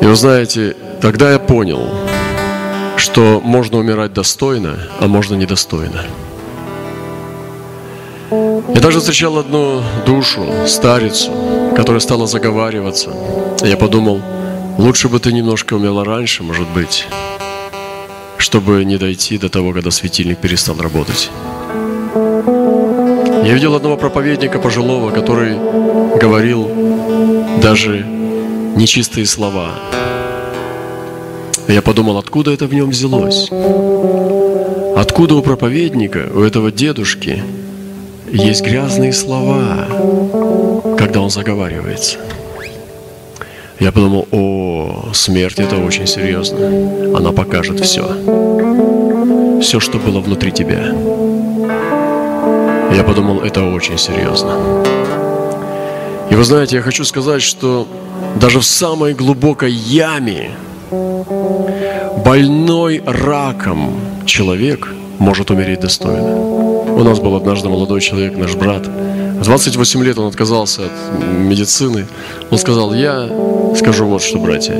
И 0.00 0.06
вы 0.06 0.14
знаете, 0.14 0.76
тогда 1.00 1.32
я 1.32 1.38
понял, 1.38 1.82
что 2.96 3.40
можно 3.42 3.78
умирать 3.78 4.12
достойно, 4.12 4.78
а 5.00 5.06
можно 5.06 5.34
недостойно. 5.34 6.04
Я 8.30 8.80
даже 8.80 9.00
встречал 9.00 9.38
одну 9.38 9.82
душу, 10.06 10.44
старицу, 10.66 11.32
которая 11.78 12.00
стала 12.00 12.26
заговариваться. 12.26 13.10
Я 13.62 13.78
подумал, 13.78 14.20
Лучше 14.78 15.08
бы 15.08 15.18
ты 15.18 15.32
немножко 15.32 15.74
умела 15.74 16.04
раньше, 16.04 16.44
может 16.44 16.68
быть, 16.68 17.08
чтобы 18.36 18.84
не 18.84 18.96
дойти 18.96 19.36
до 19.36 19.48
того, 19.48 19.72
когда 19.72 19.90
светильник 19.90 20.38
перестал 20.38 20.76
работать. 20.78 21.30
Я 23.44 23.54
видел 23.54 23.74
одного 23.74 23.96
проповедника 23.96 24.60
пожилого, 24.60 25.10
который 25.10 25.56
говорил 26.20 26.70
даже 27.60 28.06
нечистые 28.76 29.26
слова. 29.26 29.70
Я 31.66 31.82
подумал, 31.82 32.16
откуда 32.16 32.52
это 32.52 32.66
в 32.66 32.72
нем 32.72 32.90
взялось? 32.90 33.50
Откуда 34.96 35.34
у 35.34 35.42
проповедника, 35.42 36.30
у 36.32 36.42
этого 36.42 36.70
дедушки, 36.70 37.42
есть 38.30 38.62
грязные 38.62 39.12
слова, 39.12 40.67
когда 41.08 41.22
он 41.22 41.30
заговаривается? 41.30 42.18
Я 43.80 43.92
подумал, 43.92 44.28
о, 44.30 45.08
смерть 45.14 45.58
это 45.58 45.78
очень 45.78 46.06
серьезно. 46.06 47.16
Она 47.16 47.32
покажет 47.32 47.80
все. 47.80 48.02
Все, 49.62 49.80
что 49.80 49.96
было 49.96 50.20
внутри 50.20 50.52
тебя. 50.52 50.92
Я 52.94 53.04
подумал, 53.04 53.40
это 53.40 53.64
очень 53.64 53.96
серьезно. 53.96 54.84
И 56.30 56.34
вы 56.34 56.44
знаете, 56.44 56.76
я 56.76 56.82
хочу 56.82 57.04
сказать, 57.04 57.40
что 57.40 57.88
даже 58.38 58.60
в 58.60 58.66
самой 58.66 59.14
глубокой 59.14 59.72
яме 59.72 60.50
больной 62.22 63.02
раком 63.06 63.98
человек 64.26 64.92
может 65.18 65.50
умереть 65.50 65.80
достойно. 65.80 66.36
У 66.36 67.02
нас 67.02 67.18
был 67.18 67.34
однажды 67.34 67.70
молодой 67.70 68.02
человек, 68.02 68.36
наш 68.36 68.56
брат. 68.56 68.86
В 69.48 69.50
28 69.50 70.04
лет 70.04 70.18
он 70.18 70.26
отказался 70.26 70.82
от 70.84 70.92
медицины. 71.38 72.06
Он 72.50 72.58
сказал, 72.58 72.92
я 72.92 73.30
скажу 73.78 74.04
вот 74.04 74.20
что, 74.20 74.38
братья. 74.38 74.74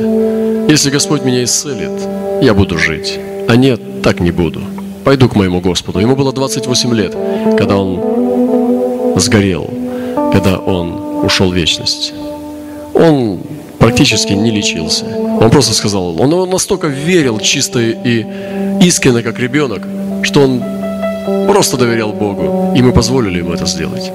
Если 0.68 0.90
Господь 0.90 1.22
меня 1.22 1.42
исцелит, 1.42 2.02
я 2.42 2.52
буду 2.52 2.76
жить. 2.76 3.18
А 3.48 3.56
нет, 3.56 4.02
так 4.02 4.20
не 4.20 4.30
буду. 4.30 4.60
Пойду 5.04 5.30
к 5.30 5.36
моему 5.36 5.62
Господу. 5.62 6.00
Ему 6.00 6.16
было 6.16 6.34
28 6.34 6.94
лет, 6.94 7.16
когда 7.56 7.78
он 7.78 9.18
сгорел, 9.18 9.70
когда 10.34 10.58
он 10.58 11.24
ушел 11.24 11.50
в 11.50 11.54
вечность. 11.54 12.12
Он 12.92 13.40
практически 13.78 14.34
не 14.34 14.50
лечился. 14.50 15.06
Он 15.40 15.48
просто 15.48 15.72
сказал, 15.72 16.20
он 16.20 16.50
настолько 16.50 16.88
верил 16.88 17.38
чисто 17.38 17.80
и 17.80 18.26
искренне, 18.82 19.22
как 19.22 19.38
ребенок, 19.38 19.80
что 20.24 20.42
он 20.42 20.62
просто 21.46 21.78
доверял 21.78 22.12
Богу, 22.12 22.74
и 22.76 22.82
мы 22.82 22.92
позволили 22.92 23.38
ему 23.38 23.54
это 23.54 23.64
сделать. 23.64 24.12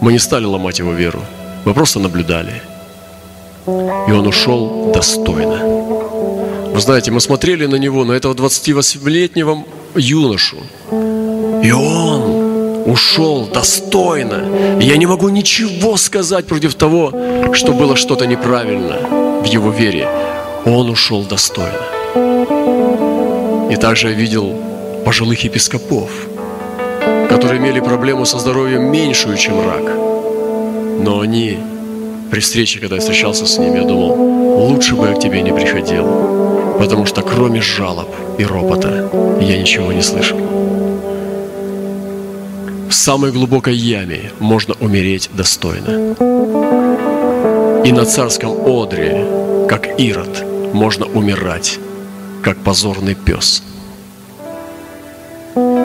Мы 0.00 0.12
не 0.12 0.18
стали 0.18 0.44
ломать 0.44 0.78
его 0.78 0.92
веру, 0.92 1.20
мы 1.64 1.74
просто 1.74 1.98
наблюдали. 1.98 2.62
И 3.66 4.12
он 4.12 4.26
ушел 4.26 4.92
достойно. 4.92 5.58
Вы 6.72 6.80
знаете, 6.80 7.10
мы 7.10 7.20
смотрели 7.20 7.66
на 7.66 7.76
него, 7.76 8.04
на 8.04 8.12
этого 8.12 8.34
28-летнего 8.34 9.64
юношу, 9.94 10.58
и 11.62 11.72
он 11.72 12.46
ушел 12.86 13.46
достойно. 13.46 14.78
И 14.80 14.84
я 14.84 14.96
не 14.96 15.06
могу 15.06 15.28
ничего 15.28 15.96
сказать 15.96 16.46
против 16.46 16.74
того, 16.74 17.12
что 17.52 17.72
было 17.72 17.96
что-то 17.96 18.26
неправильно 18.26 18.98
в 19.42 19.44
его 19.44 19.70
вере. 19.70 20.08
Он 20.64 20.90
ушел 20.90 21.22
достойно. 21.22 21.72
И 23.70 23.76
также 23.76 24.08
я 24.10 24.14
видел 24.14 24.54
пожилых 25.04 25.44
епископов, 25.44 26.10
которые 27.36 27.60
имели 27.60 27.80
проблему 27.80 28.24
со 28.24 28.38
здоровьем 28.38 28.90
меньшую, 28.90 29.36
чем 29.36 29.60
рак. 29.60 29.84
Но 31.04 31.20
они, 31.20 31.58
при 32.30 32.40
встрече, 32.40 32.80
когда 32.80 32.94
я 32.94 33.00
встречался 33.02 33.44
с 33.44 33.58
ними, 33.58 33.76
я 33.76 33.84
думал, 33.84 34.14
лучше 34.68 34.94
бы 34.94 35.06
я 35.06 35.12
к 35.12 35.20
тебе 35.20 35.42
не 35.42 35.52
приходил, 35.52 36.06
потому 36.78 37.04
что 37.04 37.20
кроме 37.20 37.60
жалоб 37.60 38.08
и 38.38 38.44
ропота 38.44 39.10
я 39.38 39.58
ничего 39.58 39.92
не 39.92 40.00
слышал. 40.00 40.38
В 42.88 42.94
самой 42.94 43.32
глубокой 43.32 43.74
яме 43.74 44.32
можно 44.38 44.74
умереть 44.80 45.28
достойно. 45.34 46.16
И 47.84 47.92
на 47.92 48.06
царском 48.06 48.52
одре, 48.66 49.26
как 49.68 50.00
Ирод, 50.00 50.42
можно 50.72 51.04
умирать, 51.04 51.78
как 52.42 52.56
позорный 52.56 53.14
пес– 53.14 53.62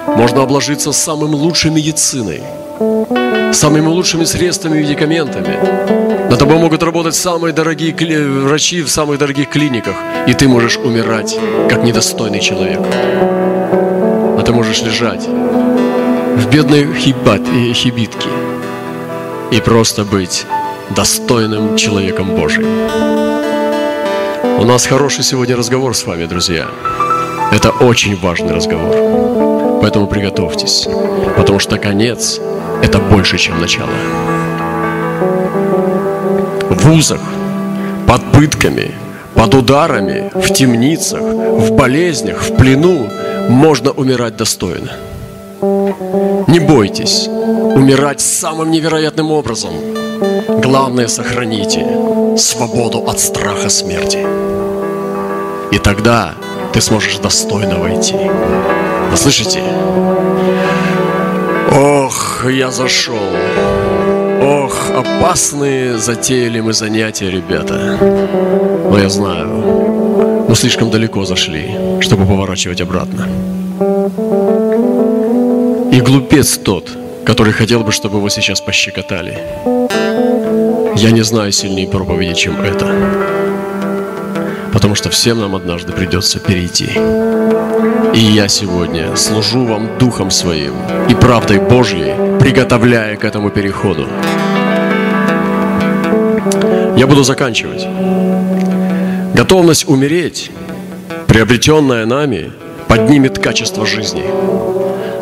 можно 0.08 0.44
обложиться 0.44 0.92
самым 0.92 1.36
лучшей 1.36 1.72
медициной, 1.72 2.44
самыми 3.54 3.88
лучшими 3.88 4.24
средствами 4.24 4.80
и 4.80 4.82
медикаментами. 4.84 6.30
На 6.30 6.38
тобой 6.38 6.58
могут 6.58 6.84
работать 6.84 7.16
самые 7.16 7.54
дорогие 7.54 7.94
врачи 7.94 8.82
в 8.82 8.90
самых 8.90 9.18
дорогих 9.18 9.50
клиниках, 9.50 9.96
и 10.28 10.34
ты 10.34 10.48
можешь 10.48 10.78
умирать, 10.78 11.38
как 11.70 11.84
недостойный 11.84 12.40
человек. 12.40 12.80
А 12.82 14.42
ты 14.46 14.54
можешь 14.54 14.82
лежать 14.82 15.28
в 15.28 16.50
бедной 16.50 16.94
хибат, 16.96 17.42
хибитке 17.74 18.30
и 19.52 19.60
просто 19.60 20.06
быть 20.06 20.46
достойным 20.96 21.76
человеком 21.76 22.36
Божьим. 22.36 22.66
У 24.58 24.64
нас 24.64 24.86
хороший 24.86 25.24
сегодня 25.24 25.58
разговор 25.58 25.96
с 25.96 26.06
вами, 26.06 26.26
друзья. 26.26 26.68
Это 27.52 27.72
очень 27.72 28.16
важный 28.16 28.54
разговор. 28.54 29.51
Поэтому 29.82 30.08
приготовьтесь, 30.08 30.88
потому 31.36 31.60
что 31.60 31.78
конец– 31.78 32.40
это 32.84 33.00
больше, 33.00 33.38
чем 33.38 33.60
начало. 33.60 33.90
В 36.70 36.86
вузах, 36.86 37.22
под 38.08 38.22
пытками, 38.32 38.92
под 39.36 39.56
ударами, 39.56 40.32
в 40.36 40.54
темницах, 40.54 41.22
в 41.22 41.72
болезнях, 41.72 42.44
в 42.44 42.56
плену 42.56 43.08
можно 43.50 43.92
умирать 43.92 44.36
достойно. 44.36 44.92
Не 46.48 46.60
бойтесь 46.60 47.28
умирать 47.28 48.22
самым 48.22 48.72
невероятным 48.72 49.32
образом. 49.32 49.72
Главное, 50.48 51.08
сохраните 51.08 51.86
свободу 52.38 53.00
от 53.08 53.20
страха 53.20 53.70
смерти. 53.70 54.20
И 55.72 55.80
тогда 55.80 56.34
ты 56.74 56.82
сможешь 56.82 57.18
достойно 57.18 57.78
войти. 57.80 58.16
Вы 59.12 59.18
слышите? 59.18 59.62
Ох, 61.70 62.46
я 62.50 62.72
зашел. 62.72 63.20
Ох, 64.42 64.90
опасные 64.96 65.98
затеяли 65.98 66.62
мы 66.62 66.72
занятия, 66.72 67.30
ребята. 67.30 67.98
Но 68.90 68.98
я 68.98 69.10
знаю, 69.10 70.46
мы 70.48 70.56
слишком 70.56 70.90
далеко 70.90 71.26
зашли, 71.26 71.76
чтобы 72.00 72.26
поворачивать 72.26 72.80
обратно. 72.80 73.28
И 75.92 76.00
глупец 76.00 76.58
тот, 76.58 76.90
который 77.26 77.52
хотел 77.52 77.82
бы, 77.84 77.92
чтобы 77.92 78.20
его 78.20 78.30
сейчас 78.30 78.62
пощекотали. 78.62 79.38
Я 80.96 81.12
не 81.12 81.24
знаю 81.24 81.52
сильнее 81.52 81.90
проповеди, 81.90 82.34
чем 82.34 82.62
это. 82.62 82.88
Потому 84.72 84.96
что 84.96 85.10
всем 85.10 85.42
нам 85.42 85.54
однажды 85.54 85.92
придется 85.92 86.40
перейти. 86.40 86.92
И 88.14 88.20
я 88.20 88.50
сегодня 88.50 89.16
служу 89.16 89.64
вам 89.64 89.98
Духом 89.98 90.32
Своим 90.32 90.74
и 91.10 91.16
правдой 91.16 91.60
Божьей, 91.60 92.14
приготовляя 92.40 93.16
к 93.16 93.24
этому 93.24 93.50
переходу. 93.52 94.06
Я 96.98 97.08
буду 97.08 97.24
заканчивать. 97.24 97.88
Готовность 99.34 99.88
умереть, 99.88 100.52
приобретенная 101.28 102.06
нами, 102.06 102.52
поднимет 102.90 103.40
качество 103.40 103.86
жизни. 103.86 104.26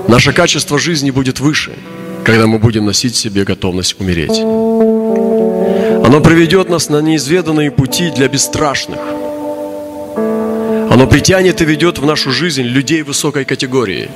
Наше 0.07 0.33
качество 0.33 0.79
жизни 0.79 1.11
будет 1.11 1.39
выше, 1.39 1.73
когда 2.23 2.47
мы 2.47 2.57
будем 2.57 2.87
носить 2.87 3.13
в 3.13 3.19
себе 3.19 3.43
готовность 3.43 4.01
умереть. 4.01 4.39
Оно 4.39 6.21
приведет 6.21 6.69
нас 6.69 6.89
на 6.89 7.01
неизведанные 7.01 7.69
пути 7.69 8.09
для 8.09 8.27
бесстрашных– 8.27 8.99
оно 10.89 11.07
притянет 11.07 11.61
и 11.61 11.65
ведет 11.65 11.99
в 11.99 12.05
нашу 12.05 12.31
жизнь 12.31 12.63
людей 12.63 13.03
высокой 13.03 13.45
категории. 13.45 14.09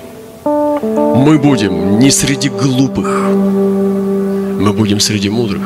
Мы 0.44 1.38
будем 1.38 2.00
не 2.00 2.10
среди 2.10 2.50
глупых, 2.50 3.08
мы 3.08 4.74
будем 4.74 5.00
среди 5.00 5.30
мудрых. 5.30 5.62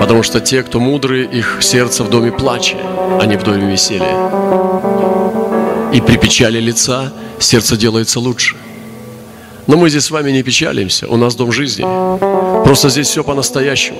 Потому 0.00 0.22
что 0.22 0.40
те, 0.40 0.62
кто 0.62 0.78
мудрые, 0.78 1.24
их 1.26 1.58
сердце 1.60 2.04
в 2.04 2.10
доме 2.10 2.30
плача, 2.30 2.76
а 3.20 3.26
не 3.26 3.36
в 3.36 3.42
доме 3.42 3.72
веселья. 3.72 4.30
И 5.92 6.00
при 6.00 6.16
печали 6.16 6.60
лица 6.60 7.12
сердце 7.40 7.76
делается 7.76 8.20
лучше. 8.20 8.56
Но 9.66 9.76
мы 9.76 9.90
здесь 9.90 10.04
с 10.04 10.10
вами 10.12 10.30
не 10.30 10.44
печалимся, 10.44 11.08
у 11.08 11.16
нас 11.16 11.34
дом 11.34 11.50
жизни. 11.50 11.84
Просто 12.64 12.88
здесь 12.88 13.08
все 13.08 13.24
по-настоящему. 13.24 13.98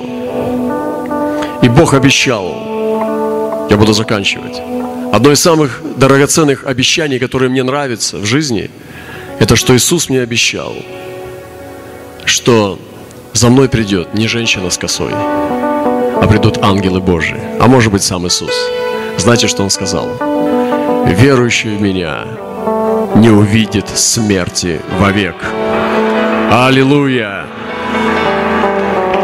И 1.63 1.69
Бог 1.69 1.95
обещал, 1.95 3.67
я 3.69 3.77
буду 3.77 3.93
заканчивать, 3.93 4.63
Одно 5.13 5.33
из 5.33 5.41
самых 5.41 5.81
драгоценных 5.97 6.67
обещаний, 6.67 7.19
которые 7.19 7.49
мне 7.49 7.63
нравятся 7.63 8.19
в 8.19 8.25
жизни, 8.25 8.71
это 9.39 9.57
что 9.57 9.75
Иисус 9.77 10.09
мне 10.09 10.21
обещал, 10.21 10.75
что 12.25 12.79
за 13.33 13.49
мной 13.49 13.69
придет 13.69 14.15
не 14.15 14.29
женщина 14.29 14.71
с 14.71 14.79
косой, 14.79 15.13
а 15.13 16.27
придут 16.29 16.59
ангелы 16.59 17.01
Божии, 17.01 17.41
а 17.61 17.67
может 17.67 17.93
быть 17.93 18.03
сам 18.03 18.27
Иисус. 18.27 18.53
Знаете, 19.19 19.49
что 19.49 19.63
Он 19.63 19.71
сказал? 19.71 20.09
Верующий 21.07 21.77
в 21.77 21.81
Меня 21.81 22.25
не 23.17 23.31
увидит 23.31 23.89
смерти 23.89 24.81
вовек. 24.99 25.37
Аллилуйя! 26.51 27.47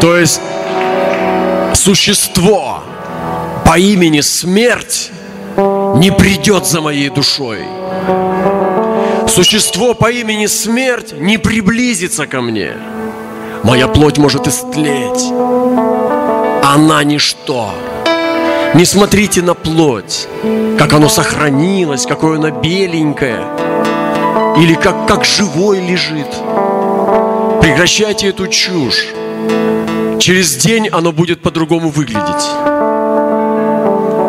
То 0.01 0.17
есть 0.17 0.41
существо 1.73 2.83
по 3.65 3.77
имени 3.77 4.21
смерть 4.21 5.11
не 6.03 6.11
придет 6.11 6.65
за 6.65 6.81
моей 6.81 7.07
душой. 7.07 7.59
Существо 9.25 9.93
по 9.93 10.11
имени 10.11 10.47
смерть 10.47 11.13
не 11.13 11.37
приблизится 11.37 12.27
ко 12.27 12.41
мне. 12.41 12.73
Моя 13.63 13.87
плоть 13.87 14.17
может 14.17 14.45
истлеть. 14.45 15.31
Она 16.61 17.05
ничто. 17.05 17.71
Не 18.73 18.83
смотрите 18.83 19.41
на 19.41 19.53
плоть, 19.53 20.27
как 20.77 20.91
оно 20.91 21.07
сохранилось, 21.07 22.05
какое 22.05 22.37
оно 22.37 22.49
беленькое, 22.49 23.39
или 24.57 24.73
как, 24.73 25.07
как 25.07 25.23
живой 25.23 25.79
лежит. 25.79 26.27
Прекращайте 27.61 28.27
эту 28.27 28.47
чушь. 28.47 29.07
Через 30.19 30.57
день 30.57 30.89
оно 30.89 31.13
будет 31.13 31.41
по-другому 31.41 31.87
выглядеть. 31.87 32.49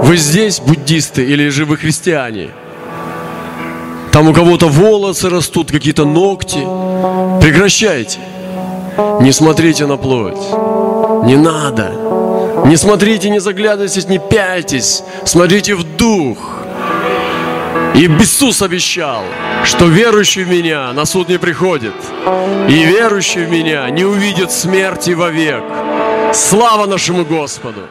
Вы 0.02 0.16
здесь 0.16 0.60
буддисты 0.60 1.24
или 1.24 1.48
же 1.48 1.64
вы 1.64 1.76
христиане? 1.76 2.50
Там 4.12 4.28
у 4.28 4.32
кого-то 4.32 4.68
волосы 4.68 5.28
растут, 5.28 5.70
какие-то 5.70 6.04
ногти. 6.04 6.60
Прекращайте. 7.40 8.18
Не 9.20 9.32
смотрите 9.32 9.86
на 9.86 9.96
плоть. 9.96 10.38
Не 11.24 11.36
надо. 11.36 11.92
Не 12.66 12.76
смотрите, 12.76 13.28
не 13.30 13.40
заглядывайтесь, 13.40 14.08
не 14.08 14.18
пяльтесь. 14.18 15.02
Смотрите 15.24 15.74
в 15.74 15.96
дух. 15.96 16.38
И 17.94 18.06
Иисус 18.06 18.62
обещал, 18.62 19.22
что 19.64 19.86
верующий 19.86 20.44
в 20.44 20.48
Меня 20.48 20.92
на 20.92 21.04
суд 21.04 21.28
не 21.28 21.38
приходит. 21.38 21.94
И 22.68 22.84
верующий 22.84 23.44
в 23.44 23.50
Меня 23.50 23.88
не 23.90 24.04
увидит 24.04 24.50
смерти 24.50 25.10
вовек. 25.10 25.62
Слава 26.32 26.86
нашему 26.86 27.24
Господу! 27.24 27.88